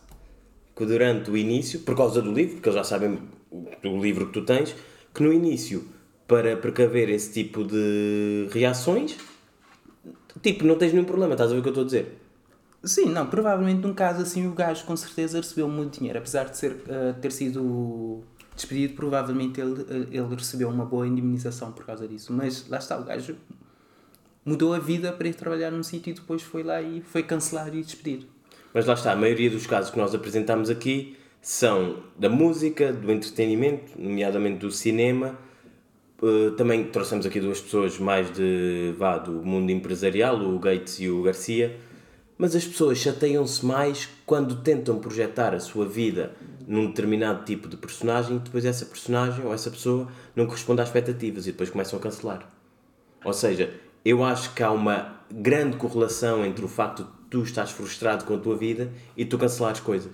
que 0.76 0.86
durante 0.86 1.30
o 1.32 1.36
início, 1.36 1.80
por 1.82 1.96
causa 1.96 2.22
do 2.22 2.32
livro, 2.32 2.56
porque 2.56 2.70
eles 2.70 2.78
já 2.78 2.84
sabem 2.84 3.20
o- 3.52 4.02
livro 4.02 4.28
que 4.28 4.34
tu 4.34 4.46
tens, 4.46 4.74
que 5.14 5.22
no 5.24 5.34
início, 5.34 5.84
para 6.28 6.56
precaver 6.56 7.10
esse 7.10 7.34
tipo 7.34 7.64
de 7.66 8.48
reações, 8.52 9.18
tipo, 10.42 10.64
não 10.66 10.78
tens 10.78 10.94
nenhum 10.94 11.06
problema, 11.06 11.34
estás 11.34 11.52
a 11.52 11.54
ver 11.54 11.60
o 11.60 11.64
que 11.64 11.70
eu 11.70 11.72
estou 11.72 11.84
a 11.84 11.86
dizer? 11.86 12.18
Sim, 12.84 13.08
não, 13.08 13.28
provavelmente 13.28 13.86
num 13.86 13.94
caso 13.94 14.22
assim 14.22 14.48
o 14.48 14.54
gajo 14.54 14.86
com 14.86 14.96
certeza 14.96 15.38
recebeu 15.38 15.68
muito 15.68 16.00
dinheiro. 16.00 16.20
Apesar 16.20 16.46
de 16.46 16.58
ser, 16.58 16.78
eh, 16.88 17.14
ter 17.22 17.32
sido 17.32 18.24
despedido, 18.56 18.94
provavelmente 18.94 19.60
ele, 19.60 19.86
eh, 19.90 20.18
ele 20.18 20.36
recebeu 20.36 20.70
uma 20.70 20.86
boa 20.86 21.06
indemnização 21.06 21.72
por 21.72 21.86
causa 21.86 22.08
disso. 22.08 22.32
Mas 22.32 22.68
lá 22.70 22.78
está, 22.78 22.98
o 22.98 23.04
gajo 23.04 23.36
mudou 24.46 24.74
a 24.74 24.80
vida 24.80 25.12
para 25.12 25.28
ir 25.28 25.36
trabalhar 25.36 25.72
num 25.72 25.84
sítio 25.84 26.12
e 26.12 26.14
depois 26.14 26.42
foi 26.42 26.64
lá 26.64 26.82
e 26.82 27.02
foi 27.02 27.22
cancelado 27.24 27.76
e 27.76 27.82
despedido. 27.82 28.26
Mas 28.74 28.86
lá 28.86 28.94
está, 28.94 29.12
a 29.12 29.16
maioria 29.16 29.50
dos 29.50 29.68
casos 29.68 29.92
que 29.92 29.98
nós 29.98 30.16
apresentamos 30.16 30.70
aqui 30.70 31.18
são 31.42 31.98
da 32.18 32.30
música, 32.30 32.94
do 32.94 33.12
entretenimento, 33.12 33.92
nomeadamente 33.98 34.60
do 34.60 34.72
cinema. 34.72 35.38
Uh, 36.22 36.52
também 36.52 36.84
trouxemos 36.86 37.26
aqui 37.26 37.40
duas 37.40 37.62
pessoas 37.62 37.98
mais 37.98 38.32
de, 38.32 38.94
vá, 38.98 39.18
do 39.18 39.32
mundo 39.32 39.70
empresarial, 39.72 40.40
o 40.42 40.60
Gates 40.60 41.00
e 41.00 41.10
o 41.10 41.24
Garcia. 41.24 41.80
Mas 42.42 42.56
as 42.56 42.64
pessoas 42.64 42.98
chateiam-se 43.00 43.66
mais 43.66 44.08
quando 44.26 44.62
tentam 44.62 44.98
projetar 44.98 45.54
a 45.54 45.60
sua 45.60 45.86
vida 45.86 46.32
num 46.66 46.88
determinado 46.88 47.44
tipo 47.44 47.68
de 47.68 47.76
personagem 47.76 48.38
e 48.38 48.40
depois 48.40 48.64
essa 48.64 48.86
personagem 48.86 49.46
ou 49.46 49.54
essa 49.54 49.70
pessoa 49.70 50.08
não 50.34 50.46
corresponde 50.46 50.80
às 50.80 50.88
expectativas 50.88 51.46
e 51.46 51.52
depois 51.52 51.70
começam 51.70 52.00
a 52.00 52.02
cancelar. 52.02 52.50
Ou 53.26 53.34
seja, 53.34 53.74
eu 54.06 54.24
acho 54.24 54.54
que 54.54 54.64
há 54.64 54.72
uma 54.72 55.20
grande 55.30 55.76
correlação 55.76 56.46
entre 56.46 56.64
o 56.64 56.70
facto 56.70 57.04
de 57.04 57.10
tu 57.30 57.44
estás 57.44 57.72
frustrado 57.72 58.24
com 58.24 58.36
a 58.36 58.40
tua 58.40 58.56
vida 58.56 58.90
e 59.18 59.26
tu 59.26 59.38
cancelares 59.38 59.82
coisas. 59.82 60.14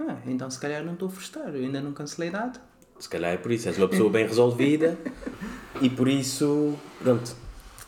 Ah, 0.00 0.16
então 0.26 0.50
se 0.50 0.58
calhar 0.58 0.84
não 0.84 0.94
estou 0.94 1.06
a 1.06 1.10
frustrar, 1.12 1.54
eu 1.54 1.62
ainda 1.62 1.80
não 1.80 1.92
cancelei 1.92 2.30
nada. 2.30 2.60
Se 2.98 3.08
calhar 3.08 3.32
é 3.32 3.36
por 3.36 3.52
isso, 3.52 3.68
és 3.68 3.78
uma 3.78 3.86
pessoa 3.86 4.10
bem 4.10 4.26
resolvida 4.26 4.98
e 5.80 5.88
por 5.88 6.08
isso, 6.08 6.74
pronto, 7.00 7.36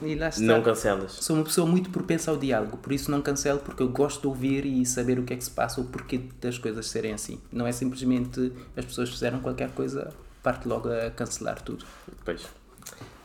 E 0.03 0.15
lá 0.15 0.29
está. 0.29 0.43
não 0.43 0.63
cancelas. 0.63 1.13
Sou 1.13 1.37
uma 1.37 1.45
pessoa 1.45 1.67
muito 1.67 1.91
propensa 1.91 2.31
ao 2.31 2.37
diálogo, 2.37 2.77
por 2.79 2.93
isso 2.93 3.11
não 3.11 3.21
cancelo, 3.21 3.61
porque 3.61 3.83
eu 3.83 3.89
gosto 3.89 4.23
de 4.23 4.27
ouvir 4.27 4.65
e 4.65 4.85
saber 4.87 5.19
o 5.19 5.25
que 5.25 5.35
é 5.35 5.37
que 5.37 5.45
se 5.45 5.51
passa, 5.51 5.81
o 5.81 5.85
porquê 5.85 6.21
das 6.41 6.59
coisas 6.59 6.89
serem 6.89 7.13
assim. 7.13 7.41
Não 7.53 7.67
é 7.67 7.73
simplesmente 7.73 8.53
as 8.77 8.85
pessoas 8.85 9.11
fizeram 9.11 9.41
qualquer 9.41 9.71
coisa, 9.71 10.13
parte 10.43 10.67
logo 10.67 10.89
a 10.89 11.11
cancelar 11.11 11.61
tudo. 11.63 11.85
Pois. 12.25 12.47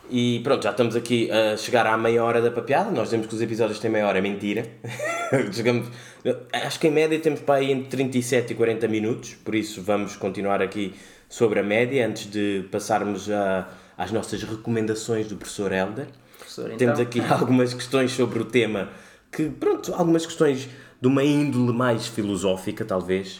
E 0.08 0.40
pronto, 0.40 0.62
já 0.62 0.70
estamos 0.70 0.94
aqui 0.94 1.30
a 1.30 1.56
chegar 1.56 1.86
à 1.86 1.96
meia 1.96 2.22
hora 2.22 2.40
da 2.40 2.50
papeada. 2.50 2.90
Nós 2.90 3.04
dizemos 3.04 3.26
que 3.26 3.34
os 3.34 3.40
episódios 3.40 3.78
têm 3.80 3.90
meia 3.90 4.06
hora, 4.06 4.18
é 4.18 4.20
mentira. 4.20 4.64
Chegamos, 5.52 5.88
acho 6.52 6.78
que 6.78 6.86
em 6.86 6.92
média 6.92 7.18
temos 7.18 7.40
para 7.40 7.56
aí 7.56 7.72
entre 7.72 7.88
37 7.88 8.52
e 8.52 8.56
40 8.56 8.86
minutos, 8.86 9.34
por 9.34 9.54
isso 9.54 9.82
vamos 9.82 10.14
continuar 10.14 10.62
aqui 10.62 10.94
sobre 11.28 11.58
a 11.58 11.62
média 11.62 12.06
antes 12.06 12.30
de 12.30 12.64
passarmos 12.70 13.28
a, 13.30 13.68
às 13.98 14.12
nossas 14.12 14.42
recomendações 14.44 15.26
do 15.26 15.36
professor 15.36 15.72
Helder. 15.72 16.06
Professor, 16.56 16.66
então, 16.72 16.78
Temos 16.78 17.00
aqui 17.00 17.20
algumas 17.28 17.74
questões 17.74 18.12
sobre 18.12 18.40
o 18.40 18.44
tema, 18.44 18.88
que 19.30 19.50
pronto, 19.50 19.92
algumas 19.94 20.24
questões 20.24 20.68
de 21.00 21.06
uma 21.06 21.22
índole 21.22 21.76
mais 21.76 22.06
filosófica, 22.06 22.84
talvez. 22.84 23.36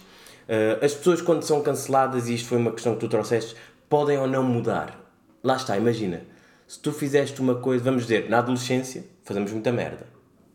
Uh, 0.46 0.84
as 0.84 0.94
pessoas, 0.94 1.22
quando 1.22 1.42
são 1.42 1.62
canceladas, 1.62 2.28
e 2.28 2.34
isto 2.34 2.48
foi 2.48 2.58
uma 2.58 2.72
questão 2.72 2.94
que 2.94 3.00
tu 3.00 3.08
trouxeste, 3.08 3.56
podem 3.88 4.18
ou 4.18 4.26
não 4.26 4.42
mudar. 4.42 5.00
Lá 5.42 5.56
está, 5.56 5.76
imagina. 5.76 6.22
Se 6.68 6.78
tu 6.78 6.92
fizeste 6.92 7.40
uma 7.40 7.54
coisa, 7.54 7.82
vamos 7.82 8.02
dizer, 8.02 8.28
na 8.28 8.38
adolescência, 8.38 9.04
fazemos 9.24 9.50
muita 9.52 9.72
merda. 9.72 10.06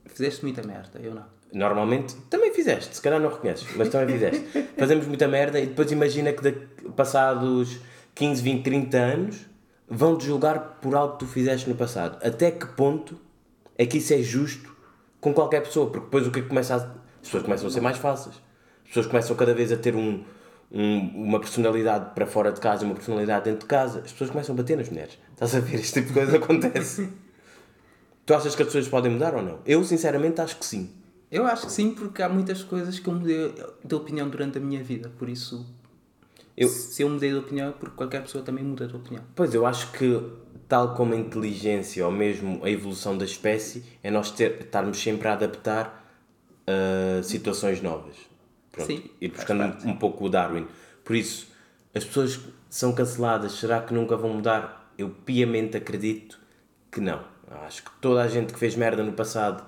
Fizeste 0.06 0.44
muita 0.44 0.62
merda, 0.62 1.00
eu 1.02 1.16
não. 1.16 1.26
Normalmente, 1.54 2.16
também 2.30 2.54
fizeste, 2.54 2.96
se 2.96 3.02
calhar 3.02 3.20
não 3.20 3.30
reconheces, 3.30 3.68
mas 3.76 3.90
também 3.90 4.16
fizeste. 4.16 4.46
Fazemos 4.78 5.06
muita 5.06 5.28
merda 5.28 5.60
e 5.60 5.66
depois 5.66 5.92
imagina 5.92 6.32
que 6.32 6.42
daqui- 6.42 6.90
passados 6.96 7.78
15, 8.16 8.42
20, 8.42 8.64
30 8.64 8.98
anos 8.98 9.51
vão-te 9.92 10.26
julgar 10.26 10.80
por 10.82 10.96
algo 10.96 11.14
que 11.14 11.20
tu 11.20 11.28
fizeste 11.28 11.70
no 11.70 11.76
passado. 11.76 12.18
Até 12.26 12.50
que 12.50 12.66
ponto 12.68 13.18
é 13.78 13.86
que 13.86 13.98
isso 13.98 14.14
é 14.14 14.22
justo 14.24 14.74
com 15.20 15.34
qualquer 15.34 15.62
pessoa? 15.62 15.88
Porque 15.92 16.06
depois 16.06 16.26
o 16.26 16.32
que 16.32 16.40
é 16.40 16.42
que 16.42 16.48
começa 16.48 16.76
a... 16.76 16.78
As 16.78 17.28
pessoas 17.28 17.44
começam 17.44 17.68
a 17.68 17.72
ser 17.72 17.82
mais 17.82 17.98
fáceis. 17.98 18.36
As 18.84 18.88
pessoas 18.88 19.06
começam 19.08 19.36
cada 19.36 19.54
vez 19.54 19.72
a 19.72 19.78
ter 19.78 19.96
um, 19.96 20.24
um- 20.72 21.24
uma 21.28 21.40
personalidade 21.40 22.16
para 22.16 22.26
fora 22.26 22.52
de 22.52 22.60
casa 22.60 22.84
e 22.84 22.86
uma 22.86 22.96
personalidade 22.96 23.46
dentro 23.46 23.60
de 23.62 23.66
casa. 23.68 24.00
As 24.04 24.12
pessoas 24.12 24.30
começam 24.32 24.56
a 24.56 24.58
bater 24.58 24.78
nas 24.78 24.90
mulheres. 24.90 25.20
Estás 25.34 25.54
a 25.56 25.60
ver? 25.60 25.76
Este 25.80 25.94
tipo 26.02 26.08
de 26.08 26.14
coisa 26.14 26.38
acontece. 26.38 27.10
Tu 28.26 28.34
achas 28.36 28.56
que 28.56 28.62
as 28.62 28.68
pessoas 28.68 28.88
podem 28.88 29.12
mudar 29.12 29.34
ou 29.36 29.42
não? 29.42 29.60
Eu, 29.66 29.84
sinceramente, 29.84 30.40
acho 30.40 30.58
que 30.58 30.66
sim. 30.66 30.92
Eu 31.32 31.46
acho 31.48 31.66
que 31.66 31.72
sim, 31.72 31.92
porque 31.96 32.22
há 32.22 32.30
muitas 32.30 32.64
coisas 32.64 33.00
que 33.00 33.08
eu 33.08 33.14
mudei 33.16 33.54
de 33.84 33.96
opinião 33.96 34.30
durante 34.30 34.58
a 34.60 34.62
minha 34.62 34.84
vida, 34.84 35.12
por 35.18 35.28
isso. 35.28 35.66
Eu- 36.62 36.70
Se 36.70 37.02
eu 37.02 37.10
mudei 37.10 37.30
de 37.32 37.36
opinião 37.38 37.70
é 37.70 37.72
porque 37.72 37.96
qualquer 37.96 38.22
pessoa 38.22 38.44
também 38.44 38.64
muda 38.64 38.88
de 38.88 38.96
opinião. 38.96 39.24
Pois, 39.36 39.54
eu 39.54 39.66
acho 39.66 39.92
que, 39.94 40.22
tal 40.68 40.94
como 40.96 41.14
a 41.14 41.18
inteligência 41.18 42.06
ou 42.06 42.12
mesmo 42.12 42.64
a 42.64 42.70
evolução 42.70 43.18
da 43.18 43.26
espécie, 43.26 43.84
é 44.04 44.12
nós 44.12 44.32
ter, 44.32 44.62
estarmos 44.62 45.02
sempre 45.02 45.28
a 45.28 45.34
adaptar 45.34 45.98
a 46.68 47.24
situações 47.24 47.82
novas. 47.82 48.16
Pronto, 48.72 48.88
Sim, 48.88 49.04
ir 49.20 49.30
buscando 49.30 49.60
parte. 49.60 49.86
um, 49.88 49.92
um 49.92 49.98
pouco 49.98 50.26
o 50.26 50.30
Darwin. 50.30 50.68
Por 51.04 51.16
isso, 51.16 51.48
as 51.94 52.04
pessoas 52.06 52.38
que 52.38 52.54
são 52.70 52.94
canceladas, 52.94 53.54
será 53.54 53.82
que 53.82 53.94
nunca 53.94 54.16
vão 54.16 54.30
mudar? 54.36 54.94
Eu 54.98 55.10
piamente 55.10 55.76
acredito 55.76 56.40
que 56.92 57.02
não. 57.02 57.22
Acho 57.66 57.84
que 57.84 57.92
toda 58.00 58.22
a 58.22 58.28
gente 58.28 58.54
que 58.54 58.60
fez 58.60 58.76
merda 58.76 59.04
no 59.04 59.12
passado, 59.12 59.64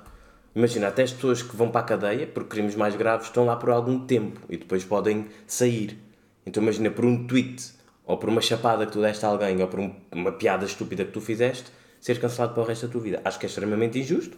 imagina, 0.56 0.88
até 0.88 1.04
as 1.04 1.12
pessoas 1.12 1.42
que 1.42 1.54
vão 1.56 1.70
para 1.70 1.82
a 1.82 1.84
cadeia 1.84 2.26
por 2.28 2.46
crimes 2.46 2.76
mais 2.76 2.96
graves 2.96 3.28
estão 3.28 3.46
lá 3.46 3.56
por 3.58 3.70
algum 3.72 4.06
tempo 4.06 4.40
e 4.48 4.56
depois 4.56 4.86
podem 4.86 5.28
sair. 5.46 6.00
Então 6.46 6.62
imagina, 6.64 6.90
por 6.92 7.06
um 7.06 7.26
tweet 7.28 7.72
ou 8.06 8.18
por 8.18 8.30
uma 8.30 8.42
chapada 8.42 8.86
que 8.86 8.92
tu 8.92 9.02
deste 9.02 9.26
a 9.26 9.30
alguém 9.30 9.62
ou 9.62 9.68
por 9.68 9.80
um- 9.80 9.94
uma 10.12 10.32
piada 10.32 10.66
estúpida 10.66 11.06
que 11.06 11.12
tu 11.12 11.22
fizeste, 11.22 11.66
seres 12.02 12.22
cancelado 12.22 12.54
para 12.54 12.64
o 12.64 12.66
resto 12.66 12.86
da 12.88 12.92
tua 12.92 13.02
vida. 13.02 13.22
Acho 13.24 13.40
que 13.40 13.46
é 13.46 13.50
extremamente 13.50 13.98
injusto, 13.98 14.38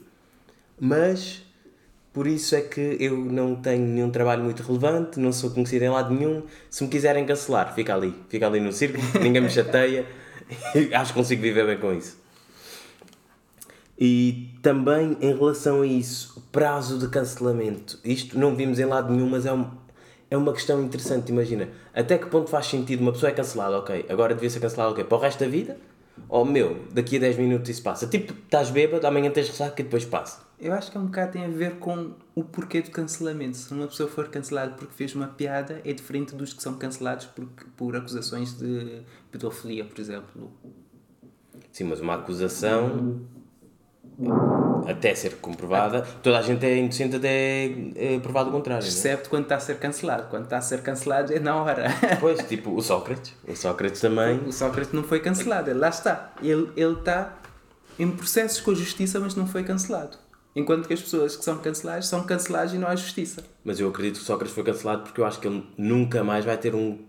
mas 0.79 1.41
por 2.13 2.27
isso 2.27 2.55
é 2.55 2.61
que 2.61 2.95
eu 2.99 3.17
não 3.17 3.55
tenho 3.55 3.85
nenhum 3.85 4.09
trabalho 4.11 4.43
muito 4.43 4.61
relevante, 4.63 5.19
não 5.19 5.33
sou 5.33 5.49
conhecido 5.51 5.83
em 5.83 5.89
lado 5.89 6.13
nenhum. 6.13 6.43
Se 6.69 6.83
me 6.83 6.89
quiserem 6.89 7.25
cancelar, 7.25 7.73
fica 7.73 7.93
ali, 7.95 8.13
fica 8.29 8.45
ali 8.47 8.59
no 8.59 8.71
círculo, 8.71 9.03
ninguém 9.21 9.41
me 9.41 9.49
chateia. 9.49 10.05
Acho 10.93 11.11
que 11.11 11.19
consigo 11.19 11.41
viver 11.41 11.65
bem 11.65 11.77
com 11.79 11.91
isso. 11.93 12.17
E 13.97 14.49
também 14.61 15.17
em 15.21 15.33
relação 15.35 15.81
a 15.81 15.87
isso, 15.87 16.45
prazo 16.51 16.99
de 16.99 17.07
cancelamento. 17.07 17.97
Isto 18.03 18.37
não 18.37 18.55
vimos 18.55 18.77
em 18.77 18.85
lado 18.85 19.11
nenhum, 19.13 19.29
mas 19.29 19.45
é, 19.45 19.53
um, 19.53 19.69
é 20.35 20.37
uma 20.37 20.53
questão 20.53 20.83
interessante. 20.83 21.31
Imagina, 21.31 21.69
até 21.93 22.17
que 22.17 22.27
ponto 22.27 22.49
faz 22.49 22.67
sentido 22.67 23.01
uma 23.01 23.11
pessoa 23.11 23.31
é 23.31 23.33
cancelada, 23.33 23.77
ok, 23.77 24.05
agora 24.09 24.33
devia 24.33 24.49
ser 24.49 24.59
cancelada, 24.59 24.91
ok, 24.91 25.03
para 25.03 25.17
o 25.17 25.19
resto 25.19 25.39
da 25.39 25.49
vida? 25.49 25.77
Ou 26.29 26.45
meu, 26.45 26.85
daqui 26.91 27.17
a 27.17 27.19
10 27.19 27.37
minutos 27.37 27.69
isso 27.69 27.83
passa. 27.83 28.07
Tipo, 28.07 28.33
estás 28.33 28.69
bêbado, 28.69 29.05
amanhã 29.05 29.29
tens 29.31 29.47
ressaca 29.47 29.81
e 29.81 29.83
depois 29.83 30.05
passa. 30.05 30.45
Eu 30.59 30.73
acho 30.73 30.89
que 30.89 30.97
é 30.97 30.99
um 30.99 31.07
bocado 31.07 31.33
tem 31.33 31.43
a 31.43 31.49
ver 31.49 31.75
com 31.75 32.13
o 32.33 32.43
porquê 32.43 32.81
do 32.81 32.89
cancelamento. 32.89 33.57
Se 33.57 33.73
uma 33.73 33.87
pessoa 33.87 34.09
for 34.09 34.29
cancelada 34.29 34.73
porque 34.75 34.93
fez 34.93 35.13
uma 35.13 35.27
piada, 35.27 35.81
é 35.83 35.91
diferente 35.91 36.33
dos 36.33 36.53
que 36.53 36.63
são 36.63 36.75
cancelados 36.75 37.25
por, 37.25 37.45
por 37.75 37.95
acusações 37.95 38.57
de 38.57 39.01
pedofilia, 39.31 39.83
por 39.83 39.99
exemplo. 39.99 40.51
Sim, 41.71 41.85
mas 41.85 41.99
uma 41.99 42.15
acusação 42.15 43.19
até 44.87 45.13
ser 45.15 45.35
comprovada, 45.37 46.01
toda 46.23 46.37
a 46.37 46.41
gente 46.41 46.65
é 46.65 46.77
inocente 46.77 47.15
até 47.15 47.65
é 47.95 48.19
provado 48.21 48.49
o 48.49 48.51
contrário. 48.51 48.85
não 48.87 49.11
é? 49.11 49.17
Quando 49.17 49.43
está 49.43 49.55
a 49.55 49.59
ser 49.59 49.77
cancelado. 49.77 50.27
Quando 50.29 50.43
está 50.45 50.57
a 50.57 50.61
ser 50.61 50.81
cancelado 50.81 51.33
é 51.33 51.39
na 51.39 51.55
hora. 51.55 51.85
Pois, 52.19 52.39
tipo, 52.47 52.71
o 52.75 52.81
Sócrates. 52.81 53.33
O 53.47 53.55
Sócrates 53.55 53.99
também. 54.01 54.37
O 54.45 54.51
Sócrates 54.51 54.93
não 54.93 55.03
foi 55.03 55.19
cancelado, 55.19 55.69
ele 55.69 55.79
lá 55.79 55.89
está. 55.89 56.33
Ele 56.41 56.69
ele 56.75 56.93
está 56.93 57.37
em 57.97 58.09
processos 58.11 58.61
com 58.61 58.71
a 58.71 58.75
justiça, 58.75 59.19
mas 59.19 59.35
não 59.35 59.47
foi 59.47 59.63
cancelado. 59.63 60.17
Enquanto 60.55 60.87
que 60.87 60.93
as 60.93 61.01
pessoas 61.01 61.35
que 61.35 61.43
são 61.43 61.57
canceladas 61.57 62.07
são 62.07 62.23
canceladas 62.23 62.73
e 62.73 62.77
não 62.77 62.87
há 62.87 62.95
justiça. 62.95 63.43
Mas 63.63 63.79
eu 63.79 63.89
acredito 63.89 64.15
que 64.17 64.21
o 64.21 64.25
Sócrates 64.25 64.53
foi 64.53 64.63
cancelado 64.63 65.03
porque 65.03 65.19
eu 65.19 65.25
acho 65.25 65.39
que 65.39 65.47
ele 65.47 65.67
nunca 65.77 66.23
mais 66.23 66.45
vai 66.45 66.57
ter 66.57 66.73
um, 66.73 66.99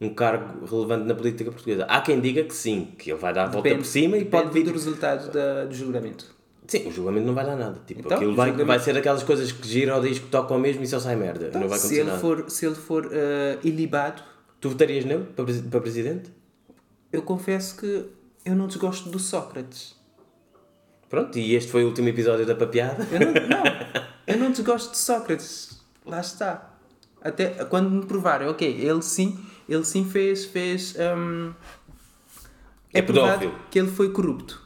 um 0.00 0.14
cargo 0.14 0.64
relevante 0.64 1.06
na 1.06 1.14
política 1.14 1.50
portuguesa. 1.50 1.84
Há 1.88 2.00
quem 2.00 2.20
diga 2.20 2.44
que 2.44 2.54
sim, 2.54 2.92
que 2.96 3.10
ele 3.10 3.18
vai 3.18 3.32
dar 3.34 3.44
a 3.44 3.46
volta 3.46 3.74
por 3.74 3.84
cima 3.84 4.16
e 4.16 4.24
pode 4.24 4.50
vir. 4.50 4.62
dos 4.64 4.72
resultados 4.74 5.28
da- 5.30 5.64
do 5.64 5.74
julgamento. 5.74 6.26
Sim, 6.66 6.88
o 6.88 6.92
julgamento 6.92 7.26
não 7.26 7.34
vai 7.34 7.44
dar 7.44 7.56
nada. 7.56 7.80
Tipo, 7.86 8.00
Então, 8.00 8.16
aquilo 8.16 8.34
vai, 8.34 8.48
julgamento- 8.48 8.66
vai 8.68 8.78
ser 8.78 8.94
daquelas 8.94 9.22
coisas 9.22 9.50
que 9.52 9.66
gira 9.68 9.98
o 9.98 10.00
disco, 10.02 10.26
toca 10.28 10.54
ao 10.54 10.60
mesmo 10.60 10.82
e 10.82 10.86
só 10.86 10.98
sai 11.00 11.16
merda. 11.16 11.50
não 11.52 11.68
vai 11.68 11.78
se 11.78 11.86
acontecer 11.86 12.00
ele 12.00 12.04
nada. 12.10 12.18
for, 12.20 12.50
se 12.50 12.66
ele 12.66 12.74
for 12.74 13.08
eh, 13.12 13.58
ilibado, 13.64 14.22
Tu 14.60 14.68
votarias 14.68 15.04
nele 15.04 15.24
para, 15.34 15.44
para 15.70 15.80
presidente? 15.80 16.30
eu 17.12 17.20
confesso 17.22 17.76
que 17.76 18.06
eu 18.44 18.54
não 18.54 18.66
desgosto 18.68 19.10
do 19.10 19.18
Sócrates. 19.18 19.94
Pronto, 21.10 21.36
e 21.38 21.54
este 21.54 21.70
foi 21.70 21.84
o 21.84 21.88
último 21.88 22.08
episódio 22.08 22.46
da 22.46 22.54
papiada. 22.54 23.06
Eu 23.10 23.20
não, 23.20 23.32
não, 23.48 23.62
eu 24.26 24.38
não 24.38 24.50
desgosto 24.52 24.92
de 24.92 24.98
Sócrates. 24.98 25.82
Lá 26.06 26.20
está. 26.20 26.70
Até 27.20 27.48
quando 27.66 27.90
me 27.90 28.06
provarem, 28.06 28.48
ok, 28.48 28.66
ele 28.80 29.02
sim, 29.02 29.38
ele 29.68 29.84
sim 29.84 30.04
fez. 30.08 30.44
fez 30.46 30.94
hum, 31.16 31.52
É 32.94 33.02
provado 33.02 33.40
pedófilo. 33.40 33.62
que 33.70 33.78
ele 33.78 33.88
foi 33.90 34.10
corrupto. 34.10 34.61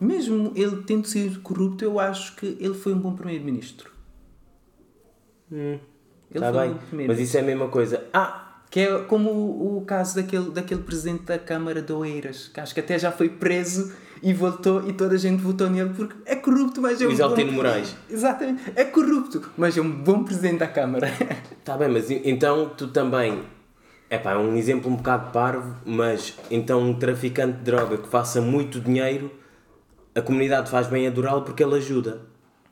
Mesmo 0.00 0.52
ele 0.56 0.82
tendo 0.86 1.06
sido 1.06 1.40
corrupto, 1.40 1.84
eu 1.84 2.00
acho 2.00 2.34
que 2.36 2.56
ele 2.58 2.74
foi 2.74 2.94
um 2.94 2.98
bom 2.98 3.14
primeiro-ministro. 3.14 3.90
Ele 5.50 5.80
Está 6.32 6.52
foi 6.52 6.60
bem, 6.60 6.70
um 6.70 6.74
bom 6.74 6.80
primeiro 6.86 7.12
mas 7.12 7.20
isso 7.20 7.36
é 7.36 7.40
a 7.40 7.42
mesma 7.42 7.68
coisa. 7.68 8.04
Ah, 8.12 8.46
Que 8.70 8.80
é 8.80 8.98
como 9.02 9.30
o, 9.30 9.78
o 9.78 9.84
caso 9.84 10.14
daquele, 10.14 10.50
daquele 10.50 10.82
presidente 10.82 11.24
da 11.24 11.38
Câmara 11.38 11.82
de 11.82 11.92
Oeiras, 11.92 12.48
que 12.52 12.60
acho 12.60 12.72
que 12.72 12.80
até 12.80 12.98
já 12.98 13.10
foi 13.10 13.28
preso 13.28 13.92
e 14.22 14.32
voltou 14.32 14.88
e 14.88 14.92
toda 14.92 15.16
a 15.16 15.18
gente 15.18 15.42
votou 15.42 15.68
nele 15.68 15.90
porque 15.94 16.14
é 16.24 16.36
corrupto, 16.36 16.80
mas 16.80 17.00
é 17.00 17.06
um 17.06 17.10
Isaltino 17.10 17.50
bom... 17.50 17.56
Moraes. 17.56 17.96
Exatamente, 18.08 18.62
é 18.76 18.84
corrupto, 18.84 19.50
mas 19.56 19.76
é 19.76 19.80
um 19.80 19.90
bom 19.90 20.22
presidente 20.22 20.58
da 20.58 20.68
Câmara. 20.68 21.10
Está 21.58 21.76
bem, 21.78 21.88
mas 21.88 22.10
então 22.10 22.70
tu 22.76 22.88
também. 22.88 23.42
É 24.08 24.18
pá, 24.18 24.32
é 24.32 24.36
um 24.36 24.56
exemplo 24.56 24.90
um 24.90 24.96
bocado 24.96 25.30
parvo, 25.32 25.74
mas 25.84 26.36
então 26.50 26.80
um 26.80 26.94
traficante 26.94 27.58
de 27.58 27.64
droga 27.64 27.96
que 27.96 28.08
faça 28.08 28.40
muito 28.40 28.80
dinheiro, 28.80 29.30
a 30.14 30.22
comunidade 30.22 30.70
faz 30.70 30.86
bem 30.86 31.06
adorá-lo 31.06 31.42
porque 31.42 31.62
ele 31.62 31.76
ajuda. 31.76 32.22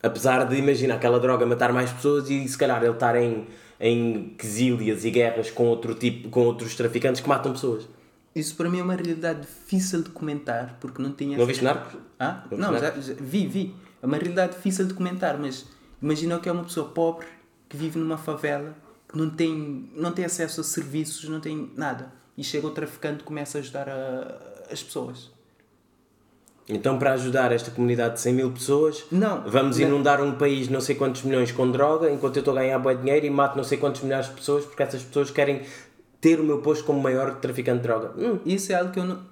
Apesar 0.03 0.45
de, 0.47 0.57
imagina, 0.57 0.95
aquela 0.95 1.19
droga 1.19 1.45
matar 1.45 1.73
mais 1.73 1.91
pessoas 1.93 2.31
e 2.31 2.47
se 2.47 2.57
calhar 2.57 2.83
ele 2.83 2.93
estar 2.93 3.17
em, 3.17 3.47
em 3.81 4.35
quesílias 4.39 5.05
e 5.05 5.11
guerras 5.11 5.51
com, 5.51 5.67
outro 5.67 5.95
tipo, 5.95 6.29
com 6.29 6.41
outros 6.45 6.75
traficantes 6.77 7.21
que 7.21 7.29
matam 7.29 7.53
pessoas. 7.53 7.89
Isso 8.35 8.55
para 8.55 8.69
mim 8.71 8.79
é 8.79 8.83
uma 8.83 8.95
realidade 8.95 9.41
difícil 9.41 10.03
de 10.03 10.11
comentar, 10.11 10.77
porque 10.81 11.03
não 11.03 11.13
tinha... 11.13 11.37
Não 11.37 11.47
viste 11.47 11.65
Narcos? 11.65 11.99
Ah? 12.19 12.45
Não 12.51 12.59
Não, 12.59 12.71
viste 12.71 12.85
já, 12.85 13.01
já- 13.01 13.15
vi, 13.21 13.47
vi. 13.49 13.75
É 14.01 14.07
uma 14.07 14.17
realidade 14.17 14.53
difícil 14.55 14.87
de 14.87 14.95
comentar, 14.95 15.37
mas 15.39 15.67
imagina 16.01 16.39
que 16.39 16.49
é 16.49 16.53
uma 16.53 16.63
pessoa 16.63 16.89
pobre 16.91 17.27
que 17.69 17.77
vive 17.77 17.99
numa 17.99 18.17
favela, 18.17 18.77
que 19.09 19.19
não 19.19 19.29
tem, 19.29 19.91
não 19.97 20.13
tem 20.13 20.25
acesso 20.25 20.61
a 20.61 20.65
serviços, 20.65 21.29
não 21.29 21.41
tem 21.41 21.73
nada. 21.77 22.13
E 22.37 22.45
chega 22.45 22.69
o 22.69 22.71
traficante 22.71 23.23
e 23.23 23.25
começa 23.25 23.59
a 23.59 23.61
ajudar 23.61 23.89
a- 23.89 24.39
as 24.71 24.81
pessoas. 24.83 25.33
Então, 26.69 26.99
para 26.99 27.15
ajudar 27.15 27.51
esta 27.51 27.71
comunidade 27.71 28.15
de 28.15 28.21
100 28.21 28.35
mil 28.35 28.51
pessoas, 28.53 29.05
Não, 29.11 29.43
vamos 29.49 29.79
não. 29.79 29.87
inundar 29.89 30.23
um 30.23 30.33
país 30.33 30.69
não 30.69 30.81
sei 30.81 30.95
quantos 30.95 31.23
milhões 31.23 31.51
com 31.51 31.71
droga, 31.71 32.11
enquanto 32.11 32.37
eu 32.37 32.41
estou 32.41 32.57
a 32.57 32.61
ganhar 32.61 32.79
bom 32.79 32.95
dinheiro 32.95 33.25
e 33.25 33.31
mato 33.31 33.57
não 33.57 33.65
sei 33.65 33.79
quantos 33.79 34.03
milhares 34.03 34.27
de 34.29 34.35
pessoas 34.35 34.65
porque 34.67 34.83
essas 34.83 35.03
pessoas 35.03 35.31
querem 35.31 35.63
ter 36.21 36.39
o 36.39 36.45
meu 36.45 36.59
posto 36.61 36.85
como 36.85 37.01
maior 37.01 37.37
traficante 37.37 37.79
de 37.79 37.83
droga. 37.85 38.13
Hum, 38.19 38.39
Isso 38.45 38.71
é 38.73 38.75
algo 38.75 38.91
que 38.93 38.99
eu 39.01 39.05
não. 39.05 39.23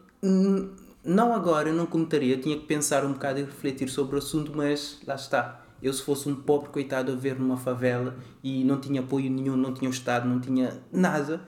Não 1.05 1.33
agora, 1.35 1.69
eu 1.69 1.75
não 1.75 1.87
comentaria. 1.87 2.35
Eu 2.35 2.41
tinha 2.41 2.57
que 2.57 2.65
pensar 2.65 3.05
um 3.05 3.13
bocado 3.13 3.39
e 3.39 3.45
refletir 3.45 3.89
sobre 3.89 4.17
o 4.17 4.19
assunto, 4.19 4.53
mas 4.55 4.99
lá 5.07 5.15
está. 5.15 5.63
Eu, 5.83 5.93
se 5.93 6.03
fosse 6.03 6.29
um 6.29 6.35
pobre 6.35 6.71
coitado 6.71 7.13
a 7.13 7.15
ver 7.15 7.39
numa 7.39 7.57
favela 7.57 8.17
e 8.43 8.65
não 8.65 8.81
tinha 8.81 9.01
apoio 9.03 9.31
nenhum, 9.31 9.57
não 9.57 9.73
tinha 9.75 9.89
o 9.89 9.93
Estado, 9.93 10.27
não 10.27 10.41
tinha 10.41 10.81
nada, 10.91 11.41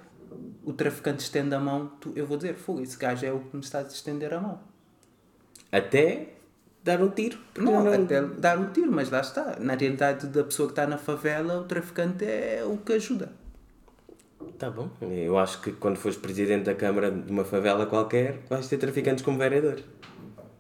o 0.63 0.73
traficante 0.73 1.23
estende 1.23 1.55
a 1.55 1.59
mão, 1.59 1.91
tu, 1.99 2.13
eu 2.15 2.27
vou 2.27 2.37
dizer: 2.37 2.55
fogo, 2.55 2.81
esse 2.83 2.97
gajo 2.97 3.25
é 3.27 3.33
o 3.33 3.41
que 3.41 3.57
me 3.57 3.63
está 3.63 3.79
a 3.79 3.83
estender 3.83 4.33
a 4.35 4.41
mão. 4.41 4.61
Até 5.71 6.29
dar 6.83 7.03
um 7.03 7.11
tiro. 7.11 7.39
porque 7.53 7.71
Não, 7.71 7.93
até 7.93 8.23
dar 8.23 8.59
o 8.59 8.71
tiro, 8.71 8.91
mas 8.91 9.11
lá 9.11 9.21
está. 9.21 9.57
Na 9.61 9.75
realidade 9.75 10.27
da 10.29 10.45
pessoa 10.45 10.69
que 10.69 10.73
está 10.73 10.87
na 10.87 10.99
favela, 10.99 11.61
o 11.61 11.65
traficante 11.65 12.25
é 12.25 12.63
o 12.65 12.77
que 12.79 12.95
ajuda. 12.95 13.31
Tá 14.59 14.71
bom. 14.71 14.91
Eu 15.01 15.39
acho 15.39 15.61
que 15.61 15.73
quando 15.73 15.97
fores 15.97 16.17
presidente 16.17 16.65
da 16.65 16.75
Câmara 16.75 17.11
de 17.11 17.31
uma 17.31 17.45
favela 17.45 17.87
qualquer, 17.87 18.41
vais 18.49 18.67
ter 18.69 18.79
traficantes 18.79 19.25
como 19.25 19.39
vereador. 19.39 19.81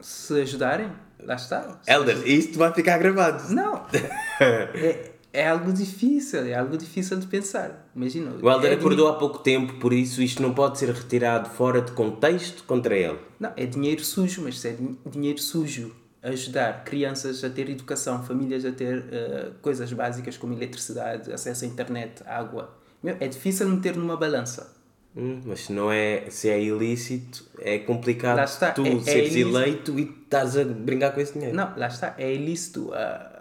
Se 0.00 0.40
ajudarem, 0.40 0.92
lá 1.20 1.34
está. 1.34 1.80
Elder, 1.86 2.28
isto 2.28 2.58
vai 2.58 2.72
ficar 2.72 2.98
gravado. 2.98 3.52
Não. 3.52 3.86
é, 4.40 5.12
é 5.32 5.48
algo 5.48 5.72
difícil, 5.72 6.40
é 6.46 6.54
algo 6.54 6.76
difícil 6.76 7.18
de 7.18 7.26
pensar. 7.26 7.90
Imagina. 7.94 8.32
O 8.42 8.50
Helder 8.50 8.72
é 8.72 8.74
acordou 8.74 9.08
há 9.08 9.14
pouco 9.14 9.38
tempo, 9.38 9.74
por 9.74 9.92
isso 9.92 10.22
isto 10.22 10.40
não 10.42 10.54
pode 10.54 10.78
ser 10.78 10.90
retirado 10.90 11.48
fora 11.50 11.80
de 11.82 11.92
contexto 11.92 12.64
contra 12.64 12.96
ele. 12.96 13.18
Não, 13.38 13.52
é 13.56 13.66
dinheiro 13.66 14.04
sujo, 14.04 14.42
mas 14.42 14.58
se 14.60 14.68
é 14.68 14.72
din- 14.72 14.96
dinheiro 15.06 15.38
sujo 15.40 15.94
ajudar 16.22 16.84
crianças 16.84 17.44
a 17.44 17.50
ter 17.50 17.68
educação, 17.70 18.22
famílias 18.24 18.64
a 18.64 18.72
ter 18.72 19.04
eh, 19.12 19.50
coisas 19.62 19.92
básicas 19.92 20.36
como 20.36 20.52
eletricidade, 20.52 21.32
acesso 21.32 21.64
à 21.64 21.68
internet, 21.68 22.22
água, 22.26 22.74
meu, 23.02 23.16
é 23.20 23.28
difícil 23.28 23.68
meter 23.68 23.96
numa 23.96 24.16
balança. 24.16 24.76
Hum, 25.16 25.40
mas 25.46 25.60
se 25.60 25.72
não 25.72 25.90
é, 25.90 26.24
se 26.28 26.48
é 26.48 26.60
ilícito, 26.62 27.44
é 27.60 27.78
complicado 27.78 28.36
Lá 28.36 28.44
está, 28.44 28.72
tu 28.72 28.84
é- 28.84 28.92
é 28.94 29.00
seres 29.00 29.32
ilícito. 29.34 29.56
eleito 29.56 29.98
e 29.98 30.02
estás 30.24 30.56
a 30.56 30.64
brincar 30.64 31.12
com 31.12 31.20
esse 31.20 31.32
dinheiro. 31.34 31.56
Não, 31.56 31.72
lá 31.76 31.86
está, 31.86 32.14
é 32.18 32.34
ilícito. 32.34 32.92
A 32.92 33.37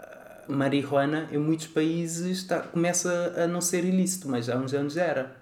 marihuana 0.50 1.28
em 1.32 1.38
muitos 1.38 1.68
países 1.68 2.40
está, 2.40 2.60
começa 2.60 3.34
a 3.38 3.48
não 3.48 3.62
ser 3.62 3.84
ilícito, 3.84 4.30
mas 4.30 4.50
há 4.50 4.58
uns 4.58 4.74
anos 4.74 4.98
era. 4.98 5.36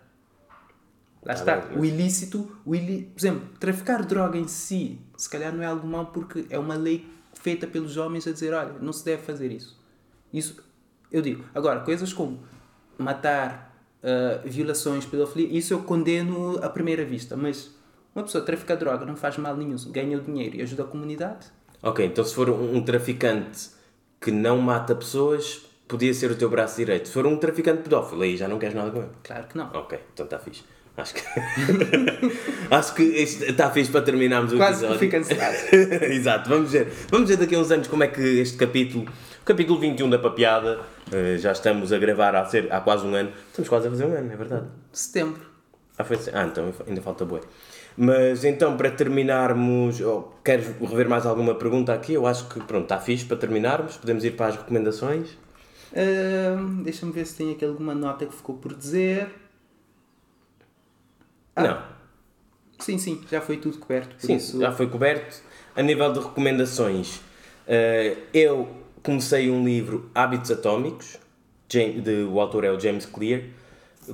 Lá 1.24 1.34
Tá 1.34 1.58
está. 1.58 1.68
O 1.78 1.84
ilícito, 1.84 2.56
o 2.66 2.76
ili... 2.76 3.04
por 3.14 3.20
exemplo, 3.20 3.50
traficar 3.60 4.04
droga 4.04 4.38
em 4.38 4.48
si, 4.48 5.00
se 5.18 5.30
calhar 5.30 5.54
não 5.54 5.64
é 5.64 5.66
algo 5.66 5.88
mau 5.88 6.08
porque 6.08 6.46
é 6.50 6.60
uma 6.60 6.76
lei 6.76 7.08
feita 7.34 7.66
pelos 7.66 7.98
homens 7.98 8.28
a 8.28 8.32
dizer, 8.32 8.54
olha, 8.54 8.74
não 8.80 8.94
se 8.94 9.04
deve 9.04 9.24
fazer 9.24 9.52
isso. 9.52 9.80
Isso, 10.32 10.64
eu 11.12 11.22
digo. 11.22 11.44
Agora, 11.54 11.80
coisas 11.82 12.14
como 12.14 12.40
matar, 12.98 13.76
ah, 14.04 14.42
violações, 14.46 15.06
pedofilia, 15.06 15.58
isso 15.58 15.74
eu 15.74 15.82
condeno 15.84 16.60
à 16.64 16.70
primeira 16.70 17.04
vista, 17.04 17.36
mas 17.36 17.72
uma 18.14 18.24
pessoa 18.24 18.44
trafica 18.44 18.76
droga 18.76 19.06
não 19.06 19.16
faz 19.16 19.38
mal 19.38 19.58
nenhum, 19.58 19.76
ganha 19.92 20.18
o 20.18 20.22
dinheiro 20.22 20.58
e 20.58 20.62
ajuda 20.62 20.84
a 20.84 20.88
comunidade, 20.88 21.48
Ok, 21.82 22.04
então 22.04 22.24
se 22.24 22.34
for 22.34 22.50
um 22.50 22.82
traficante 22.84 23.70
que 24.26 24.32
não 24.32 24.58
mata 24.58 24.96
pessoas, 24.96 25.62
podia 25.88 26.12
ser 26.12 26.32
o 26.32 26.36
teu 26.36 26.50
braço 26.50 26.78
direito. 26.78 27.08
Se 27.08 27.14
for 27.14 27.28
um 27.28 27.38
traficante 27.38 27.84
pedófilo, 27.84 28.24
aí 28.24 28.36
já 28.36 28.48
não 28.48 28.58
queres 28.58 28.74
nada 28.74 28.90
com 28.90 28.98
ele. 28.98 29.10
claro 29.24 29.46
que 29.46 29.56
não. 29.56 29.70
Ok, 29.72 30.00
então 30.14 30.26
está 30.26 30.40
fixe. 30.40 30.64
Acho 30.98 31.14
que. 31.14 31.22
Acho 32.72 32.96
que 32.96 33.04
está 33.04 33.70
fixe 33.70 33.92
para 33.92 34.02
terminarmos 34.02 34.52
o 34.52 34.58
Quase 34.58 34.80
que 34.80 34.92
episódio. 34.92 34.98
fui 34.98 35.08
cancelado. 35.10 35.56
Exato, 36.12 36.50
vamos 36.50 36.72
ver. 36.72 36.92
Vamos 37.12 37.30
ver 37.30 37.38
daqui 37.38 37.54
a 37.54 37.60
uns 37.60 37.70
anos 37.70 37.88
como 37.88 38.04
é 38.04 38.08
que 38.08 38.22
este 38.40 38.58
capítulo, 38.58 39.06
o 39.06 39.46
capítulo 39.46 39.80
21 39.80 40.10
da 40.10 40.18
Papeada, 40.18 40.80
eh, 41.12 41.38
já 41.38 41.52
estamos 41.52 41.94
a 41.94 42.00
gravar 42.00 42.36
há, 42.36 42.46
ser, 42.46 42.74
há 42.74 42.82
quase 42.82 43.06
um 43.06 43.14
ano. 43.14 43.32
Estamos 43.50 43.70
quase 43.70 43.88
a 43.88 43.92
fazer 43.92 44.06
um 44.06 44.14
ano, 44.16 44.34
é 44.34 44.36
verdade. 44.36 44.66
Setembro. 44.92 45.42
Ah, 46.00 46.04
foi 46.04 46.18
ah 46.34 46.46
então 46.46 46.74
ainda 46.88 47.02
falta 47.02 47.26
bué. 47.26 47.42
Mas 47.98 48.44
então, 48.44 48.76
para 48.76 48.92
terminarmos, 48.92 50.02
oh, 50.02 50.34
queres 50.44 50.68
rever 50.80 51.08
mais 51.08 51.26
alguma 51.26 51.56
pergunta 51.56 51.94
aqui? 51.94 52.14
Eu 52.14 52.28
acho 52.28 52.50
que 52.50 52.60
pronto, 52.60 52.84
está 52.84 53.00
fixe 53.00 53.26
para 53.26 53.38
terminarmos. 53.38 53.98
Podemos 53.98 54.24
ir 54.26 54.32
para 54.32 54.48
as 54.48 54.58
recomendações. 54.58 55.38
Ahm, 55.96 56.84
Deixa-me 56.84 57.14
ver 57.14 57.26
se 57.26 57.36
tem 57.36 57.52
aqui 57.52 57.64
alguma 57.64 57.96
nota 57.96 58.26
que 58.26 58.36
ficou 58.36 58.58
por 58.58 58.76
dizer. 58.76 59.30
Ah. 61.56 61.64
Não. 61.64 61.96
Sim, 62.80 62.98
sim, 62.98 63.22
já 63.32 63.40
foi 63.40 63.58
tudo 63.58 63.78
coberto. 63.78 64.16
Sim, 64.20 64.36
isso, 64.36 64.60
já 64.60 64.72
foi 64.74 64.88
coberto. 64.90 65.42
A 65.74 65.82
nível 65.82 66.12
de 66.12 66.20
recomendações, 66.20 67.22
eh, 67.66 68.18
eu 68.34 68.68
comecei 69.02 69.50
um 69.50 69.64
livro 69.64 70.10
Hábitos 70.14 70.52
Atómicos, 70.52 71.18
de, 71.70 72.24
o 72.30 72.40
autor 72.40 72.66
é 72.66 72.72
o 72.72 72.80
James 72.80 73.06
Clear. 73.06 73.44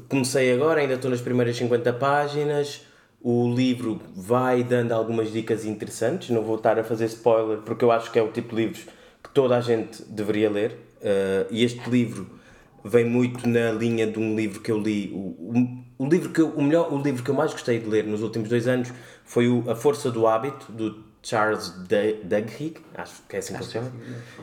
Comecei 0.08 0.54
agora, 0.54 0.82
ainda 0.82 0.94
estou 0.94 1.10
nas 1.10 1.22
primeiras 1.22 1.58
50 1.58 1.94
páginas. 1.94 2.86
O 3.24 3.54
livro 3.54 4.02
vai 4.16 4.64
dando 4.64 4.94
algumas 4.94 5.32
dicas 5.32 5.66
interessantes. 5.66 6.30
Não 6.30 6.42
vou 6.42 6.56
estar 6.56 6.80
a 6.80 6.84
fazer 6.84 7.06
spoiler 7.06 7.60
porque 7.60 7.86
eu 7.86 7.92
acho 7.92 8.12
que 8.12 8.18
é 8.18 8.22
o 8.22 8.32
tipo 8.32 8.56
de 8.56 8.64
livros 8.64 8.86
que 9.24 9.30
toda 9.32 9.58
a 9.58 9.62
gente 9.62 10.04
deveria 10.04 10.50
ler. 10.50 10.78
Eh, 11.02 11.48
e 11.52 11.64
este 11.64 11.90
livro 11.90 12.28
vem 12.84 13.06
muito 13.06 13.48
na 13.48 13.72
linha 13.72 14.08
de 14.08 14.20
um 14.20 14.36
livro 14.36 14.60
que 14.62 14.72
eu 14.72 14.80
li. 14.80 15.12
O, 15.14 15.86
o, 16.00 16.06
o 16.06 16.10
livro 16.10 16.30
que 16.30 16.42
eu, 16.42 16.50
o 16.50 16.64
melhor, 16.64 16.92
o 16.92 17.02
livro 17.02 17.24
que 17.24 17.30
eu 17.30 17.36
mais 17.36 17.52
gostei 17.52 17.80
de 17.80 17.88
ler 17.88 18.06
nos 18.06 18.22
últimos 18.22 18.50
dois 18.50 18.68
anos 18.68 18.92
foi 19.24 19.48
o 19.48 19.70
A 19.70 19.76
Força 19.76 20.10
do 20.10 20.26
Hábito, 20.26 20.72
do 20.72 21.12
Charles 21.24 21.70
Duhigg, 22.24 22.78
acho 22.96 23.22
que 23.30 23.36
é 23.36 23.40
assim 23.40 23.54
que 23.54 23.64
se 23.64 23.74
chama. 23.74 23.92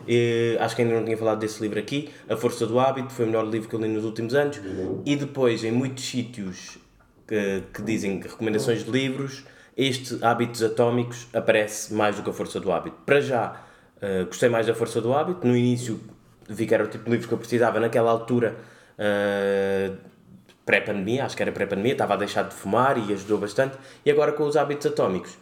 E, 0.06 0.56
acho 0.60 0.76
que 0.76 0.82
ainda 0.82 0.94
não 0.94 1.04
tinha 1.04 1.16
falado 1.16 1.40
desse 1.40 1.60
livro 1.60 1.78
aqui. 1.78 2.10
A 2.28 2.36
Força 2.36 2.66
do 2.66 2.78
Hábito 2.78 3.12
foi 3.12 3.24
o 3.24 3.28
melhor 3.28 3.46
livro 3.46 3.68
que 3.68 3.74
eu 3.74 3.80
li 3.80 3.88
nos 3.88 4.04
últimos 4.04 4.34
anos. 4.34 4.60
E 5.04 5.16
depois, 5.16 5.64
em 5.64 5.72
muitos 5.72 6.04
sítios 6.04 6.78
que, 7.28 7.62
que 7.74 7.82
dizem 7.82 8.18
recomendações 8.20 8.82
de 8.82 8.90
livros, 8.90 9.44
este 9.76 10.18
Hábitos 10.24 10.62
Atómicos 10.62 11.28
aparece 11.32 11.92
mais 11.94 12.16
do 12.16 12.22
que 12.22 12.30
a 12.30 12.32
Força 12.32 12.58
do 12.58 12.72
Hábito. 12.72 12.96
Para 13.04 13.20
já, 13.20 13.64
uh, 13.96 14.26
gostei 14.26 14.48
mais 14.48 14.66
da 14.66 14.74
Força 14.74 15.00
do 15.00 15.12
Hábito. 15.12 15.46
No 15.46 15.54
início 15.54 16.00
vi 16.48 16.66
que 16.66 16.74
era 16.74 16.84
o 16.84 16.88
tipo 16.88 17.04
de 17.04 17.10
livro 17.10 17.28
que 17.28 17.34
eu 17.34 17.38
precisava 17.38 17.78
naquela 17.78 18.10
altura. 18.10 18.56
Uh, 18.98 19.96
pré-pandemia, 20.64 21.24
acho 21.24 21.36
que 21.36 21.42
era 21.42 21.52
pré-pandemia, 21.52 21.92
estava 21.92 22.14
a 22.14 22.16
deixar 22.16 22.42
de 22.42 22.54
fumar 22.54 22.98
e 22.98 23.12
ajudou 23.12 23.38
bastante. 23.38 23.76
E 24.04 24.10
agora 24.10 24.32
com 24.32 24.44
os 24.44 24.56
hábitos 24.56 24.86
atómicos, 24.86 25.38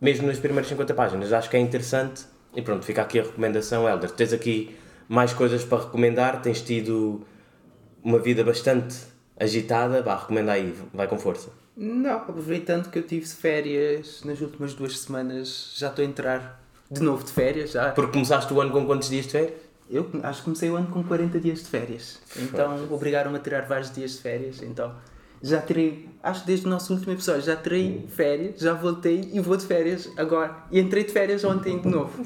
mesmo 0.00 0.26
nas 0.26 0.38
primeiras 0.38 0.68
50 0.68 0.92
páginas, 0.94 1.32
acho 1.32 1.48
que 1.48 1.56
é 1.56 1.60
interessante. 1.60 2.24
E 2.54 2.60
pronto, 2.60 2.84
fica 2.84 3.00
aqui 3.00 3.20
a 3.20 3.22
recomendação, 3.22 3.88
Helder. 3.88 4.10
Tens 4.10 4.32
aqui 4.32 4.76
mais 5.08 5.32
coisas 5.32 5.64
para 5.64 5.84
recomendar, 5.84 6.42
tens 6.42 6.60
tido 6.60 7.26
uma 8.04 8.18
vida 8.18 8.44
bastante 8.44 9.11
agitada, 9.42 10.02
vá, 10.02 10.16
recomenda 10.16 10.52
aí, 10.52 10.74
vai 10.92 11.06
com 11.06 11.18
força. 11.18 11.50
Não, 11.76 12.16
aproveitando 12.16 12.90
que 12.90 12.98
eu 12.98 13.02
tive 13.02 13.26
férias 13.26 14.22
nas 14.24 14.40
últimas 14.40 14.74
duas 14.74 14.98
semanas, 14.98 15.72
já 15.76 15.88
estou 15.88 16.04
a 16.04 16.08
entrar 16.08 16.62
de 16.90 17.02
novo 17.02 17.24
de 17.24 17.32
férias. 17.32 17.72
Já. 17.72 17.90
Porque 17.92 18.12
começaste 18.12 18.52
o 18.52 18.60
ano 18.60 18.70
com 18.70 18.84
quantos 18.84 19.08
dias 19.08 19.24
de 19.26 19.32
férias? 19.32 19.54
Eu 19.90 20.08
acho 20.22 20.38
que 20.38 20.44
comecei 20.44 20.70
o 20.70 20.76
ano 20.76 20.86
com 20.88 21.02
40 21.02 21.40
dias 21.40 21.60
de 21.60 21.66
férias. 21.66 22.20
Então 22.36 22.86
obrigaram-me 22.90 23.36
a 23.36 23.40
tirar 23.40 23.62
vários 23.62 23.90
dias 23.92 24.12
de 24.12 24.22
férias. 24.22 24.62
Então 24.62 24.94
já 25.42 25.60
terei, 25.60 26.08
acho 26.22 26.42
que 26.42 26.46
desde 26.46 26.66
o 26.66 26.70
nosso 26.70 26.94
último 26.94 27.12
episódio, 27.12 27.42
já 27.42 27.56
terei 27.56 28.06
férias, 28.08 28.60
já 28.60 28.74
voltei 28.74 29.28
e 29.32 29.40
vou 29.40 29.56
de 29.56 29.66
férias 29.66 30.08
agora. 30.16 30.56
E 30.70 30.78
entrei 30.78 31.04
de 31.04 31.12
férias 31.12 31.42
ontem 31.42 31.78
de 31.78 31.88
novo. 31.88 32.22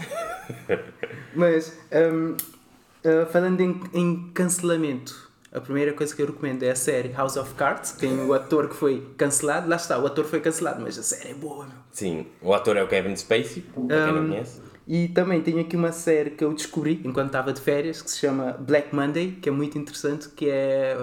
Mas 1.35 1.77
um, 1.93 2.33
uh, 2.33 3.27
falando 3.31 3.61
em, 3.61 3.81
em 3.95 4.31
cancelamento, 4.35 5.26
a 5.57 5.61
primeira 5.61 5.95
coisa 5.95 6.15
que 6.15 6.21
eu 6.21 6.27
recomendo 6.27 6.63
é 6.65 6.71
a 6.71 6.77
série 6.77 7.11
House 7.13 7.39
of 7.39 7.55
Cards. 7.55 7.93
Tem 7.93 8.13
o 8.21 8.35
ator 8.35 8.69
que 8.69 8.77
foi 8.77 9.09
cancelado. 9.17 9.67
Lá 9.67 9.77
está, 9.77 9.99
o 9.99 10.07
ator 10.07 10.27
foi 10.27 10.39
cancelado, 10.39 10.83
mas 10.83 10.99
a 10.99 11.03
série 11.03 11.31
é 11.31 11.35
boa, 11.35 11.65
meu. 11.65 11.77
Sim, 11.91 12.27
o 12.43 12.53
ator 12.53 12.77
é 12.77 12.83
o 12.83 12.87
Kevin 12.87 13.17
Spacey, 13.17 13.63
para 13.63 14.05
quem 14.05 14.15
não 14.15 14.29
conhece. 14.29 14.61
E 14.87 15.09
também 15.09 15.41
tenho 15.41 15.59
aqui 15.59 15.75
uma 15.75 15.93
série 15.93 16.31
que 16.31 16.45
eu 16.45 16.53
descobri 16.53 17.01
enquanto 17.03 17.29
estava 17.29 17.55
de 17.55 17.61
férias 17.63 18.03
que 18.03 18.11
se 18.11 18.19
chama 18.19 18.53
Black 18.53 18.95
Monday, 18.95 19.33
que 19.33 19.49
é 19.49 19.53
muito 19.53 19.79
interessante, 19.79 20.29
que 20.29 20.51
é, 20.51 20.99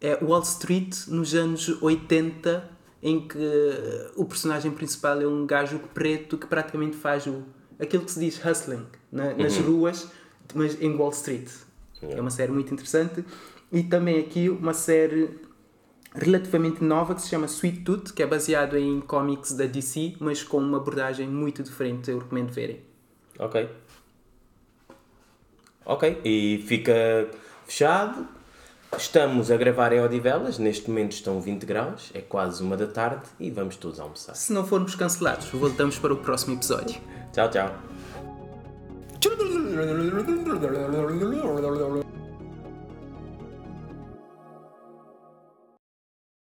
é 0.00 0.24
Wall 0.24 0.40
Street 0.40 1.06
nos 1.08 1.34
anos 1.34 1.68
80, 1.82 2.70
em 3.02 3.28
que 3.28 3.38
o 4.16 4.24
personagem 4.24 4.72
principal 4.72 5.20
é 5.20 5.26
um 5.26 5.46
gajo 5.46 5.78
preto 5.92 6.38
que 6.38 6.46
praticamente 6.46 6.96
faz 6.96 7.26
o, 7.26 7.42
aquilo 7.78 8.06
que 8.06 8.10
se 8.10 8.20
diz 8.20 8.42
hustling 8.42 8.86
na, 9.12 9.34
nas 9.34 9.58
uhum. 9.58 9.66
ruas, 9.66 10.08
mas 10.54 10.80
em 10.80 10.96
Wall 10.96 11.10
Street. 11.10 11.48
É 12.02 12.20
uma 12.20 12.30
série 12.30 12.52
muito 12.52 12.72
interessante. 12.72 13.24
E 13.72 13.82
também 13.82 14.20
aqui 14.20 14.48
uma 14.48 14.72
série 14.72 15.30
relativamente 16.14 16.82
nova 16.82 17.14
que 17.14 17.22
se 17.22 17.28
chama 17.28 17.46
Sweet 17.46 17.80
Tooth, 17.80 18.12
que 18.14 18.22
é 18.22 18.26
baseado 18.26 18.76
em 18.76 19.00
cómics 19.00 19.52
da 19.52 19.66
DC, 19.66 20.14
mas 20.18 20.42
com 20.42 20.58
uma 20.58 20.78
abordagem 20.78 21.28
muito 21.28 21.62
diferente. 21.62 22.10
Eu 22.10 22.18
recomendo 22.18 22.50
verem. 22.50 22.80
Ok. 23.38 23.68
Ok, 25.84 26.20
e 26.24 26.64
fica 26.66 27.28
fechado. 27.66 28.26
Estamos 28.96 29.50
a 29.50 29.56
gravar 29.56 29.92
em 29.92 30.00
Odivelas, 30.00 30.58
neste 30.58 30.88
momento 30.88 31.12
estão 31.12 31.40
20 31.40 31.66
graus, 31.66 32.10
é 32.14 32.20
quase 32.20 32.62
uma 32.62 32.76
da 32.76 32.86
tarde 32.86 33.28
e 33.38 33.50
vamos 33.50 33.76
todos 33.76 34.00
almoçar. 34.00 34.34
Se 34.34 34.52
não 34.52 34.64
formos 34.66 34.94
cancelados, 34.94 35.48
voltamos 35.50 35.98
para 35.98 36.14
o 36.14 36.16
próximo 36.16 36.54
episódio. 36.56 36.98
Tchau, 37.32 37.50
tchau. 37.50 37.74